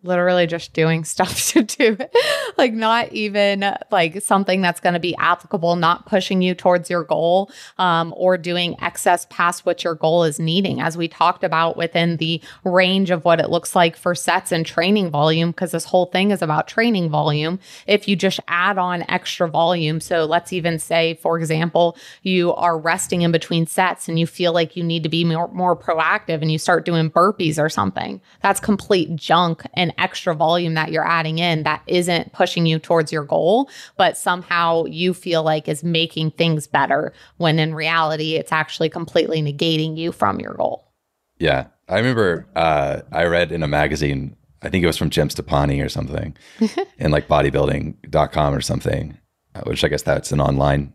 Literally 0.06 0.46
just 0.46 0.72
doing 0.72 1.04
stuff 1.16 1.48
to 1.48 1.62
do 1.62 1.96
it. 1.98 2.14
like 2.56 2.72
not 2.72 3.12
even 3.12 3.76
like 3.90 4.22
something 4.22 4.60
that's 4.60 4.80
going 4.80 4.94
to 4.94 5.00
be 5.00 5.16
applicable, 5.16 5.76
not 5.76 6.06
pushing 6.06 6.42
you 6.42 6.54
towards 6.54 6.88
your 6.90 7.04
goal 7.04 7.50
um, 7.78 8.12
or 8.16 8.38
doing 8.38 8.76
excess 8.80 9.26
past 9.30 9.66
what 9.66 9.84
your 9.84 9.94
goal 9.94 10.24
is 10.24 10.38
needing, 10.38 10.80
as 10.80 10.96
we 10.96 11.08
talked 11.08 11.44
about 11.44 11.76
within 11.76 12.16
the 12.16 12.40
range 12.64 13.10
of 13.10 13.24
what 13.24 13.40
it 13.40 13.50
looks 13.50 13.74
like 13.74 13.96
for 13.96 14.14
sets 14.14 14.52
and 14.52 14.64
training 14.64 15.10
volume, 15.10 15.50
because 15.50 15.72
this 15.72 15.84
whole 15.84 16.06
thing 16.06 16.30
is 16.30 16.42
about 16.42 16.68
training 16.68 17.08
volume. 17.08 17.58
If 17.86 18.08
you 18.08 18.16
just 18.16 18.40
add 18.48 18.78
on 18.78 19.04
extra 19.08 19.48
volume, 19.48 20.00
so 20.00 20.24
let's 20.24 20.52
even 20.52 20.78
say, 20.78 21.14
for 21.14 21.38
example, 21.38 21.96
you 22.22 22.52
are 22.54 22.78
resting 22.78 23.22
in 23.22 23.32
between 23.32 23.66
sets 23.66 24.08
and 24.08 24.18
you 24.18 24.26
feel 24.26 24.52
like 24.52 24.76
you 24.76 24.82
need 24.82 25.02
to 25.02 25.08
be 25.08 25.24
more, 25.24 25.48
more 25.48 25.76
proactive 25.76 26.42
and 26.42 26.50
you 26.50 26.58
start 26.58 26.84
doing 26.84 27.10
burpees 27.10 27.58
or 27.62 27.68
something, 27.68 28.20
that's 28.42 28.60
complete 28.60 29.14
junk 29.16 29.62
and 29.74 29.92
extra 29.98 30.34
volume 30.34 30.74
that 30.74 30.90
you're 30.92 31.06
adding 31.06 31.38
in 31.38 31.62
that 31.64 31.82
isn't 31.86 32.32
pushing 32.32 32.66
you 32.66 32.78
towards 32.78 33.12
your 33.12 33.24
goal, 33.24 33.70
but 33.96 34.16
somehow 34.16 34.84
you 34.86 35.14
feel 35.14 35.42
like 35.42 35.68
is 35.68 35.84
making 35.84 36.30
things 36.32 36.66
better 36.66 37.12
when 37.36 37.58
in 37.58 37.74
reality, 37.74 38.34
it's 38.34 38.52
actually 38.52 38.88
completely 38.88 39.42
negating 39.42 39.96
you 39.96 40.12
from 40.12 40.40
your 40.40 40.54
goal. 40.54 40.92
Yeah. 41.38 41.66
I 41.88 41.98
remember 41.98 42.46
uh, 42.56 43.02
I 43.12 43.24
read 43.24 43.52
in 43.52 43.62
a 43.62 43.68
magazine, 43.68 44.36
I 44.62 44.68
think 44.68 44.82
it 44.82 44.86
was 44.86 44.96
from 44.96 45.10
Jim 45.10 45.28
Stoppani 45.28 45.84
or 45.84 45.88
something, 45.88 46.36
in 46.98 47.10
like 47.10 47.28
bodybuilding.com 47.28 48.54
or 48.54 48.60
something, 48.60 49.16
uh, 49.54 49.62
which 49.62 49.84
I 49.84 49.88
guess 49.88 50.02
that's 50.02 50.32
an 50.32 50.40
online, 50.40 50.92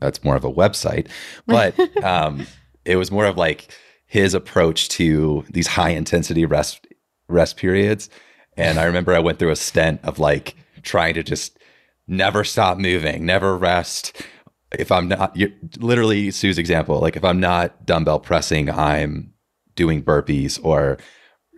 that's 0.00 0.24
more 0.24 0.36
of 0.36 0.44
a 0.44 0.52
website. 0.52 1.08
But 1.46 1.78
um, 2.04 2.46
it 2.84 2.96
was 2.96 3.10
more 3.10 3.26
of 3.26 3.36
like 3.36 3.72
his 4.06 4.34
approach 4.34 4.88
to 4.88 5.44
these 5.48 5.68
high 5.68 5.90
intensity 5.90 6.44
rest 6.44 6.84
rest 7.30 7.56
periods. 7.56 8.08
And 8.56 8.78
I 8.78 8.84
remember 8.84 9.14
I 9.14 9.20
went 9.20 9.38
through 9.38 9.50
a 9.50 9.56
stint 9.56 10.00
of 10.04 10.18
like 10.18 10.54
trying 10.82 11.14
to 11.14 11.22
just 11.22 11.58
never 12.06 12.44
stop 12.44 12.78
moving, 12.78 13.24
never 13.24 13.56
rest. 13.56 14.22
If 14.72 14.92
I'm 14.92 15.08
not, 15.08 15.36
literally 15.78 16.30
Sue's 16.30 16.58
example, 16.58 17.00
like 17.00 17.16
if 17.16 17.24
I'm 17.24 17.40
not 17.40 17.86
dumbbell 17.86 18.20
pressing, 18.20 18.70
I'm 18.70 19.32
doing 19.74 20.02
burpees 20.02 20.58
or 20.62 20.98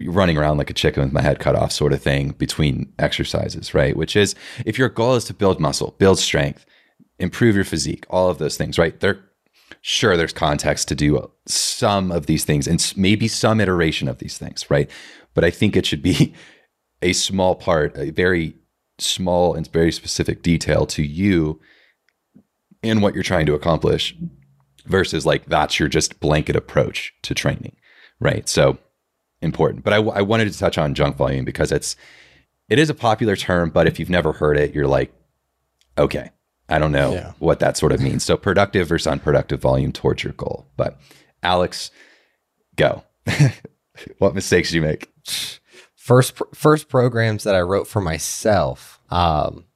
running 0.07 0.37
around 0.37 0.59
like 0.59 0.71
a 0.71 0.75
chicken 0.75 1.03
with 1.03 1.13
my 1.13 1.23
head 1.23 1.39
cut 1.39 1.57
off, 1.57 1.73
sort 1.73 1.93
of 1.93 2.03
thing 2.03 2.31
between 2.31 2.93
exercises, 2.99 3.75
right? 3.75 3.97
Which 3.97 4.17
is 4.17 4.35
if 4.65 4.79
your 4.79 4.89
goal 4.89 5.15
is 5.15 5.25
to 5.27 5.35
build 5.35 5.61
muscle, 5.61 5.95
build 5.99 6.19
strength, 6.19 6.65
improve 7.19 7.55
your 7.55 7.65
physique, 7.65 8.05
all 8.11 8.29
of 8.29 8.39
those 8.39 8.57
things, 8.57 8.79
right? 8.79 8.99
There, 9.01 9.25
sure, 9.81 10.17
there's 10.17 10.33
context 10.33 10.89
to 10.89 10.95
do 10.95 11.31
some 11.47 12.13
of 12.13 12.27
these 12.27 12.45
things 12.45 12.67
and 12.67 12.93
maybe 12.97 13.29
some 13.29 13.61
iteration 13.61 14.09
of 14.09 14.19
these 14.19 14.39
things, 14.39 14.71
right? 14.71 14.91
but 15.35 15.45
I 15.45 15.51
think 15.51 15.77
it 15.77 15.87
should 15.87 16.03
be 16.03 16.35
a 17.03 17.13
small 17.13 17.55
part, 17.55 17.97
a 17.97 18.11
very 18.11 18.55
small 18.99 19.55
and 19.55 19.67
very 19.73 19.93
specific 19.93 20.43
detail 20.43 20.87
to 20.87 21.03
you 21.03 21.61
and 22.83 23.03
what 23.03 23.15
you're 23.15 23.23
trying 23.23 23.47
to 23.47 23.55
accomplish 23.55 24.15
versus 24.87 25.25
like 25.25 25.47
that's 25.47 25.79
your 25.79 25.89
just 25.89 26.21
blanket 26.21 26.57
approach 26.57 27.15
to 27.23 27.35
training, 27.35 27.77
right? 28.21 28.49
So 28.49 28.79
important. 29.41 29.85
But 29.85 29.93
I, 29.93 29.97
I 29.97 30.23
wanted 30.23 30.53
to 30.53 30.59
touch 30.59 30.79
on 30.79 30.95
junk 30.95 31.17
volume 31.17 31.45
because 31.45 31.73
it's 31.73 31.97
it 32.69 32.79
is 32.79 32.91
a 32.91 32.95
popular 32.95 33.37
term, 33.37 33.71
but 33.71 33.87
if 33.87 33.99
you've 33.99 34.11
never 34.11 34.33
heard 34.33 34.57
it, 34.57 34.75
you're 34.75 34.87
like, 34.87 35.13
okay, 35.99 36.31
I 36.69 36.79
don't 36.79 36.93
know 36.93 37.13
yeah. 37.13 37.33
what 37.39 37.61
that 37.61 37.77
sort 37.77 37.93
of 37.93 38.01
means. 38.01 38.25
So 38.25 38.37
productive 38.37 38.89
versus 38.89 39.07
unproductive 39.07 39.61
volume 39.61 39.93
towards 39.93 40.25
your 40.25 40.33
goal. 40.33 40.67
But 40.77 40.99
Alex, 41.43 41.91
go. 42.77 43.05
what 44.19 44.35
mistakes 44.35 44.71
did 44.71 44.77
you 44.77 44.83
make? 44.83 45.13
First, 45.95 46.41
first 46.55 46.89
programs 46.89 47.45
that 47.45 47.55
I 47.55 47.61
wrote 47.61 47.87
for 47.87 48.01
myself. 48.01 49.01
Um, 49.11 49.67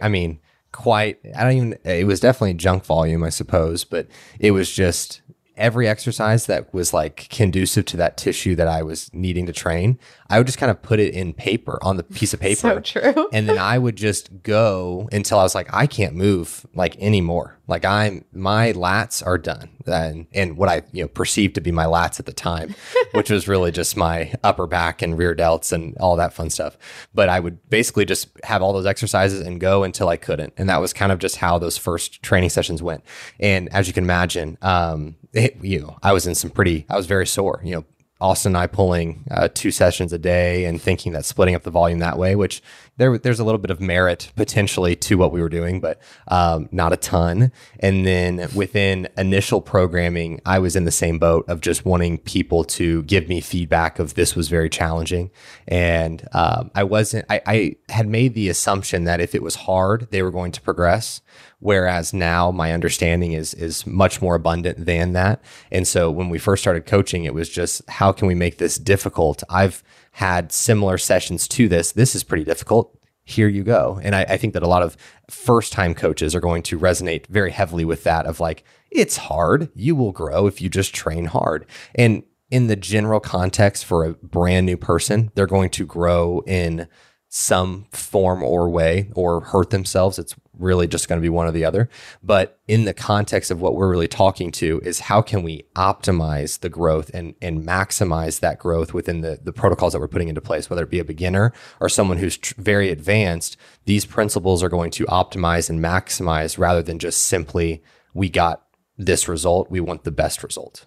I 0.00 0.08
mean, 0.08 0.40
quite. 0.72 1.18
I 1.34 1.42
don't 1.42 1.52
even. 1.52 1.78
It 1.84 2.06
was 2.06 2.20
definitely 2.20 2.54
junk 2.54 2.84
volume, 2.84 3.24
I 3.24 3.30
suppose, 3.30 3.84
but 3.84 4.06
it 4.38 4.52
was 4.52 4.70
just 4.70 5.22
every 5.56 5.88
exercise 5.88 6.46
that 6.46 6.72
was 6.74 6.92
like 6.92 7.28
conducive 7.30 7.86
to 7.86 7.96
that 7.96 8.16
tissue 8.16 8.54
that 8.54 8.68
I 8.68 8.82
was 8.82 9.10
needing 9.12 9.46
to 9.46 9.52
train, 9.52 9.98
I 10.28 10.38
would 10.38 10.46
just 10.46 10.58
kind 10.58 10.70
of 10.70 10.82
put 10.82 10.98
it 11.00 11.14
in 11.14 11.32
paper 11.32 11.78
on 11.82 11.96
the 11.96 12.02
piece 12.02 12.34
of 12.34 12.40
paper. 12.48 12.56
so 12.60 12.80
true. 12.80 13.28
and 13.32 13.48
then 13.48 13.58
I 13.58 13.78
would 13.78 13.96
just 13.96 14.42
go 14.42 15.08
until 15.12 15.38
I 15.38 15.42
was 15.42 15.54
like, 15.54 15.72
I 15.72 15.86
can't 15.86 16.14
move 16.14 16.66
like 16.74 16.96
anymore. 16.98 17.58
Like 17.68 17.84
I'm 17.84 18.24
my 18.32 18.72
lats 18.72 19.26
are 19.26 19.38
done. 19.38 19.70
And 19.86 20.26
and 20.32 20.56
what 20.56 20.68
I, 20.68 20.82
you 20.92 21.02
know, 21.02 21.08
perceived 21.08 21.54
to 21.56 21.60
be 21.60 21.72
my 21.72 21.84
lats 21.84 22.20
at 22.20 22.26
the 22.26 22.32
time, 22.32 22.74
which 23.12 23.30
was 23.30 23.48
really 23.48 23.72
just 23.72 23.96
my 23.96 24.32
upper 24.44 24.66
back 24.66 25.02
and 25.02 25.18
rear 25.18 25.34
delts 25.34 25.72
and 25.72 25.96
all 25.98 26.16
that 26.16 26.32
fun 26.32 26.50
stuff. 26.50 26.76
But 27.14 27.28
I 27.28 27.40
would 27.40 27.68
basically 27.68 28.04
just 28.04 28.28
have 28.44 28.62
all 28.62 28.72
those 28.72 28.86
exercises 28.86 29.40
and 29.40 29.60
go 29.60 29.82
until 29.84 30.08
I 30.08 30.16
couldn't. 30.16 30.52
And 30.56 30.68
that 30.68 30.80
was 30.80 30.92
kind 30.92 31.10
of 31.12 31.18
just 31.18 31.36
how 31.36 31.58
those 31.58 31.76
first 31.76 32.22
training 32.22 32.50
sessions 32.50 32.82
went. 32.82 33.04
And 33.40 33.68
as 33.72 33.88
you 33.88 33.92
can 33.92 34.04
imagine, 34.04 34.58
um, 34.62 35.16
it, 35.32 35.56
you 35.62 35.80
know, 35.80 35.98
I 36.02 36.12
was 36.12 36.26
in 36.26 36.34
some 36.34 36.50
pretty, 36.50 36.86
I 36.88 36.96
was 36.96 37.06
very 37.06 37.26
sore, 37.26 37.60
you 37.64 37.74
know, 37.74 37.84
Austin 38.20 38.50
and 38.50 38.56
I 38.56 38.66
pulling 38.66 39.24
uh, 39.30 39.48
two 39.52 39.70
sessions 39.70 40.12
a 40.12 40.18
day 40.18 40.64
and 40.64 40.80
thinking 40.80 41.12
that 41.12 41.24
splitting 41.24 41.54
up 41.54 41.64
the 41.64 41.70
volume 41.70 41.98
that 41.98 42.18
way, 42.18 42.34
which 42.34 42.62
there 42.96 43.16
there's 43.18 43.40
a 43.40 43.44
little 43.44 43.58
bit 43.58 43.70
of 43.70 43.80
merit 43.80 44.32
potentially 44.36 44.96
to 44.96 45.18
what 45.18 45.32
we 45.32 45.40
were 45.40 45.48
doing, 45.48 45.80
but 45.80 46.00
um, 46.28 46.68
not 46.72 46.92
a 46.92 46.96
ton. 46.96 47.52
And 47.80 48.06
then 48.06 48.48
within 48.54 49.08
initial 49.16 49.60
programming, 49.60 50.40
I 50.46 50.58
was 50.58 50.76
in 50.76 50.84
the 50.84 50.90
same 50.90 51.18
boat 51.18 51.44
of 51.48 51.60
just 51.60 51.84
wanting 51.84 52.18
people 52.18 52.64
to 52.64 53.02
give 53.04 53.28
me 53.28 53.40
feedback 53.40 53.98
of 53.98 54.14
this 54.14 54.34
was 54.34 54.48
very 54.48 54.70
challenging, 54.70 55.30
and 55.68 56.26
um, 56.32 56.70
I 56.74 56.84
wasn't. 56.84 57.26
I, 57.28 57.40
I 57.46 57.76
had 57.90 58.06
made 58.06 58.34
the 58.34 58.48
assumption 58.48 59.04
that 59.04 59.20
if 59.20 59.34
it 59.34 59.42
was 59.42 59.56
hard, 59.56 60.08
they 60.10 60.22
were 60.22 60.30
going 60.30 60.52
to 60.52 60.60
progress. 60.60 61.20
Whereas 61.58 62.12
now 62.12 62.50
my 62.50 62.72
understanding 62.72 63.32
is 63.32 63.54
is 63.54 63.86
much 63.86 64.20
more 64.20 64.34
abundant 64.34 64.84
than 64.84 65.12
that. 65.14 65.42
And 65.72 65.88
so 65.88 66.10
when 66.10 66.28
we 66.28 66.38
first 66.38 66.62
started 66.62 66.84
coaching, 66.84 67.24
it 67.24 67.32
was 67.32 67.48
just 67.48 67.82
how 67.88 68.12
can 68.12 68.28
we 68.28 68.34
make 68.34 68.58
this 68.58 68.76
difficult? 68.76 69.42
I've 69.48 69.82
had 70.16 70.50
similar 70.50 70.96
sessions 70.96 71.46
to 71.46 71.68
this. 71.68 71.92
This 71.92 72.14
is 72.14 72.24
pretty 72.24 72.42
difficult. 72.42 72.98
Here 73.24 73.48
you 73.48 73.62
go. 73.62 74.00
And 74.02 74.14
I, 74.14 74.22
I 74.22 74.36
think 74.38 74.54
that 74.54 74.62
a 74.62 74.66
lot 74.66 74.82
of 74.82 74.96
first 75.28 75.74
time 75.74 75.94
coaches 75.94 76.34
are 76.34 76.40
going 76.40 76.62
to 76.62 76.78
resonate 76.78 77.26
very 77.26 77.50
heavily 77.50 77.84
with 77.84 78.02
that 78.04 78.24
of 78.24 78.40
like, 78.40 78.64
it's 78.90 79.18
hard. 79.18 79.68
You 79.74 79.94
will 79.94 80.12
grow 80.12 80.46
if 80.46 80.62
you 80.62 80.70
just 80.70 80.94
train 80.94 81.26
hard. 81.26 81.66
And 81.94 82.22
in 82.50 82.68
the 82.68 82.76
general 82.76 83.20
context 83.20 83.84
for 83.84 84.06
a 84.06 84.14
brand 84.14 84.64
new 84.64 84.78
person, 84.78 85.32
they're 85.34 85.46
going 85.46 85.68
to 85.70 85.84
grow 85.84 86.42
in 86.46 86.88
some 87.28 87.84
form 87.92 88.42
or 88.42 88.70
way 88.70 89.10
or 89.14 89.42
hurt 89.42 89.68
themselves. 89.68 90.18
It's 90.18 90.34
really 90.58 90.86
just 90.86 91.08
going 91.08 91.20
to 91.20 91.22
be 91.22 91.28
one 91.28 91.46
or 91.46 91.52
the 91.52 91.64
other. 91.64 91.88
But 92.22 92.60
in 92.66 92.84
the 92.84 92.94
context 92.94 93.50
of 93.50 93.60
what 93.60 93.74
we're 93.74 93.90
really 93.90 94.08
talking 94.08 94.50
to 94.52 94.80
is 94.84 95.00
how 95.00 95.22
can 95.22 95.42
we 95.42 95.64
optimize 95.74 96.60
the 96.60 96.68
growth 96.68 97.10
and 97.14 97.34
and 97.40 97.66
maximize 97.66 98.40
that 98.40 98.58
growth 98.58 98.94
within 98.94 99.20
the 99.20 99.38
the 99.42 99.52
protocols 99.52 99.92
that 99.92 100.00
we're 100.00 100.08
putting 100.08 100.28
into 100.28 100.40
place, 100.40 100.68
whether 100.68 100.84
it 100.84 100.90
be 100.90 100.98
a 100.98 101.04
beginner 101.04 101.52
or 101.80 101.88
someone 101.88 102.18
who's 102.18 102.36
tr- 102.36 102.54
very 102.58 102.90
advanced. 102.90 103.56
These 103.84 104.06
principles 104.06 104.62
are 104.62 104.68
going 104.68 104.90
to 104.92 105.06
optimize 105.06 105.70
and 105.70 105.80
maximize 105.80 106.58
rather 106.58 106.82
than 106.82 106.98
just 106.98 107.24
simply 107.24 107.82
we 108.14 108.28
got 108.28 108.62
this 108.96 109.28
result. 109.28 109.70
We 109.70 109.80
want 109.80 110.04
the 110.04 110.10
best 110.10 110.42
result. 110.42 110.86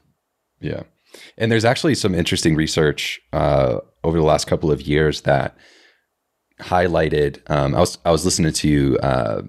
Yeah, 0.60 0.84
and 1.38 1.52
there's 1.52 1.66
actually 1.66 1.96
some 1.96 2.14
interesting 2.14 2.56
research 2.56 3.22
uh, 3.34 3.80
over 4.04 4.18
the 4.18 4.26
last 4.26 4.48
couple 4.48 4.72
of 4.72 4.82
years 4.82 5.22
that 5.22 5.58
highlighted. 6.60 7.39
Um, 7.49 7.76
I 7.76 7.80
was 7.80 7.97
I 8.05 8.12
was 8.12 8.26
listening 8.26 8.53
to 8.53 8.99
uh, 8.99 9.41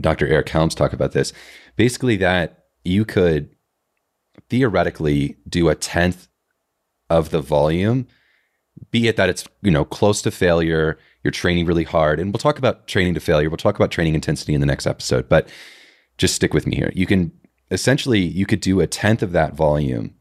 Dr. 0.00 0.26
Eric 0.26 0.48
Helms 0.48 0.74
talk 0.74 0.92
about 0.92 1.12
this. 1.12 1.32
Basically, 1.76 2.16
that 2.16 2.64
you 2.84 3.04
could 3.04 3.50
theoretically 4.48 5.36
do 5.48 5.68
a 5.68 5.74
tenth 5.74 6.28
of 7.10 7.30
the 7.30 7.40
volume, 7.40 8.06
be 8.90 9.08
it 9.08 9.16
that 9.16 9.28
it's 9.28 9.44
you 9.62 9.70
know 9.70 9.84
close 9.84 10.22
to 10.22 10.30
failure, 10.30 10.98
you're 11.22 11.30
training 11.30 11.66
really 11.66 11.84
hard. 11.84 12.18
And 12.20 12.32
we'll 12.32 12.38
talk 12.38 12.58
about 12.58 12.86
training 12.86 13.14
to 13.14 13.20
failure. 13.20 13.48
We'll 13.48 13.56
talk 13.56 13.76
about 13.76 13.90
training 13.90 14.14
intensity 14.14 14.54
in 14.54 14.60
the 14.60 14.66
next 14.66 14.86
episode, 14.86 15.28
but 15.28 15.48
just 16.18 16.34
stick 16.34 16.54
with 16.54 16.66
me 16.66 16.76
here. 16.76 16.92
You 16.94 17.06
can 17.06 17.32
essentially 17.70 18.20
you 18.20 18.46
could 18.46 18.60
do 18.60 18.80
a 18.80 18.86
tenth 18.86 19.22
of 19.22 19.32
that 19.32 19.54
volume 19.54 20.14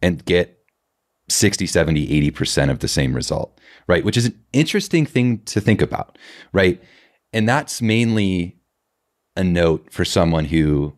and 0.00 0.24
get 0.24 0.58
60, 1.28 1.66
70, 1.66 2.30
80% 2.30 2.70
of 2.70 2.80
the 2.80 2.88
same 2.88 3.14
result, 3.14 3.58
right? 3.86 4.04
Which 4.04 4.16
is 4.16 4.26
an 4.26 4.38
interesting 4.52 5.06
thing 5.06 5.38
to 5.44 5.60
think 5.60 5.82
about, 5.82 6.18
right? 6.52 6.82
And 7.32 7.48
that's 7.48 7.82
mainly 7.82 8.58
a 9.36 9.44
note 9.44 9.88
for 9.90 10.04
someone 10.04 10.46
who 10.46 10.96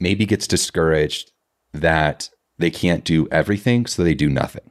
maybe 0.00 0.26
gets 0.26 0.46
discouraged 0.46 1.32
that 1.72 2.30
they 2.58 2.70
can't 2.70 3.04
do 3.04 3.28
everything, 3.30 3.86
so 3.86 4.02
they 4.02 4.14
do 4.14 4.28
nothing, 4.28 4.70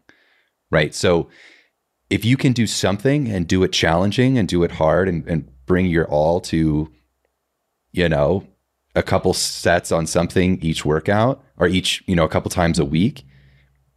right? 0.72 0.94
So 0.94 1.30
if 2.10 2.24
you 2.24 2.38
can 2.38 2.54
do 2.54 2.68
something 2.68 3.28
and 3.28 3.48
do 3.48 3.64
it 3.64 3.72
challenging 3.72 4.38
and 4.38 4.48
do 4.48 4.64
it 4.64 4.72
hard 4.72 5.10
and, 5.10 5.28
and 5.28 5.50
bring 5.66 5.86
your 5.88 6.06
all 6.06 6.40
to, 6.42 6.92
you 7.92 8.10
know, 8.10 8.48
a 8.96 9.04
couple 9.04 9.34
sets 9.34 9.92
on 9.92 10.06
something 10.06 10.60
each 10.62 10.86
workout 10.86 11.44
or 11.58 11.68
each, 11.68 12.04
you 12.06 12.16
know, 12.16 12.24
a 12.24 12.30
couple 12.30 12.50
times 12.50 12.80
a 12.80 12.86
week, 12.86 13.26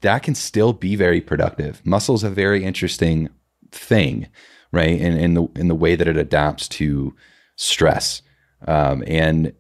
that 0.01 0.23
can 0.23 0.35
still 0.35 0.73
be 0.73 0.97
very 0.97 1.21
productive. 1.21 1.85
Muscle 1.85 2.15
is 2.15 2.25
a 2.25 2.31
very 2.31 2.65
interesting 2.65 3.29
thing, 3.71 4.29
right? 4.73 5.01
In, 5.01 5.17
in 5.17 5.35
the 5.35 5.49
in 5.57 5.69
the 5.69 5.75
way 5.75 5.97
that 5.97 6.09
it 6.09 6.17
adapts 6.17 6.69
to 6.69 7.15
stress. 7.57 8.23
Um, 8.67 9.03
and 9.07 9.53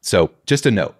so 0.00 0.30
just 0.46 0.66
a 0.66 0.70
note, 0.70 0.96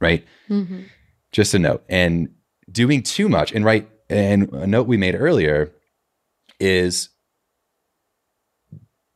right? 0.00 0.24
Mm-hmm. 0.48 0.82
Just 1.30 1.54
a 1.54 1.58
note. 1.58 1.84
And 1.88 2.34
doing 2.70 3.02
too 3.02 3.28
much, 3.28 3.52
and 3.52 3.64
right, 3.64 3.88
and 4.08 4.52
a 4.52 4.66
note 4.66 4.86
we 4.86 4.96
made 4.96 5.14
earlier 5.14 5.72
is 6.60 7.08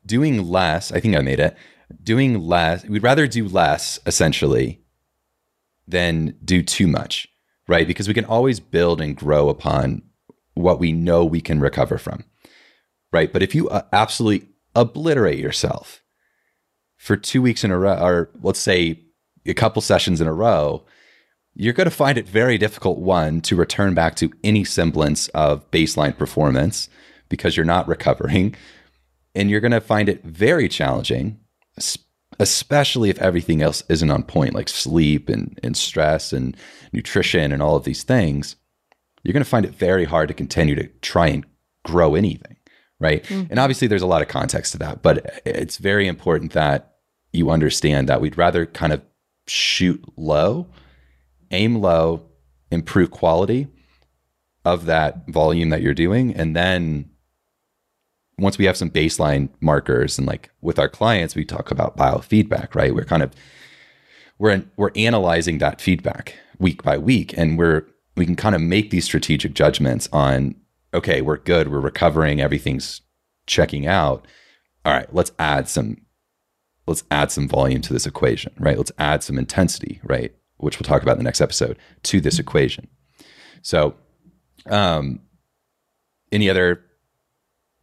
doing 0.04 0.48
less. 0.48 0.92
I 0.92 1.00
think 1.00 1.16
I 1.16 1.20
made 1.20 1.40
it. 1.40 1.56
Doing 2.02 2.40
less, 2.40 2.84
we'd 2.84 3.02
rather 3.02 3.26
do 3.26 3.46
less 3.46 4.00
essentially 4.06 4.80
than 5.86 6.36
do 6.44 6.62
too 6.62 6.86
much, 6.86 7.28
right? 7.68 7.86
Because 7.86 8.08
we 8.08 8.14
can 8.14 8.24
always 8.24 8.60
build 8.60 9.00
and 9.00 9.16
grow 9.16 9.48
upon 9.48 10.02
what 10.54 10.80
we 10.80 10.92
know 10.92 11.24
we 11.24 11.40
can 11.40 11.60
recover 11.60 11.98
from, 11.98 12.24
right? 13.12 13.32
But 13.32 13.42
if 13.42 13.54
you 13.54 13.68
uh, 13.68 13.82
absolutely 13.92 14.48
obliterate 14.74 15.38
yourself 15.38 16.02
for 16.96 17.16
two 17.16 17.42
weeks 17.42 17.64
in 17.64 17.70
a 17.70 17.78
row, 17.78 17.98
or 17.98 18.30
let's 18.42 18.58
say 18.58 19.00
a 19.44 19.54
couple 19.54 19.82
sessions 19.82 20.20
in 20.20 20.26
a 20.26 20.32
row, 20.32 20.84
you're 21.54 21.72
going 21.72 21.86
to 21.86 21.90
find 21.90 22.18
it 22.18 22.28
very 22.28 22.58
difficult, 22.58 22.98
one, 22.98 23.40
to 23.42 23.56
return 23.56 23.94
back 23.94 24.14
to 24.16 24.30
any 24.44 24.64
semblance 24.64 25.28
of 25.28 25.70
baseline 25.70 26.16
performance 26.16 26.88
because 27.28 27.56
you're 27.56 27.64
not 27.64 27.88
recovering. 27.88 28.54
And 29.34 29.50
you're 29.50 29.60
going 29.60 29.72
to 29.72 29.80
find 29.80 30.08
it 30.08 30.24
very 30.24 30.68
challenging, 30.68 31.38
especially 32.38 33.10
if 33.10 33.18
everything 33.18 33.62
else 33.62 33.82
isn't 33.88 34.10
on 34.10 34.22
point, 34.22 34.54
like 34.54 34.68
sleep 34.68 35.28
and, 35.28 35.58
and 35.62 35.76
stress 35.76 36.32
and 36.32 36.56
nutrition 36.92 37.52
and 37.52 37.62
all 37.62 37.76
of 37.76 37.84
these 37.84 38.02
things. 38.02 38.56
You're 39.22 39.32
going 39.32 39.44
to 39.44 39.48
find 39.48 39.66
it 39.66 39.74
very 39.74 40.04
hard 40.04 40.28
to 40.28 40.34
continue 40.34 40.74
to 40.76 40.86
try 41.00 41.28
and 41.28 41.44
grow 41.84 42.14
anything. 42.14 42.56
Right. 42.98 43.24
Mm-hmm. 43.24 43.50
And 43.50 43.58
obviously, 43.58 43.88
there's 43.88 44.02
a 44.02 44.06
lot 44.06 44.22
of 44.22 44.28
context 44.28 44.72
to 44.72 44.78
that, 44.78 45.02
but 45.02 45.42
it's 45.44 45.76
very 45.76 46.08
important 46.08 46.52
that 46.52 46.96
you 47.30 47.50
understand 47.50 48.08
that 48.08 48.22
we'd 48.22 48.38
rather 48.38 48.64
kind 48.64 48.92
of 48.92 49.02
shoot 49.46 50.02
low, 50.16 50.66
aim 51.50 51.76
low, 51.76 52.22
improve 52.70 53.10
quality 53.10 53.68
of 54.64 54.86
that 54.86 55.28
volume 55.28 55.68
that 55.68 55.82
you're 55.82 55.94
doing, 55.94 56.34
and 56.34 56.56
then 56.56 57.10
once 58.38 58.58
we 58.58 58.66
have 58.66 58.76
some 58.76 58.90
baseline 58.90 59.48
markers 59.60 60.18
and 60.18 60.26
like 60.26 60.50
with 60.60 60.78
our 60.78 60.88
clients 60.88 61.34
we 61.34 61.44
talk 61.44 61.70
about 61.70 61.96
biofeedback 61.96 62.74
right? 62.74 62.94
We're 62.94 63.04
kind 63.04 63.22
of 63.22 63.32
we're 64.38 64.64
we're 64.76 64.90
analyzing 64.94 65.58
that 65.58 65.80
feedback 65.80 66.34
week 66.58 66.82
by 66.82 66.98
week 66.98 67.36
and 67.36 67.58
we're 67.58 67.86
we 68.16 68.26
can 68.26 68.36
kind 68.36 68.54
of 68.54 68.60
make 68.60 68.90
these 68.90 69.04
strategic 69.04 69.54
judgments 69.54 70.08
on 70.12 70.54
okay 70.92 71.20
we're 71.22 71.38
good 71.38 71.68
we're 71.68 71.80
recovering 71.80 72.40
everything's 72.40 73.00
checking 73.46 73.86
out. 73.86 74.26
All 74.84 74.92
right 74.92 75.12
let's 75.14 75.32
add 75.38 75.68
some 75.68 76.02
let's 76.86 77.04
add 77.10 77.32
some 77.32 77.48
volume 77.48 77.80
to 77.82 77.92
this 77.92 78.06
equation 78.06 78.52
right? 78.58 78.76
Let's 78.76 78.92
add 78.98 79.22
some 79.22 79.38
intensity 79.38 80.00
right? 80.04 80.34
Which 80.58 80.78
we'll 80.78 80.86
talk 80.86 81.02
about 81.02 81.12
in 81.12 81.18
the 81.18 81.24
next 81.24 81.40
episode 81.40 81.78
to 82.04 82.20
this 82.20 82.38
equation. 82.38 82.88
So 83.62 83.94
um 84.66 85.20
any 86.32 86.50
other 86.50 86.82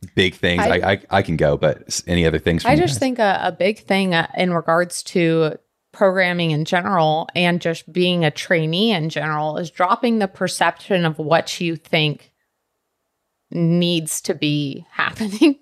big 0.06 0.36
things. 0.36 0.62
I, 0.62 0.92
I, 0.94 1.02
I, 1.10 1.22
can 1.22 1.38
go, 1.38 1.58
but 1.58 2.02
any 2.08 2.26
other 2.26 2.40
things? 2.40 2.66
I 2.66 2.76
just 2.76 3.00
think 3.00 3.20
a, 3.20 3.40
a, 3.44 3.52
big 3.52 3.80
thing 3.80 4.14
uh, 4.14 4.28
in 4.38 4.54
regards 4.54 5.04
to 5.04 5.58
programming 5.92 6.52
in 6.52 6.66
general 6.66 7.28
and 7.36 7.62
just 7.62 7.92
being 7.92 8.26
a 8.26 8.32
trainee 8.32 8.92
in 8.92 9.10
general 9.10 9.58
is 9.58 9.70
dropping 9.70 10.20
the 10.20 10.28
perception 10.28 11.06
of 11.06 11.20
what 11.20 11.62
you 11.62 11.76
think 11.76 12.34
needs 13.52 14.20
to 14.22 14.34
be 14.34 14.86
happening. 14.92 15.58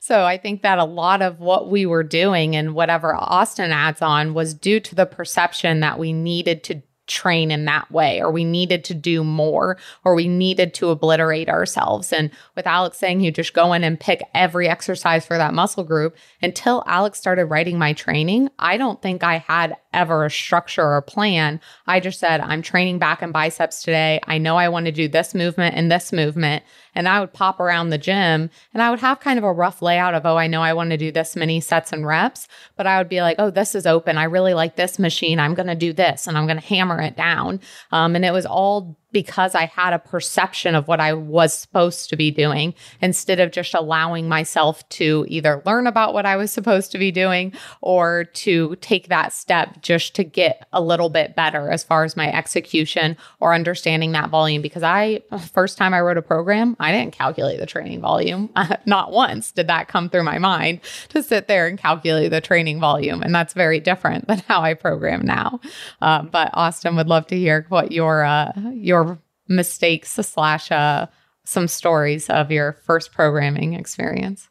so 0.00 0.24
I 0.24 0.36
think 0.36 0.62
that 0.62 0.78
a 0.78 0.84
lot 0.84 1.22
of 1.22 1.40
what 1.40 1.70
we 1.70 1.86
were 1.86 2.02
doing 2.02 2.56
and 2.56 2.74
whatever 2.74 3.14
Austin 3.14 3.70
adds 3.70 4.02
on 4.02 4.34
was 4.34 4.52
due 4.52 4.80
to 4.80 4.94
the 4.94 5.06
perception 5.06 5.80
that 5.80 5.98
we 5.98 6.12
needed 6.12 6.64
to 6.64 6.82
train 7.06 7.50
in 7.50 7.64
that 7.64 7.90
way 7.90 8.20
or 8.20 8.30
we 8.30 8.44
needed 8.44 8.84
to 8.84 8.94
do 8.94 9.22
more 9.22 9.76
or 10.04 10.14
we 10.14 10.28
needed 10.28 10.74
to 10.74 10.90
obliterate 10.90 11.48
ourselves. 11.48 12.12
And 12.12 12.30
with 12.54 12.66
alex 12.66 12.98
saying 12.98 13.20
you 13.20 13.30
just 13.30 13.54
go 13.54 13.72
in 13.72 13.84
and 13.84 13.98
pick 13.98 14.22
every 14.34 14.68
exercise 14.68 15.26
for 15.26 15.38
that 15.38 15.54
muscle 15.54 15.84
group 15.84 16.16
until 16.42 16.82
alex 16.86 17.18
started 17.18 17.46
writing 17.46 17.78
my 17.78 17.92
training 17.92 18.48
i 18.58 18.76
don't 18.76 19.02
think 19.02 19.22
i 19.22 19.38
had 19.38 19.76
ever 19.96 20.26
a 20.26 20.30
structure 20.30 20.84
or 20.84 21.00
plan. 21.00 21.58
I 21.86 22.00
just 22.00 22.20
said 22.20 22.40
i'm 22.40 22.62
training 22.62 22.98
back 22.98 23.22
and 23.22 23.32
biceps 23.32 23.82
today. 23.82 24.20
I 24.26 24.38
know 24.38 24.56
i 24.56 24.68
want 24.68 24.86
to 24.86 24.92
do 24.92 25.08
this 25.08 25.34
movement 25.34 25.74
and 25.74 25.90
this 25.90 26.12
movement 26.12 26.62
and 26.96 27.08
I 27.08 27.20
would 27.20 27.32
pop 27.32 27.60
around 27.60 27.90
the 27.90 27.98
gym 27.98 28.50
and 28.74 28.82
I 28.82 28.90
would 28.90 29.00
have 29.00 29.20
kind 29.20 29.38
of 29.38 29.44
a 29.44 29.52
rough 29.52 29.82
layout 29.82 30.14
of, 30.14 30.24
oh, 30.26 30.36
I 30.36 30.46
know 30.46 30.62
I 30.62 30.72
want 30.72 30.90
to 30.90 30.96
do 30.96 31.12
this 31.12 31.36
many 31.36 31.60
sets 31.60 31.92
and 31.92 32.06
reps, 32.06 32.48
but 32.74 32.86
I 32.86 32.98
would 32.98 33.08
be 33.08 33.20
like, 33.20 33.36
oh, 33.38 33.50
this 33.50 33.74
is 33.74 33.86
open. 33.86 34.18
I 34.18 34.24
really 34.24 34.54
like 34.54 34.76
this 34.76 34.98
machine. 34.98 35.38
I'm 35.38 35.54
going 35.54 35.68
to 35.68 35.74
do 35.74 35.92
this 35.92 36.26
and 36.26 36.36
I'm 36.36 36.46
going 36.46 36.58
to 36.58 36.66
hammer 36.66 37.00
it 37.00 37.16
down. 37.16 37.60
Um, 37.92 38.16
and 38.16 38.24
it 38.24 38.32
was 38.32 38.46
all 38.46 38.96
because 39.12 39.54
I 39.54 39.66
had 39.66 39.92
a 39.92 39.98
perception 39.98 40.74
of 40.74 40.88
what 40.88 41.00
I 41.00 41.14
was 41.14 41.54
supposed 41.54 42.10
to 42.10 42.16
be 42.16 42.30
doing 42.30 42.74
instead 43.00 43.40
of 43.40 43.52
just 43.52 43.72
allowing 43.72 44.28
myself 44.28 44.86
to 44.90 45.24
either 45.28 45.62
learn 45.64 45.86
about 45.86 46.12
what 46.12 46.26
I 46.26 46.36
was 46.36 46.52
supposed 46.52 46.92
to 46.92 46.98
be 46.98 47.10
doing 47.10 47.52
or 47.80 48.24
to 48.24 48.76
take 48.80 49.08
that 49.08 49.32
step 49.32 49.80
just 49.80 50.14
to 50.16 50.24
get 50.24 50.66
a 50.72 50.82
little 50.82 51.08
bit 51.08 51.34
better 51.34 51.70
as 51.70 51.84
far 51.84 52.04
as 52.04 52.16
my 52.16 52.30
execution 52.30 53.16
or 53.40 53.54
understanding 53.54 54.12
that 54.12 54.28
volume. 54.28 54.60
Because 54.60 54.82
I, 54.82 55.22
first 55.52 55.78
time 55.78 55.94
I 55.94 56.00
wrote 56.00 56.18
a 56.18 56.22
program, 56.22 56.76
I 56.80 56.92
didn't 56.92 57.12
calculate 57.12 57.60
the 57.60 57.66
training 57.66 58.00
volume. 58.00 58.50
Not 58.86 59.12
once 59.12 59.52
did 59.52 59.68
that 59.68 59.88
come 59.88 60.10
through 60.10 60.24
my 60.24 60.38
mind 60.38 60.80
to 61.10 61.22
sit 61.22 61.48
there 61.48 61.66
and 61.66 61.78
calculate 61.78 62.30
the 62.30 62.40
training 62.40 62.80
volume. 62.80 63.22
And 63.22 63.34
that's 63.34 63.54
very 63.54 63.80
different 63.80 64.26
than 64.28 64.40
how 64.48 64.60
I 64.60 64.74
program 64.74 65.24
now. 65.24 65.60
Uh, 66.02 66.22
but 66.22 66.50
Austin 66.52 66.96
would 66.96 67.08
love 67.08 67.26
to 67.28 67.36
hear 67.36 67.66
what 67.68 67.92
your, 67.92 68.24
uh, 68.24 68.52
your 68.74 69.05
mistakes 69.48 70.12
slash 70.12 70.70
uh, 70.70 71.06
some 71.44 71.68
stories 71.68 72.28
of 72.28 72.50
your 72.50 72.72
first 72.72 73.12
programming 73.12 73.74
experience. 73.74 74.48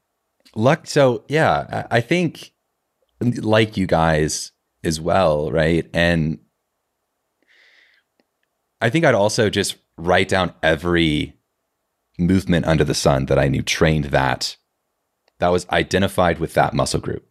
Luck. 0.55 0.87
So 0.87 1.23
yeah, 1.27 1.87
I 1.91 2.01
think 2.01 2.53
like 3.21 3.77
you 3.77 3.87
guys 3.87 4.51
as 4.83 5.01
well, 5.01 5.51
right? 5.51 5.89
And 5.93 6.39
I 8.81 8.89
think 8.89 9.05
I'd 9.05 9.15
also 9.15 9.49
just 9.49 9.75
write 9.97 10.29
down 10.29 10.53
every 10.61 11.33
movement 12.17 12.65
under 12.65 12.83
the 12.83 12.93
sun 12.93 13.25
that 13.25 13.39
I 13.39 13.47
knew 13.47 13.61
trained 13.61 14.05
that 14.05 14.55
that 15.39 15.49
was 15.49 15.67
identified 15.69 16.39
with 16.39 16.53
that 16.53 16.73
muscle 16.73 16.99
group, 16.99 17.27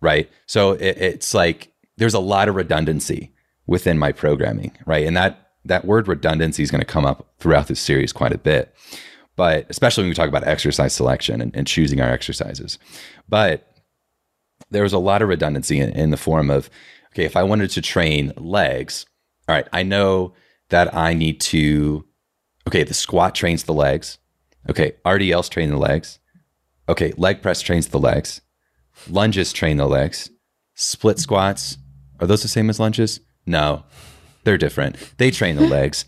right? 0.00 0.28
So 0.46 0.72
it, 0.72 0.96
it's 0.98 1.34
like 1.34 1.72
there's 1.96 2.14
a 2.14 2.20
lot 2.20 2.48
of 2.48 2.56
redundancy 2.56 3.32
within 3.66 3.98
my 3.98 4.12
programming, 4.12 4.76
right? 4.86 5.06
And 5.06 5.16
that 5.16 5.45
that 5.68 5.84
word 5.84 6.08
redundancy 6.08 6.62
is 6.62 6.70
going 6.70 6.80
to 6.80 6.86
come 6.86 7.06
up 7.06 7.28
throughout 7.38 7.68
this 7.68 7.80
series 7.80 8.12
quite 8.12 8.32
a 8.32 8.38
bit, 8.38 8.74
but 9.36 9.66
especially 9.68 10.02
when 10.02 10.10
we 10.10 10.14
talk 10.14 10.28
about 10.28 10.46
exercise 10.46 10.92
selection 10.92 11.40
and, 11.40 11.54
and 11.54 11.66
choosing 11.66 12.00
our 12.00 12.10
exercises. 12.10 12.78
But 13.28 13.66
there 14.70 14.82
was 14.82 14.92
a 14.92 14.98
lot 14.98 15.22
of 15.22 15.28
redundancy 15.28 15.78
in, 15.78 15.90
in 15.90 16.10
the 16.10 16.16
form 16.16 16.50
of, 16.50 16.70
okay, 17.12 17.24
if 17.24 17.36
I 17.36 17.42
wanted 17.42 17.70
to 17.70 17.82
train 17.82 18.32
legs, 18.36 19.06
all 19.48 19.54
right, 19.54 19.68
I 19.72 19.82
know 19.82 20.34
that 20.70 20.94
I 20.94 21.14
need 21.14 21.40
to, 21.42 22.04
okay, 22.66 22.82
the 22.82 22.94
squat 22.94 23.34
trains 23.34 23.64
the 23.64 23.74
legs. 23.74 24.18
Okay, 24.68 24.92
RDLs 25.04 25.48
train 25.48 25.70
the 25.70 25.76
legs. 25.76 26.18
Okay, 26.88 27.12
leg 27.16 27.42
press 27.42 27.60
trains 27.60 27.88
the 27.88 27.98
legs. 27.98 28.40
Lunges 29.08 29.52
train 29.52 29.76
the 29.76 29.86
legs. 29.86 30.30
Split 30.74 31.18
squats, 31.18 31.78
are 32.20 32.26
those 32.26 32.42
the 32.42 32.48
same 32.48 32.70
as 32.70 32.80
lunges? 32.80 33.20
No. 33.46 33.84
They're 34.46 34.56
different. 34.56 34.96
They 35.18 35.30
train 35.30 35.56
the 35.56 35.66
legs. 35.68 36.06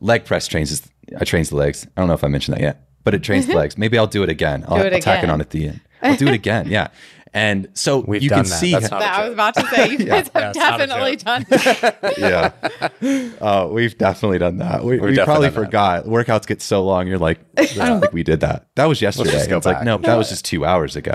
Leg 0.00 0.26
press 0.26 0.46
trains 0.46 0.82
I 1.18 1.24
trains 1.24 1.48
the 1.48 1.56
legs. 1.56 1.86
I 1.96 2.00
don't 2.00 2.08
know 2.08 2.14
if 2.14 2.22
I 2.24 2.28
mentioned 2.28 2.56
that 2.58 2.60
yet, 2.62 2.88
but 3.04 3.14
it 3.14 3.22
trains 3.22 3.46
the 3.46 3.54
legs. 3.62 3.78
Maybe 3.78 3.96
I'll 3.96 4.06
do 4.06 4.22
it 4.22 4.28
again. 4.28 4.64
I'll, 4.68 4.76
it 4.82 4.92
I'll 4.92 5.00
tack 5.00 5.24
it 5.24 5.30
on 5.30 5.40
at 5.40 5.50
the 5.50 5.68
end. 5.68 5.80
I'll 6.02 6.16
do 6.16 6.28
it 6.28 6.34
again. 6.42 6.68
Yeah. 6.68 6.88
And 7.34 7.68
so 7.74 7.98
We've 8.00 8.22
you 8.22 8.28
done 8.30 8.42
can 8.44 8.50
that. 8.50 8.58
see 8.58 8.72
That's 8.72 8.90
not- 8.90 9.00
That 9.00 9.18
a 9.18 9.22
I 9.22 9.24
was 9.24 9.32
about 9.34 9.54
to 9.56 9.66
say, 9.68 9.90
you 9.90 9.98
guys 9.98 10.30
Yeah, 10.34 10.40
have 10.40 10.56
it's 10.56 10.58
not 10.58 10.80
a 10.80 10.86
definitely 10.86 11.16
done 11.16 11.46
that. 11.50 12.14
yeah. 12.18 13.30
Oh, 13.40 13.68
we've 13.72 13.96
definitely 13.98 14.38
done 14.38 14.56
that. 14.58 14.82
We, 14.82 14.98
we 14.98 15.14
probably 15.16 15.16
done 15.16 15.42
that. 15.42 15.52
forgot. 15.54 16.04
Workouts 16.06 16.46
get 16.46 16.62
so 16.62 16.84
long. 16.84 17.06
You're 17.06 17.18
like, 17.18 17.38
I 17.58 17.66
don't 17.66 18.00
think 18.00 18.12
we 18.14 18.22
did 18.22 18.40
that. 18.40 18.68
That 18.76 18.86
was 18.86 19.00
yesterday. 19.02 19.30
just 19.32 19.48
go 19.50 19.58
it's 19.58 19.66
like, 19.66 19.76
back. 19.78 19.84
no, 19.84 19.98
that 19.98 20.16
was 20.16 20.28
just 20.30 20.44
two 20.44 20.64
hours 20.64 20.96
ago. 20.96 21.14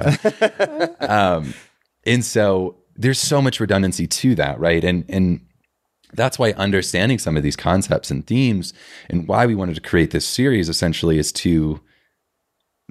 um, 0.99 1.53
and 2.05 2.23
so 2.23 2.77
there's 2.95 3.19
so 3.19 3.41
much 3.41 3.59
redundancy 3.59 4.05
to 4.07 4.35
that, 4.35 4.59
right? 4.59 4.83
And 4.83 5.05
and 5.09 5.41
that's 6.15 6.39
why 6.39 6.51
understanding 6.51 7.19
some 7.19 7.37
of 7.37 7.43
these 7.43 7.55
concepts 7.55 8.11
and 8.11 8.25
themes 8.25 8.73
and 9.09 9.27
why 9.27 9.45
we 9.45 9.55
wanted 9.55 9.75
to 9.75 9.81
create 9.81 10.11
this 10.11 10.25
series 10.25 10.69
essentially 10.69 11.17
is 11.17 11.31
to 11.31 11.79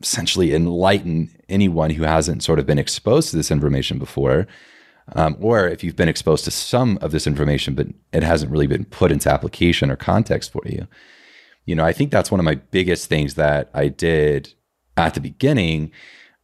essentially 0.01 0.55
enlighten 0.55 1.31
anyone 1.49 1.91
who 1.91 2.03
hasn't 2.03 2.43
sort 2.43 2.59
of 2.59 2.67
been 2.67 2.79
exposed 2.79 3.31
to 3.31 3.37
this 3.37 3.51
information 3.51 3.99
before 3.99 4.47
um, 5.15 5.37
or 5.41 5.69
if 5.69 5.83
you've 5.83 5.97
been 5.97 6.09
exposed 6.09 6.45
to 6.45 6.51
some 6.51 6.99
of 7.01 7.13
this 7.13 7.27
information 7.27 7.75
but 7.75 7.87
it 8.13 8.23
hasn't 8.23 8.51
really 8.51 8.67
been 8.67 8.85
put 8.85 9.13
into 9.13 9.31
application 9.31 9.91
or 9.91 9.97
context 9.97 10.53
for 10.53 10.63
you. 10.67 10.87
You 11.67 11.77
know 11.77 11.85
i 11.85 11.93
think 11.93 12.11
that's 12.11 12.31
one 12.31 12.41
of 12.41 12.45
my 12.45 12.57
biggest 12.57 13.09
things 13.09 13.35
that 13.35 13.71
i 13.75 13.89
did 13.89 14.55
at 14.97 15.15
the 15.15 15.21
beginning 15.21 15.93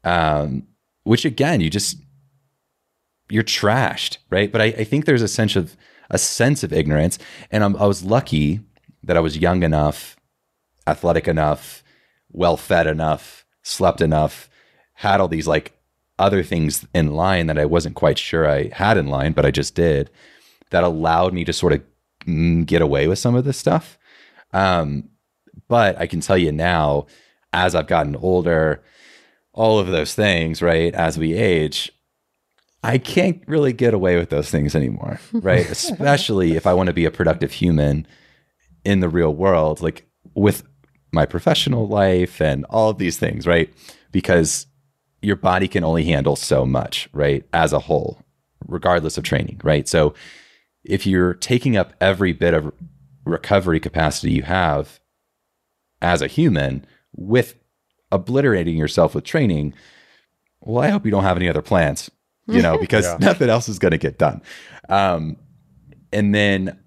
um, 0.05 0.67
which 1.03 1.25
again 1.25 1.61
you 1.61 1.71
just 1.71 1.97
you're 3.31 3.43
trashed 3.43 4.19
right? 4.31 4.53
But 4.53 4.61
i, 4.61 4.67
I 4.67 4.85
think 4.85 5.05
there's 5.05 5.23
a 5.23 5.29
sense 5.29 5.57
of 5.57 5.77
a 6.11 6.19
sense 6.19 6.63
of 6.63 6.73
ignorance 6.73 7.19
and 7.51 7.63
I'm, 7.63 7.77
i 7.77 7.87
was 7.87 8.05
lucky 8.05 8.61
that 9.03 9.17
i 9.17 9.21
was 9.21 9.39
young 9.39 9.63
enough 9.63 10.17
athletic 10.87 11.29
enough 11.29 11.83
well 12.31 12.57
fed 12.57 12.87
enough 12.87 13.45
slept 13.63 14.01
enough 14.01 14.49
had 14.95 15.21
all 15.21 15.29
these 15.29 15.47
like 15.47 15.79
other 16.19 16.43
things 16.43 16.87
in 16.95 17.15
line 17.15 17.47
that 17.47 17.59
I 17.59 17.65
wasn't 17.65 17.95
quite 17.95 18.19
sure 18.19 18.49
I 18.49 18.71
had 18.73 18.97
in 18.97 19.07
line, 19.07 19.33
but 19.33 19.47
I 19.47 19.51
just 19.51 19.75
did 19.75 20.11
that 20.71 20.83
allowed 20.85 21.33
me 21.33 21.45
to 21.45 21.53
sort 21.53 21.73
of 21.73 21.83
mm, 22.27 22.67
get 22.67 22.83
away 22.83 23.07
with 23.07 23.19
some 23.19 23.35
of 23.35 23.45
this 23.45 23.57
stuff. 23.57 23.99
Um, 24.53 25.11
but 25.69 25.97
I 25.99 26.07
can 26.07 26.21
tell 26.21 26.37
you 26.37 26.53
now, 26.53 27.07
as 27.53 27.75
I've 27.75 27.87
gotten 27.87 28.17
older, 28.17 28.83
all 29.53 29.79
of 29.79 29.87
those 29.89 30.15
things, 30.15 30.61
right, 30.61 30.95
as 30.95 31.19
we 31.19 31.35
age, 31.35 31.93
I 32.83 32.99
can't 32.99 33.43
really 33.47 33.73
get 33.73 33.95
away 33.95 34.17
with 34.17 34.31
those 34.31 34.51
things 34.51 34.75
anymore, 34.75 35.21
right? 35.33 35.69
Especially 35.71 36.57
if 36.57 36.67
I 36.67 36.75
want 36.75 36.89
to 36.89 36.93
be 36.93 37.05
a 37.05 37.11
productive 37.11 37.53
human 37.53 38.07
in 38.85 39.01
the 39.01 39.09
real 39.09 39.35
world, 39.35 39.81
like 39.81 40.07
with 40.35 40.63
my 41.13 41.27
professional 41.27 41.89
life 41.89 42.41
and 42.41 42.65
all 42.67 42.91
of 42.91 42.99
these 42.99 43.19
things, 43.19 43.47
right? 43.47 43.73
Because 44.13 44.67
your 45.21 45.37
body 45.37 45.67
can 45.67 45.85
only 45.85 46.05
handle 46.05 46.37
so 46.37 46.65
much, 46.65 47.09
right? 47.13 47.45
As 47.53 47.73
a 47.73 47.81
whole, 47.81 48.23
regardless 48.67 49.19
of 49.19 49.25
training, 49.25 49.61
right? 49.65 49.89
So 49.89 50.15
if 50.85 51.07
you're 51.07 51.35
taking 51.35 51.77
up 51.77 51.93
every 52.01 52.33
bit 52.33 52.55
of 52.55 52.73
recovery 53.25 53.81
capacity 53.81 54.33
you 54.33 54.43
have 54.43 55.01
as 56.01 56.23
a 56.23 56.29
human 56.29 56.87
with 57.15 57.57
obliterating 58.13 58.77
yourself 58.77 59.15
with 59.15 59.25
training, 59.25 59.75
well, 60.61 60.83
I 60.83 60.89
hope 60.89 61.05
you 61.05 61.11
don't 61.11 61.25
have 61.25 61.37
any 61.37 61.49
other 61.49 61.63
plans, 61.63 62.11
you 62.49 62.63
know, 62.63 62.79
because 62.81 63.05
Yeah. 63.05 63.17
nothing 63.21 63.49
else 63.51 63.69
is 63.69 63.79
going 63.79 63.93
to 63.93 63.99
get 63.99 64.19
done. 64.19 64.43
Um, 64.89 65.37
and 66.13 66.35
then 66.35 66.79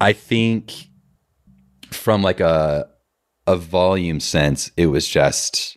I 0.00 0.12
think 0.12 0.72
from 1.90 2.22
like 2.22 2.40
a 2.40 2.88
a 3.46 3.56
volume 3.56 4.20
sense, 4.20 4.70
it 4.76 4.86
was 4.86 5.08
just 5.08 5.76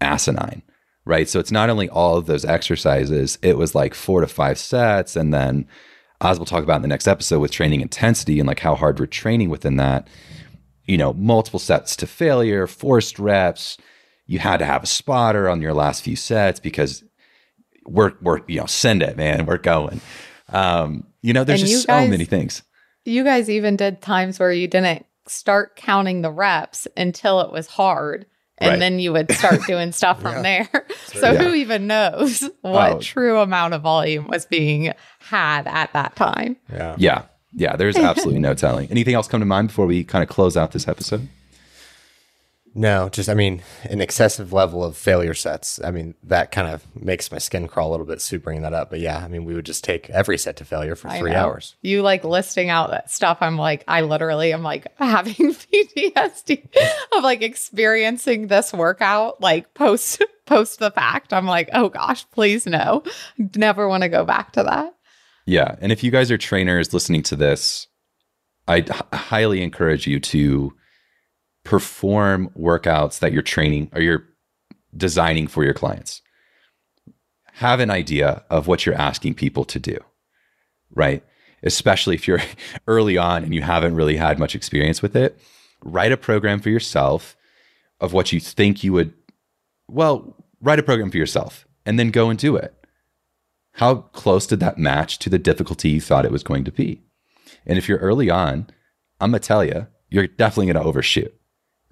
asinine, 0.00 0.62
right? 1.04 1.28
So 1.28 1.38
it's 1.38 1.52
not 1.52 1.68
only 1.70 1.88
all 1.88 2.16
of 2.16 2.26
those 2.26 2.44
exercises, 2.44 3.38
it 3.42 3.58
was 3.58 3.74
like 3.74 3.94
four 3.94 4.20
to 4.20 4.26
five 4.26 4.58
sets. 4.58 5.16
And 5.16 5.32
then, 5.34 5.66
as 6.20 6.38
we'll 6.38 6.46
talk 6.46 6.62
about 6.62 6.76
in 6.76 6.82
the 6.82 6.88
next 6.88 7.08
episode 7.08 7.40
with 7.40 7.50
training 7.50 7.80
intensity 7.80 8.38
and 8.38 8.46
like 8.46 8.60
how 8.60 8.74
hard 8.74 8.98
we're 8.98 9.06
training 9.06 9.50
within 9.50 9.76
that, 9.76 10.08
you 10.86 10.96
know, 10.96 11.12
multiple 11.14 11.58
sets 11.60 11.96
to 11.96 12.06
failure, 12.06 12.66
forced 12.66 13.18
reps. 13.18 13.76
You 14.26 14.38
had 14.38 14.58
to 14.58 14.64
have 14.64 14.84
a 14.84 14.86
spotter 14.86 15.48
on 15.48 15.60
your 15.60 15.74
last 15.74 16.02
few 16.04 16.16
sets 16.16 16.60
because 16.60 17.04
we're, 17.86 18.12
we're, 18.22 18.40
you 18.48 18.60
know, 18.60 18.66
send 18.66 19.02
it, 19.02 19.16
man. 19.16 19.46
We're 19.46 19.58
going. 19.58 20.00
Um, 20.48 21.04
you 21.22 21.32
know, 21.32 21.44
there's 21.44 21.60
And 21.62 21.68
just 21.70 21.72
you 21.72 21.86
so 21.86 21.86
guys- 22.00 22.10
many 22.10 22.24
things. 22.24 22.62
You 23.04 23.24
guys 23.24 23.50
even 23.50 23.76
did 23.76 24.00
times 24.00 24.38
where 24.38 24.52
you 24.52 24.68
didn't 24.68 25.04
start 25.26 25.76
counting 25.76 26.22
the 26.22 26.30
reps 26.30 26.86
until 26.96 27.40
it 27.40 27.50
was 27.52 27.66
hard. 27.66 28.26
And 28.58 28.70
Right. 28.72 28.78
then 28.78 28.98
you 29.00 29.12
would 29.12 29.32
start 29.32 29.60
doing 29.66 29.90
stuff 29.92 30.20
from 30.20 30.42
there. 30.42 30.68
So 31.06 31.32
Yeah. 31.32 31.42
who 31.42 31.54
even 31.54 31.86
knows 31.86 32.48
what 32.62 32.92
Oh. 32.92 32.98
true 33.00 33.38
amount 33.40 33.74
of 33.74 33.82
volume 33.82 34.26
was 34.28 34.46
being 34.46 34.92
had 35.18 35.66
at 35.66 35.92
that 35.92 36.16
time? 36.16 36.56
Yeah. 36.72 36.94
Yeah. 36.98 37.22
Yeah. 37.54 37.76
There's 37.76 37.96
absolutely 37.96 38.40
no 38.40 38.54
telling. 38.54 38.90
Anything 38.90 39.14
else 39.14 39.26
come 39.28 39.40
to 39.40 39.46
mind 39.46 39.68
before 39.68 39.86
we 39.86 40.04
kind 40.04 40.22
of 40.22 40.28
close 40.28 40.56
out 40.56 40.72
this 40.72 40.86
episode? 40.88 41.28
No, 42.74 43.10
just 43.10 43.28
I 43.28 43.34
mean, 43.34 43.62
an 43.84 44.00
excessive 44.00 44.52
level 44.52 44.82
of 44.82 44.96
failure 44.96 45.34
sets. 45.34 45.78
I 45.84 45.90
mean, 45.90 46.14
that 46.22 46.50
kind 46.52 46.68
of 46.68 46.84
makes 46.96 47.30
my 47.30 47.36
skin 47.36 47.68
crawl 47.68 47.90
a 47.90 47.92
little 47.92 48.06
bit. 48.06 48.22
Sue 48.22 48.38
bringing 48.38 48.62
that 48.62 48.72
up, 48.72 48.88
but 48.88 49.00
yeah, 49.00 49.18
I 49.22 49.28
mean, 49.28 49.44
we 49.44 49.54
would 49.54 49.66
just 49.66 49.84
take 49.84 50.08
every 50.08 50.38
set 50.38 50.56
to 50.56 50.64
failure 50.64 50.96
for 50.96 51.08
I 51.08 51.18
three 51.18 51.32
know. 51.32 51.36
hours. 51.36 51.76
You 51.82 52.00
like 52.00 52.24
listing 52.24 52.70
out 52.70 52.90
that 52.90 53.10
stuff. 53.10 53.38
I'm 53.42 53.58
like, 53.58 53.84
I 53.86 54.00
literally 54.00 54.54
am 54.54 54.62
like 54.62 54.86
having 54.98 55.34
PTSD 55.36 56.68
of 57.16 57.22
like 57.22 57.42
experiencing 57.42 58.46
this 58.46 58.72
workout 58.72 59.40
like 59.40 59.74
post 59.74 60.22
post 60.46 60.78
the 60.78 60.90
fact. 60.90 61.32
I'm 61.34 61.46
like, 61.46 61.68
oh 61.74 61.90
gosh, 61.90 62.24
please 62.30 62.66
no. 62.66 63.02
Never 63.54 63.86
want 63.86 64.02
to 64.02 64.08
go 64.08 64.24
back 64.24 64.52
to 64.52 64.62
that. 64.62 64.94
Yeah. 65.44 65.76
And 65.80 65.92
if 65.92 66.02
you 66.02 66.10
guys 66.10 66.30
are 66.30 66.38
trainers 66.38 66.94
listening 66.94 67.22
to 67.24 67.36
this, 67.36 67.86
I 68.66 68.76
h- 68.78 68.88
highly 69.12 69.60
encourage 69.62 70.06
you 70.06 70.20
to 70.20 70.72
perform 71.64 72.50
workouts 72.58 73.18
that 73.20 73.32
you're 73.32 73.42
training 73.42 73.90
or 73.94 74.00
you're 74.00 74.24
designing 74.96 75.46
for 75.46 75.64
your 75.64 75.74
clients. 75.74 76.22
Have 77.54 77.80
an 77.80 77.90
idea 77.90 78.44
of 78.50 78.66
what 78.66 78.84
you're 78.84 78.94
asking 78.94 79.34
people 79.34 79.64
to 79.66 79.78
do, 79.78 79.98
right? 80.90 81.24
Especially 81.62 82.14
if 82.14 82.26
you're 82.26 82.42
early 82.86 83.16
on 83.16 83.44
and 83.44 83.54
you 83.54 83.62
haven't 83.62 83.94
really 83.94 84.16
had 84.16 84.38
much 84.38 84.54
experience 84.54 85.02
with 85.02 85.14
it. 85.14 85.38
Write 85.84 86.12
a 86.12 86.16
program 86.16 86.60
for 86.60 86.70
yourself 86.70 87.36
of 88.00 88.12
what 88.12 88.32
you 88.32 88.40
think 88.40 88.82
you 88.82 88.92
would, 88.92 89.12
well, 89.88 90.36
write 90.60 90.78
a 90.78 90.82
program 90.82 91.10
for 91.10 91.18
yourself 91.18 91.66
and 91.86 91.98
then 91.98 92.10
go 92.10 92.30
and 92.30 92.38
do 92.38 92.56
it 92.56 92.74
how 93.72 93.96
close 94.12 94.46
did 94.46 94.60
that 94.60 94.78
match 94.78 95.18
to 95.20 95.30
the 95.30 95.38
difficulty 95.38 95.90
you 95.90 96.00
thought 96.00 96.24
it 96.24 96.32
was 96.32 96.42
going 96.42 96.64
to 96.64 96.72
be? 96.72 97.02
And 97.66 97.78
if 97.78 97.88
you're 97.88 97.98
early 97.98 98.30
on, 98.30 98.68
I'm 99.20 99.30
going 99.30 99.40
to 99.40 99.46
tell 99.46 99.64
you, 99.64 99.86
you're 100.10 100.26
definitely 100.26 100.72
going 100.72 100.82
to 100.82 100.88
overshoot, 100.88 101.34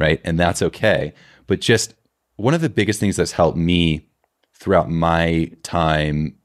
right? 0.01 0.21
And 0.25 0.41
that's 0.41 0.63
okay. 0.63 1.13
But 1.47 1.61
just 1.61 1.95
one 2.37 2.55
of 2.55 2.63
the 2.63 2.71
biggest 2.71 2.99
things 2.99 3.17
that's 3.17 3.33
helped 3.33 3.59
me 3.59 4.09
throughout 4.55 4.91
my 4.91 5.53
time, 5.63 6.37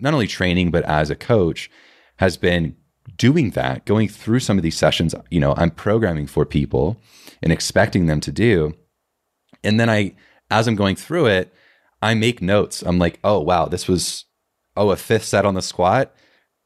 not 0.00 0.14
only 0.14 0.26
training, 0.26 0.70
but 0.70 0.84
as 0.84 1.10
a 1.10 1.14
coach, 1.14 1.70
has 2.16 2.36
been 2.36 2.76
doing 3.16 3.50
that, 3.50 3.84
going 3.84 4.08
through 4.08 4.40
some 4.40 4.56
of 4.56 4.62
these 4.62 4.76
sessions. 4.76 5.14
You 5.30 5.40
know, 5.40 5.54
I'm 5.56 5.70
programming 5.70 6.26
for 6.26 6.46
people 6.46 7.00
and 7.42 7.52
expecting 7.52 8.06
them 8.06 8.20
to 8.20 8.32
do. 8.32 8.74
And 9.62 9.78
then 9.78 9.90
I, 9.90 10.14
as 10.50 10.66
I'm 10.66 10.76
going 10.76 10.96
through 10.96 11.26
it, 11.26 11.52
I 12.00 12.14
make 12.14 12.42
notes. 12.42 12.82
I'm 12.82 12.98
like, 12.98 13.20
oh, 13.22 13.40
wow, 13.40 13.66
this 13.66 13.86
was 13.86 14.24
oh, 14.76 14.90
a 14.90 14.96
fifth 14.96 15.24
set 15.24 15.44
on 15.44 15.54
the 15.54 15.62
squat. 15.62 16.14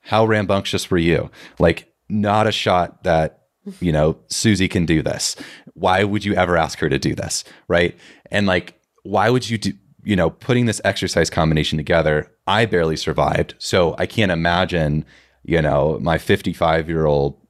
How 0.01 0.25
rambunctious 0.25 0.91
were 0.91 0.99
you? 0.99 1.31
Like, 1.59 1.93
not 2.09 2.47
a 2.47 2.53
shot 2.53 3.03
that, 3.05 3.46
you 3.81 3.93
know, 3.93 4.19
Susie 4.29 4.69
can 4.69 4.87
do 4.87 5.03
this. 5.03 5.37
Why 5.75 6.05
would 6.05 6.25
you 6.25 6.35
ever 6.35 6.57
ask 6.57 6.79
her 6.79 6.89
to 6.89 6.99
do 6.99 7.15
this? 7.15 7.45
Right. 7.69 7.97
And 8.31 8.47
like, 8.47 8.81
why 9.03 9.31
would 9.31 9.49
you 9.49 9.59
do, 9.59 9.73
you 10.05 10.17
know, 10.17 10.31
putting 10.31 10.67
this 10.67 10.81
exercise 10.85 11.31
combination 11.31 11.77
together? 11.77 12.31
I 12.47 12.67
barely 12.67 12.97
survived. 12.97 13.55
So 13.59 13.95
I 13.99 14.07
can't 14.07 14.33
imagine, 14.33 15.05
you 15.43 15.61
know, 15.63 15.99
my 16.01 16.19
55 16.19 16.89
year 16.89 17.07
old 17.07 17.41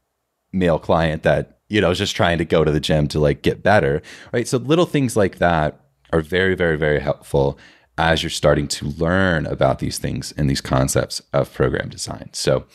male 0.53 0.79
client 0.79 1.23
that, 1.23 1.61
you 1.69 1.81
know, 1.81 1.91
is 1.91 1.99
just 1.99 2.17
trying 2.17 2.39
to 2.39 2.45
go 2.45 2.65
to 2.65 2.71
the 2.71 2.81
gym 2.81 3.09
to 3.09 3.21
like 3.21 3.43
get 3.43 3.63
better. 3.63 4.03
Right. 4.33 4.49
So 4.49 4.59
little 4.59 4.87
things 4.87 5.17
like 5.17 5.39
that 5.39 5.81
are 6.13 6.21
very, 6.21 6.55
very, 6.55 6.77
very 6.77 7.01
helpful 7.01 7.59
as 7.99 8.23
you're 8.23 8.31
starting 8.31 8.69
to 8.69 8.87
learn 8.87 9.47
about 9.47 9.79
these 9.79 9.99
things 9.99 10.33
and 10.37 10.51
these 10.51 10.61
concepts 10.61 11.23
of 11.33 11.53
program 11.53 11.89
design. 11.89 12.29
So, 12.33 12.67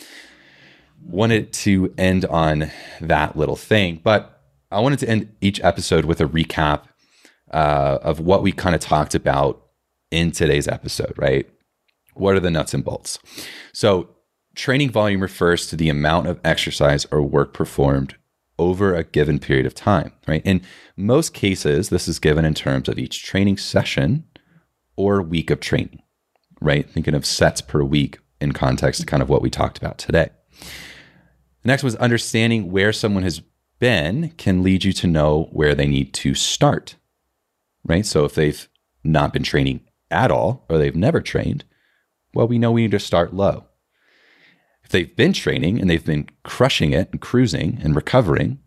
wanted 1.05 1.51
to 1.53 1.93
end 1.97 2.25
on 2.25 2.71
that 2.99 3.35
little 3.35 3.55
thing, 3.55 3.99
but 4.03 4.41
I 4.71 4.79
wanted 4.79 4.99
to 4.99 5.09
end 5.09 5.35
each 5.41 5.61
episode 5.63 6.05
with 6.05 6.21
a 6.21 6.25
recap 6.25 6.83
uh, 7.51 7.99
of 8.01 8.19
what 8.19 8.43
we 8.43 8.51
kind 8.51 8.75
of 8.75 8.81
talked 8.81 9.15
about 9.15 9.61
in 10.09 10.31
today's 10.31 10.67
episode, 10.67 11.13
right? 11.17 11.49
What 12.13 12.35
are 12.35 12.39
the 12.39 12.51
nuts 12.51 12.73
and 12.73 12.83
bolts? 12.83 13.19
So, 13.73 14.09
training 14.55 14.91
volume 14.91 15.21
refers 15.21 15.67
to 15.67 15.75
the 15.75 15.89
amount 15.89 16.27
of 16.27 16.39
exercise 16.43 17.05
or 17.11 17.21
work 17.21 17.53
performed 17.53 18.15
over 18.59 18.93
a 18.93 19.03
given 19.03 19.39
period 19.39 19.65
of 19.65 19.73
time, 19.73 20.11
right? 20.27 20.41
In 20.45 20.61
most 20.95 21.33
cases, 21.33 21.89
this 21.89 22.07
is 22.07 22.19
given 22.19 22.45
in 22.45 22.53
terms 22.53 22.87
of 22.87 22.99
each 22.99 23.23
training 23.23 23.57
session 23.57 24.25
or 24.95 25.21
week 25.21 25.49
of 25.49 25.59
training, 25.59 26.01
right? 26.59 26.89
Thinking 26.89 27.15
of 27.15 27.25
sets 27.25 27.61
per 27.61 27.81
week 27.81 28.19
in 28.39 28.51
context 28.51 28.99
to 29.01 29.05
kind 29.05 29.23
of 29.23 29.29
what 29.29 29.41
we 29.41 29.49
talked 29.49 29.77
about 29.77 29.97
today. 29.97 30.29
The 31.63 31.67
next 31.67 31.83
was 31.83 31.95
understanding 31.97 32.71
where 32.71 32.91
someone 32.91 33.23
has 33.23 33.41
been 33.79 34.29
can 34.37 34.63
lead 34.63 34.83
you 34.83 34.93
to 34.93 35.07
know 35.07 35.49
where 35.51 35.75
they 35.75 35.87
need 35.87 36.13
to 36.13 36.33
start, 36.33 36.95
right? 37.83 38.05
So 38.05 38.25
if 38.25 38.35
they've 38.35 38.67
not 39.03 39.33
been 39.33 39.43
training 39.43 39.81
at 40.09 40.31
all 40.31 40.65
or 40.69 40.77
they've 40.77 40.95
never 40.95 41.21
trained, 41.21 41.63
well, 42.33 42.47
we 42.47 42.57
know 42.57 42.71
we 42.71 42.83
need 42.83 42.91
to 42.91 42.99
start 42.99 43.33
low. 43.33 43.65
If 44.83 44.89
they've 44.89 45.15
been 45.15 45.33
training 45.33 45.79
and 45.79 45.89
they've 45.89 46.05
been 46.05 46.29
crushing 46.43 46.93
it 46.93 47.09
and 47.11 47.21
cruising 47.21 47.79
and 47.83 47.95
recovering, 47.95 48.59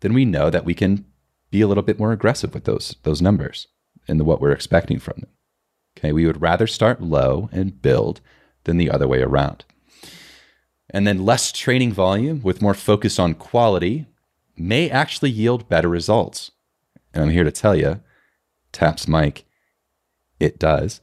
then 0.00 0.14
we 0.14 0.24
know 0.24 0.50
that 0.50 0.64
we 0.64 0.74
can 0.74 1.04
be 1.50 1.60
a 1.60 1.66
little 1.66 1.82
bit 1.82 1.98
more 1.98 2.12
aggressive 2.12 2.54
with 2.54 2.64
those 2.64 2.96
those 3.02 3.22
numbers 3.22 3.68
and 4.08 4.20
the, 4.20 4.24
what 4.24 4.40
we're 4.40 4.52
expecting 4.52 4.98
from 4.98 5.14
them. 5.20 5.30
Okay, 5.98 6.12
we 6.12 6.26
would 6.26 6.42
rather 6.42 6.66
start 6.66 7.00
low 7.00 7.48
and 7.52 7.80
build 7.80 8.20
than 8.64 8.76
the 8.76 8.90
other 8.90 9.08
way 9.08 9.22
around. 9.22 9.64
And 10.90 11.06
then 11.06 11.24
less 11.24 11.52
training 11.52 11.92
volume 11.92 12.40
with 12.42 12.62
more 12.62 12.74
focus 12.74 13.18
on 13.18 13.34
quality 13.34 14.06
may 14.56 14.88
actually 14.88 15.30
yield 15.30 15.68
better 15.68 15.88
results. 15.88 16.52
And 17.12 17.24
I'm 17.24 17.30
here 17.30 17.44
to 17.44 17.50
tell 17.50 17.74
you, 17.74 18.00
taps 18.72 19.08
Mike, 19.08 19.44
it 20.38 20.58
does. 20.58 21.00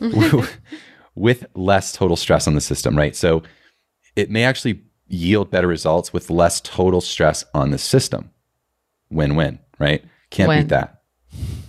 with 1.14 1.46
less 1.54 1.92
total 1.92 2.16
stress 2.16 2.46
on 2.46 2.54
the 2.54 2.60
system, 2.60 2.96
right? 2.96 3.14
So 3.14 3.42
it 4.16 4.30
may 4.30 4.44
actually 4.44 4.82
yield 5.08 5.50
better 5.50 5.66
results 5.66 6.12
with 6.12 6.30
less 6.30 6.60
total 6.60 7.00
stress 7.00 7.44
on 7.54 7.70
the 7.70 7.78
system. 7.78 8.30
Win 9.10 9.36
win, 9.36 9.58
right? 9.78 10.04
Can't 10.30 10.48
Win. 10.48 10.62
beat 10.62 10.68
that. 10.70 11.02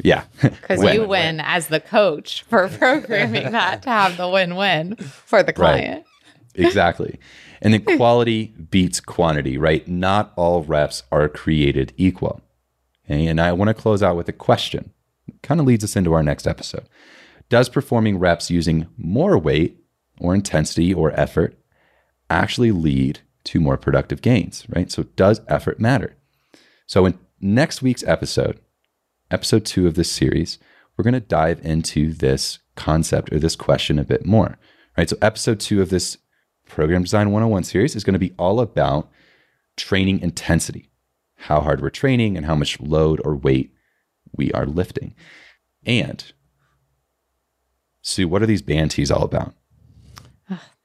Yeah. 0.04 0.24
Because 0.42 0.84
you 0.94 1.08
win 1.08 1.40
as 1.40 1.68
the 1.68 1.80
coach 1.80 2.44
for 2.44 2.68
programming 2.80 3.52
that 3.52 3.84
to 3.84 3.90
have 3.90 4.18
the 4.18 4.30
win 4.30 4.56
win 4.56 4.96
for 4.96 5.44
the 5.44 5.54
client. 5.54 6.06
Right. 6.58 6.66
exactly. 6.66 7.20
And 7.66 7.74
then 7.74 7.82
hmm. 7.82 7.98
quality 7.98 8.54
beats 8.70 9.00
quantity, 9.00 9.58
right? 9.58 9.86
Not 9.88 10.34
all 10.36 10.62
reps 10.62 11.02
are 11.12 11.28
created 11.28 11.94
equal. 11.98 12.42
Okay? 13.06 13.26
And 13.26 13.42
I 13.42 13.54
want 13.54 13.70
to 13.70 13.74
close 13.74 14.04
out 14.04 14.16
with 14.16 14.30
a 14.30 14.34
question. 14.34 14.94
Kind 15.42 15.60
of 15.60 15.66
leads 15.66 15.84
us 15.84 15.96
into 15.96 16.14
our 16.14 16.22
next 16.22 16.46
episode. 16.46 16.88
Does 17.50 17.68
performing 17.68 18.20
reps 18.20 18.52
using 18.52 18.86
more 18.98 19.40
weight 19.40 19.84
or 20.20 20.36
intensity 20.36 20.94
or 20.94 21.20
effort 21.20 21.58
actually 22.30 22.72
lead 22.72 23.22
to 23.46 23.60
more 23.60 23.78
productive 23.78 24.22
gains, 24.22 24.68
right? 24.70 24.92
So 24.92 25.02
does 25.16 25.42
effort 25.48 25.80
matter? 25.80 26.16
So 26.86 27.08
in 27.08 27.18
next 27.42 27.82
week's 27.82 28.04
episode, 28.04 28.60
episode 29.32 29.66
two 29.66 29.88
of 29.88 29.96
this 29.96 30.12
series, 30.12 30.60
we're 30.96 31.04
going 31.04 31.16
to 31.16 31.20
dive 31.20 31.66
into 31.66 32.14
this 32.14 32.60
concept 32.76 33.34
or 33.34 33.40
this 33.40 33.56
question 33.56 33.98
a 33.98 34.04
bit 34.04 34.24
more, 34.24 34.60
right? 34.96 35.10
So 35.10 35.18
episode 35.20 35.60
two 35.60 35.82
of 35.82 35.90
this 35.90 36.20
Program 36.66 37.04
Design 37.04 37.32
101 37.32 37.64
series 37.64 37.96
is 37.96 38.04
going 38.04 38.14
to 38.14 38.20
be 38.20 38.34
all 38.38 38.60
about 38.60 39.10
training 39.78 40.20
intensity, 40.20 40.90
how 41.36 41.62
hard 41.62 41.82
we're 41.82 41.90
training 41.90 42.38
and 42.38 42.46
how 42.46 42.56
much 42.56 42.80
load 42.80 43.22
or 43.24 43.36
weight 43.36 43.74
we 44.36 44.52
are 44.52 44.66
lifting. 44.66 45.16
And 45.86 46.24
Sue, 48.02 48.28
what 48.28 48.42
are 48.42 48.48
these 48.48 48.62
band 48.62 48.92
tees 48.92 49.12
all 49.12 49.24
about? 49.24 49.54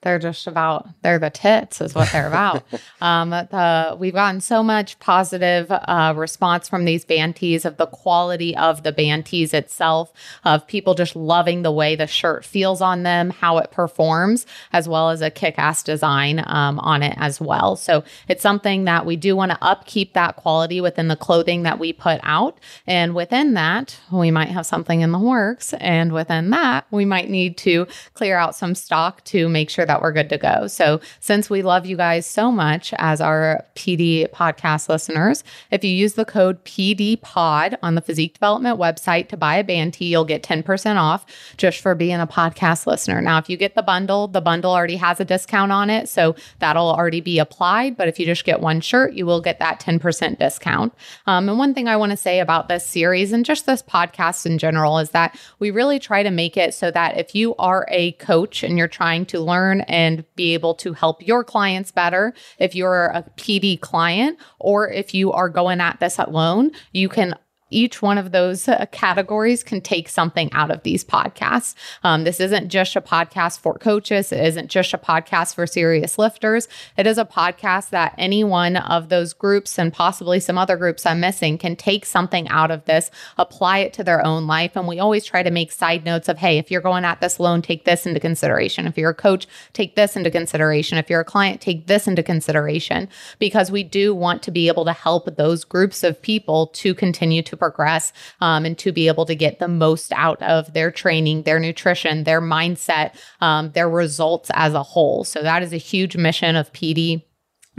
They're 0.02 0.18
just 0.18 0.46
about 0.46 0.88
they're 1.02 1.18
the 1.18 1.28
tits 1.28 1.82
is 1.82 1.94
what 1.94 2.10
they're 2.10 2.28
about. 2.28 2.62
um, 3.02 3.30
the, 3.30 3.96
we've 3.98 4.14
gotten 4.14 4.40
so 4.40 4.62
much 4.62 4.98
positive 4.98 5.70
uh, 5.70 6.14
response 6.16 6.70
from 6.70 6.86
these 6.86 7.04
band 7.04 7.36
tees 7.36 7.66
of 7.66 7.76
the 7.76 7.86
quality 7.86 8.56
of 8.56 8.82
the 8.82 8.92
band 8.92 9.26
tees 9.26 9.52
itself, 9.52 10.10
of 10.44 10.66
people 10.66 10.94
just 10.94 11.14
loving 11.14 11.62
the 11.62 11.70
way 11.70 11.96
the 11.96 12.06
shirt 12.06 12.46
feels 12.46 12.80
on 12.80 13.02
them, 13.02 13.28
how 13.28 13.58
it 13.58 13.70
performs, 13.70 14.46
as 14.72 14.88
well 14.88 15.10
as 15.10 15.20
a 15.20 15.30
kick-ass 15.30 15.82
design 15.82 16.42
um, 16.46 16.78
on 16.80 17.02
it 17.02 17.14
as 17.18 17.38
well. 17.38 17.76
So 17.76 18.02
it's 18.26 18.42
something 18.42 18.84
that 18.84 19.04
we 19.04 19.16
do 19.16 19.36
want 19.36 19.52
to 19.52 19.58
upkeep 19.60 20.14
that 20.14 20.36
quality 20.36 20.80
within 20.80 21.08
the 21.08 21.16
clothing 21.16 21.64
that 21.64 21.78
we 21.78 21.92
put 21.92 22.20
out, 22.22 22.58
and 22.86 23.14
within 23.14 23.52
that 23.54 24.00
we 24.10 24.30
might 24.30 24.48
have 24.48 24.64
something 24.64 25.02
in 25.02 25.12
the 25.12 25.18
works, 25.18 25.74
and 25.74 26.12
within 26.12 26.48
that 26.50 26.86
we 26.90 27.04
might 27.04 27.28
need 27.28 27.58
to 27.58 27.86
clear 28.14 28.38
out 28.38 28.54
some 28.54 28.74
stock 28.74 29.22
to 29.24 29.46
make 29.46 29.68
sure 29.68 29.84
that 29.90 30.00
we're 30.02 30.12
good 30.12 30.28
to 30.28 30.38
go. 30.38 30.68
So, 30.68 31.00
since 31.18 31.50
we 31.50 31.62
love 31.62 31.84
you 31.84 31.96
guys 31.96 32.24
so 32.24 32.52
much 32.52 32.94
as 32.98 33.20
our 33.20 33.66
PD 33.74 34.30
podcast 34.30 34.88
listeners, 34.88 35.42
if 35.72 35.82
you 35.82 35.90
use 35.90 36.14
the 36.14 36.24
code 36.24 36.64
PDPOD 36.64 37.76
on 37.82 37.96
the 37.96 38.00
physique 38.00 38.34
development 38.34 38.78
website 38.78 39.28
to 39.30 39.36
buy 39.36 39.56
a 39.56 39.64
band 39.64 39.94
tee, 39.94 40.04
you'll 40.04 40.24
get 40.24 40.44
10% 40.44 40.96
off 40.96 41.26
just 41.56 41.80
for 41.80 41.96
being 41.96 42.20
a 42.20 42.26
podcast 42.26 42.86
listener. 42.86 43.20
Now, 43.20 43.38
if 43.38 43.50
you 43.50 43.56
get 43.56 43.74
the 43.74 43.82
bundle, 43.82 44.28
the 44.28 44.40
bundle 44.40 44.70
already 44.70 44.94
has 44.96 45.18
a 45.18 45.24
discount 45.24 45.72
on 45.72 45.90
it. 45.90 46.08
So, 46.08 46.36
that'll 46.60 46.90
already 46.90 47.20
be 47.20 47.40
applied. 47.40 47.96
But 47.96 48.06
if 48.06 48.20
you 48.20 48.26
just 48.26 48.44
get 48.44 48.60
one 48.60 48.80
shirt, 48.80 49.14
you 49.14 49.26
will 49.26 49.40
get 49.40 49.58
that 49.58 49.80
10% 49.80 50.38
discount. 50.38 50.94
Um, 51.26 51.48
and 51.48 51.58
one 51.58 51.74
thing 51.74 51.88
I 51.88 51.96
want 51.96 52.10
to 52.10 52.16
say 52.16 52.38
about 52.38 52.68
this 52.68 52.86
series 52.86 53.32
and 53.32 53.44
just 53.44 53.66
this 53.66 53.82
podcast 53.82 54.46
in 54.46 54.58
general 54.58 54.98
is 54.98 55.10
that 55.10 55.36
we 55.58 55.72
really 55.72 55.98
try 55.98 56.22
to 56.22 56.30
make 56.30 56.56
it 56.56 56.74
so 56.74 56.92
that 56.92 57.18
if 57.18 57.34
you 57.34 57.56
are 57.56 57.88
a 57.90 58.12
coach 58.12 58.62
and 58.62 58.78
you're 58.78 58.86
trying 58.86 59.26
to 59.26 59.40
learn 59.40 59.79
and 59.88 60.24
be 60.36 60.54
able 60.54 60.74
to 60.76 60.92
help 60.92 61.26
your 61.26 61.44
clients 61.44 61.92
better, 61.92 62.34
if 62.58 62.74
you're 62.74 63.06
a 63.06 63.24
PD 63.36 63.80
client 63.80 64.38
or 64.58 64.90
if 64.90 65.14
you 65.14 65.32
are 65.32 65.48
going 65.48 65.80
at 65.80 66.00
this 66.00 66.18
alone, 66.18 66.70
you 66.92 67.08
can 67.08 67.34
each 67.70 68.02
one 68.02 68.18
of 68.18 68.32
those 68.32 68.68
uh, 68.68 68.86
categories 68.92 69.62
can 69.62 69.80
take 69.80 70.08
something 70.08 70.52
out 70.52 70.70
of 70.70 70.82
these 70.82 71.04
podcasts. 71.04 71.74
Um, 72.02 72.24
this 72.24 72.40
isn't 72.40 72.68
just 72.68 72.96
a 72.96 73.00
podcast 73.00 73.60
for 73.60 73.74
coaches. 73.78 74.32
It 74.32 74.44
isn't 74.44 74.70
just 74.70 74.92
a 74.92 74.98
podcast 74.98 75.54
for 75.54 75.66
serious 75.66 76.18
lifters. 76.18 76.68
It 76.96 77.06
is 77.06 77.18
a 77.18 77.24
podcast 77.24 77.90
that 77.90 78.14
any 78.18 78.44
one 78.44 78.76
of 78.76 79.08
those 79.08 79.32
groups 79.32 79.78
and 79.78 79.92
possibly 79.92 80.40
some 80.40 80.58
other 80.58 80.76
groups 80.76 81.06
I'm 81.06 81.20
missing 81.20 81.58
can 81.58 81.76
take 81.76 82.04
something 82.04 82.48
out 82.48 82.70
of 82.70 82.84
this, 82.84 83.10
apply 83.38 83.78
it 83.78 83.92
to 83.94 84.04
their 84.04 84.24
own 84.24 84.46
life. 84.46 84.76
And 84.76 84.88
we 84.88 84.98
always 84.98 85.24
try 85.24 85.42
to 85.42 85.50
make 85.50 85.72
side 85.72 86.04
notes 86.04 86.28
of, 86.28 86.38
hey, 86.38 86.58
if 86.58 86.70
you're 86.70 86.80
going 86.80 87.04
at 87.04 87.20
this 87.20 87.38
alone, 87.38 87.62
take 87.62 87.84
this 87.84 88.06
into 88.06 88.20
consideration. 88.20 88.86
If 88.86 88.98
you're 88.98 89.10
a 89.10 89.14
coach, 89.14 89.46
take 89.72 89.94
this 89.94 90.16
into 90.16 90.30
consideration. 90.30 90.98
If 90.98 91.08
you're 91.08 91.20
a 91.20 91.24
client, 91.24 91.60
take 91.60 91.86
this 91.86 92.06
into 92.06 92.22
consideration 92.22 93.08
because 93.38 93.70
we 93.70 93.82
do 93.84 94.14
want 94.14 94.42
to 94.42 94.50
be 94.50 94.68
able 94.68 94.84
to 94.84 94.92
help 94.92 95.36
those 95.36 95.64
groups 95.64 96.02
of 96.02 96.20
people 96.20 96.68
to 96.68 96.94
continue 96.94 97.42
to 97.42 97.56
progress 97.60 98.12
um, 98.40 98.64
and 98.64 98.76
to 98.78 98.90
be 98.90 99.06
able 99.06 99.26
to 99.26 99.36
get 99.36 99.60
the 99.60 99.68
most 99.68 100.12
out 100.14 100.42
of 100.42 100.72
their 100.72 100.90
training, 100.90 101.44
their 101.44 101.60
nutrition, 101.60 102.24
their 102.24 102.40
mindset, 102.40 103.14
um, 103.40 103.70
their 103.70 103.88
results 103.88 104.50
as 104.54 104.74
a 104.74 104.82
whole. 104.82 105.22
So 105.22 105.42
that 105.42 105.62
is 105.62 105.72
a 105.72 105.76
huge 105.76 106.16
mission 106.16 106.56
of 106.56 106.72
PD. 106.72 107.22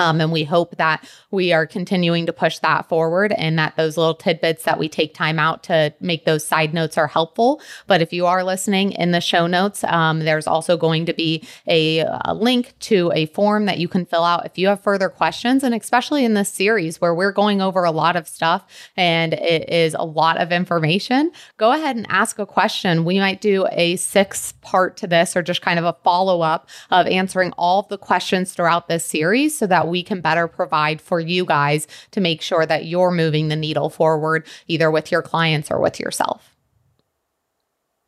Um, 0.01 0.19
and 0.19 0.31
we 0.31 0.43
hope 0.43 0.77
that 0.77 1.07
we 1.29 1.53
are 1.53 1.67
continuing 1.67 2.25
to 2.25 2.33
push 2.33 2.57
that 2.59 2.89
forward 2.89 3.33
and 3.33 3.57
that 3.59 3.75
those 3.77 3.97
little 3.97 4.15
tidbits 4.15 4.63
that 4.63 4.79
we 4.79 4.89
take 4.89 5.13
time 5.13 5.37
out 5.37 5.61
to 5.63 5.93
make 5.99 6.25
those 6.25 6.43
side 6.45 6.73
notes 6.73 6.97
are 6.97 7.07
helpful. 7.07 7.61
But 7.85 8.01
if 8.01 8.11
you 8.11 8.25
are 8.25 8.43
listening 8.43 8.93
in 8.93 9.11
the 9.11 9.21
show 9.21 9.45
notes, 9.45 9.83
um, 9.83 10.19
there's 10.19 10.47
also 10.47 10.75
going 10.75 11.05
to 11.05 11.13
be 11.13 11.47
a, 11.67 11.99
a 12.25 12.33
link 12.33 12.73
to 12.79 13.11
a 13.13 13.27
form 13.27 13.65
that 13.65 13.77
you 13.77 13.87
can 13.87 14.07
fill 14.07 14.23
out 14.23 14.45
if 14.45 14.57
you 14.57 14.67
have 14.69 14.81
further 14.81 15.07
questions. 15.07 15.63
And 15.63 15.75
especially 15.75 16.25
in 16.25 16.33
this 16.33 16.49
series 16.49 16.99
where 16.99 17.13
we're 17.13 17.31
going 17.31 17.61
over 17.61 17.83
a 17.83 17.91
lot 17.91 18.15
of 18.15 18.27
stuff 18.27 18.65
and 18.97 19.33
it 19.33 19.69
is 19.69 19.93
a 19.93 20.03
lot 20.03 20.37
of 20.41 20.51
information, 20.51 21.31
go 21.57 21.73
ahead 21.73 21.95
and 21.95 22.07
ask 22.09 22.39
a 22.39 22.45
question. 22.45 23.05
We 23.05 23.19
might 23.19 23.39
do 23.39 23.67
a 23.71 23.97
six 23.97 24.53
part 24.61 24.97
to 24.97 25.07
this 25.07 25.35
or 25.35 25.43
just 25.43 25.61
kind 25.61 25.77
of 25.77 25.85
a 25.85 25.95
follow 26.03 26.41
up 26.41 26.67
of 26.89 27.05
answering 27.05 27.51
all 27.53 27.81
of 27.81 27.87
the 27.89 27.99
questions 27.99 28.53
throughout 28.53 28.87
this 28.87 29.05
series 29.05 29.55
so 29.57 29.67
that 29.67 29.87
we 29.91 30.01
can 30.01 30.21
better 30.21 30.47
provide 30.47 30.99
for 30.99 31.19
you 31.19 31.45
guys 31.45 31.87
to 32.11 32.19
make 32.19 32.41
sure 32.41 32.65
that 32.65 32.85
you're 32.85 33.11
moving 33.11 33.49
the 33.49 33.55
needle 33.55 33.89
forward, 33.89 34.47
either 34.67 34.89
with 34.89 35.11
your 35.11 35.21
clients 35.21 35.69
or 35.69 35.79
with 35.79 35.99
yourself. 35.99 36.55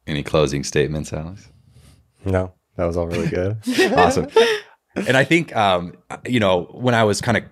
Any 0.08 0.24
closing 0.24 0.64
statements, 0.64 1.14
Alex? 1.14 1.50
No, 2.26 2.54
that 2.78 2.86
was 2.86 2.98
all 2.98 3.08
really 3.08 3.30
good. 3.30 3.58
awesome. 3.96 4.28
And 4.96 5.16
I 5.16 5.24
think, 5.24 5.56
um, 5.56 5.96
you 6.26 6.40
know, 6.40 6.64
when 6.72 6.96
I 6.96 7.04
was 7.04 7.22
kind 7.22 7.38
of 7.38 7.44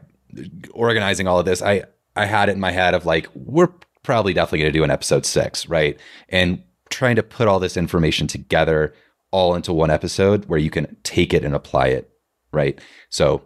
organizing 0.72 1.28
all 1.28 1.40
of 1.40 1.46
this, 1.46 1.62
I 1.62 1.84
I 2.16 2.26
had 2.26 2.50
it 2.50 2.54
in 2.54 2.60
my 2.60 2.72
head 2.72 2.94
of 2.94 3.06
like 3.06 3.28
we're 3.34 3.70
probably 4.04 4.34
definitely 4.34 4.60
going 4.60 4.74
to 4.74 4.78
do 4.78 4.84
an 4.84 4.92
episode 4.92 5.26
six, 5.26 5.68
right? 5.70 6.00
And 6.30 6.64
trying 6.90 7.16
to 7.16 7.24
put 7.24 7.48
all 7.48 7.60
this 7.60 7.78
information 7.78 8.28
together 8.28 8.94
all 9.32 9.56
into 9.56 9.72
one 9.74 9.90
episode 9.90 10.46
where 10.46 10.60
you 10.60 10.70
can 10.70 10.98
take 11.04 11.34
it 11.34 11.46
and 11.46 11.56
apply 11.56 11.88
it, 11.88 12.12
right? 12.52 12.80
So 13.10 13.44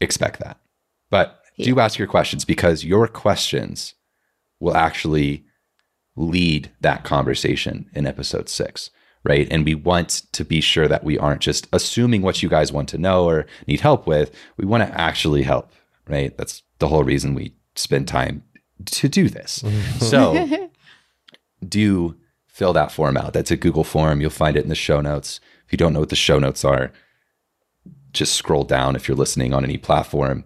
expect 0.00 0.40
that. 0.40 0.58
But 1.10 1.40
do 1.58 1.80
ask 1.80 1.98
your 1.98 2.08
questions 2.08 2.44
because 2.44 2.84
your 2.84 3.08
questions 3.08 3.94
will 4.60 4.76
actually 4.76 5.44
lead 6.16 6.70
that 6.80 7.04
conversation 7.04 7.88
in 7.94 8.06
episode 8.06 8.48
six, 8.48 8.90
right? 9.24 9.48
And 9.50 9.64
we 9.64 9.74
want 9.74 10.22
to 10.32 10.44
be 10.44 10.60
sure 10.60 10.88
that 10.88 11.04
we 11.04 11.18
aren't 11.18 11.40
just 11.40 11.66
assuming 11.72 12.22
what 12.22 12.42
you 12.42 12.48
guys 12.48 12.72
want 12.72 12.88
to 12.90 12.98
know 12.98 13.24
or 13.24 13.46
need 13.66 13.80
help 13.80 14.06
with. 14.06 14.34
We 14.56 14.66
want 14.66 14.82
to 14.84 15.00
actually 15.00 15.42
help, 15.42 15.72
right? 16.06 16.36
That's 16.36 16.62
the 16.78 16.88
whole 16.88 17.04
reason 17.04 17.34
we 17.34 17.54
spend 17.74 18.08
time 18.08 18.42
to 18.86 19.08
do 19.08 19.28
this. 19.28 19.60
Mm-hmm. 19.60 19.98
so 19.98 20.70
do 21.68 22.16
fill 22.46 22.72
that 22.72 22.92
form 22.92 23.16
out. 23.16 23.32
That's 23.32 23.50
a 23.50 23.56
Google 23.56 23.84
form. 23.84 24.20
You'll 24.20 24.30
find 24.30 24.56
it 24.56 24.62
in 24.62 24.68
the 24.68 24.74
show 24.74 25.00
notes. 25.00 25.40
If 25.66 25.72
you 25.72 25.78
don't 25.78 25.92
know 25.92 26.00
what 26.00 26.08
the 26.08 26.16
show 26.16 26.38
notes 26.38 26.64
are, 26.64 26.92
just 28.18 28.34
scroll 28.34 28.64
down 28.64 28.96
if 28.96 29.08
you're 29.08 29.16
listening 29.16 29.54
on 29.54 29.64
any 29.64 29.78
platform. 29.78 30.44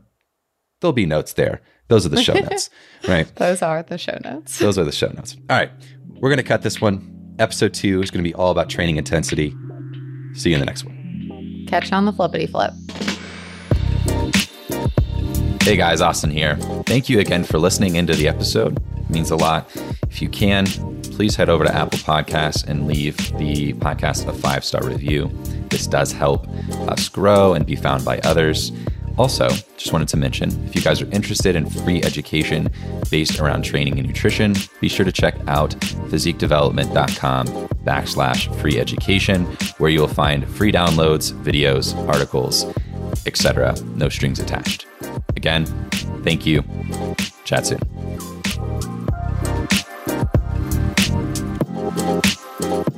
There'll 0.80 0.92
be 0.92 1.06
notes 1.06 1.32
there. 1.32 1.62
Those 1.88 2.06
are 2.06 2.10
the 2.10 2.22
show 2.22 2.34
notes, 2.34 2.70
right? 3.08 3.34
Those 3.36 3.62
are 3.62 3.82
the 3.82 3.98
show 3.98 4.18
notes. 4.22 4.58
Those 4.58 4.78
are 4.78 4.84
the 4.84 4.92
show 4.92 5.08
notes. 5.08 5.36
All 5.50 5.56
right. 5.56 5.70
We're 6.20 6.28
going 6.28 6.36
to 6.36 6.42
cut 6.44 6.62
this 6.62 6.80
one. 6.80 7.34
Episode 7.38 7.74
two 7.74 8.02
is 8.02 8.10
going 8.10 8.22
to 8.22 8.28
be 8.28 8.34
all 8.34 8.50
about 8.50 8.68
training 8.68 8.96
intensity. 8.96 9.54
See 10.34 10.50
you 10.50 10.56
in 10.56 10.60
the 10.60 10.66
next 10.66 10.84
one. 10.84 11.64
Catch 11.66 11.90
you 11.90 11.96
on 11.96 12.04
the 12.04 12.12
flippity 12.12 12.46
flip. 12.46 12.72
Hey 15.62 15.76
guys, 15.76 16.00
Austin 16.00 16.30
here. 16.30 16.56
Thank 16.86 17.08
you 17.08 17.20
again 17.20 17.44
for 17.44 17.58
listening 17.58 17.96
into 17.96 18.14
the 18.14 18.28
episode. 18.28 18.82
Means 19.12 19.30
a 19.30 19.36
lot. 19.36 19.70
If 20.10 20.22
you 20.22 20.28
can, 20.30 20.66
please 21.02 21.36
head 21.36 21.50
over 21.50 21.64
to 21.64 21.74
Apple 21.74 21.98
Podcasts 21.98 22.66
and 22.66 22.88
leave 22.88 23.16
the 23.36 23.74
podcast 23.74 24.26
a 24.26 24.32
five 24.32 24.64
star 24.64 24.82
review. 24.84 25.30
This 25.68 25.86
does 25.86 26.12
help 26.12 26.48
us 26.88 27.08
grow 27.10 27.52
and 27.52 27.66
be 27.66 27.76
found 27.76 28.04
by 28.04 28.18
others. 28.20 28.72
Also, 29.18 29.48
just 29.76 29.92
wanted 29.92 30.08
to 30.08 30.16
mention 30.16 30.50
if 30.64 30.74
you 30.74 30.80
guys 30.80 31.02
are 31.02 31.10
interested 31.10 31.54
in 31.54 31.68
free 31.68 32.02
education 32.02 32.70
based 33.10 33.38
around 33.38 33.62
training 33.62 33.98
and 33.98 34.08
nutrition, 34.08 34.54
be 34.80 34.88
sure 34.88 35.04
to 35.04 35.12
check 35.12 35.34
out 35.46 35.70
physiquedevelopment.com 36.08 37.46
backslash 37.84 38.54
free 38.60 38.78
education, 38.78 39.44
where 39.76 39.90
you 39.90 40.00
will 40.00 40.08
find 40.08 40.48
free 40.48 40.72
downloads, 40.72 41.32
videos, 41.42 41.94
articles, 42.08 42.64
etc. 43.26 43.74
No 43.94 44.08
strings 44.08 44.40
attached. 44.40 44.86
Again, 45.36 45.66
thank 46.24 46.46
you. 46.46 46.64
Chat 47.44 47.66
soon. 47.66 48.31
Thank 52.62 52.86
you. 52.86 52.91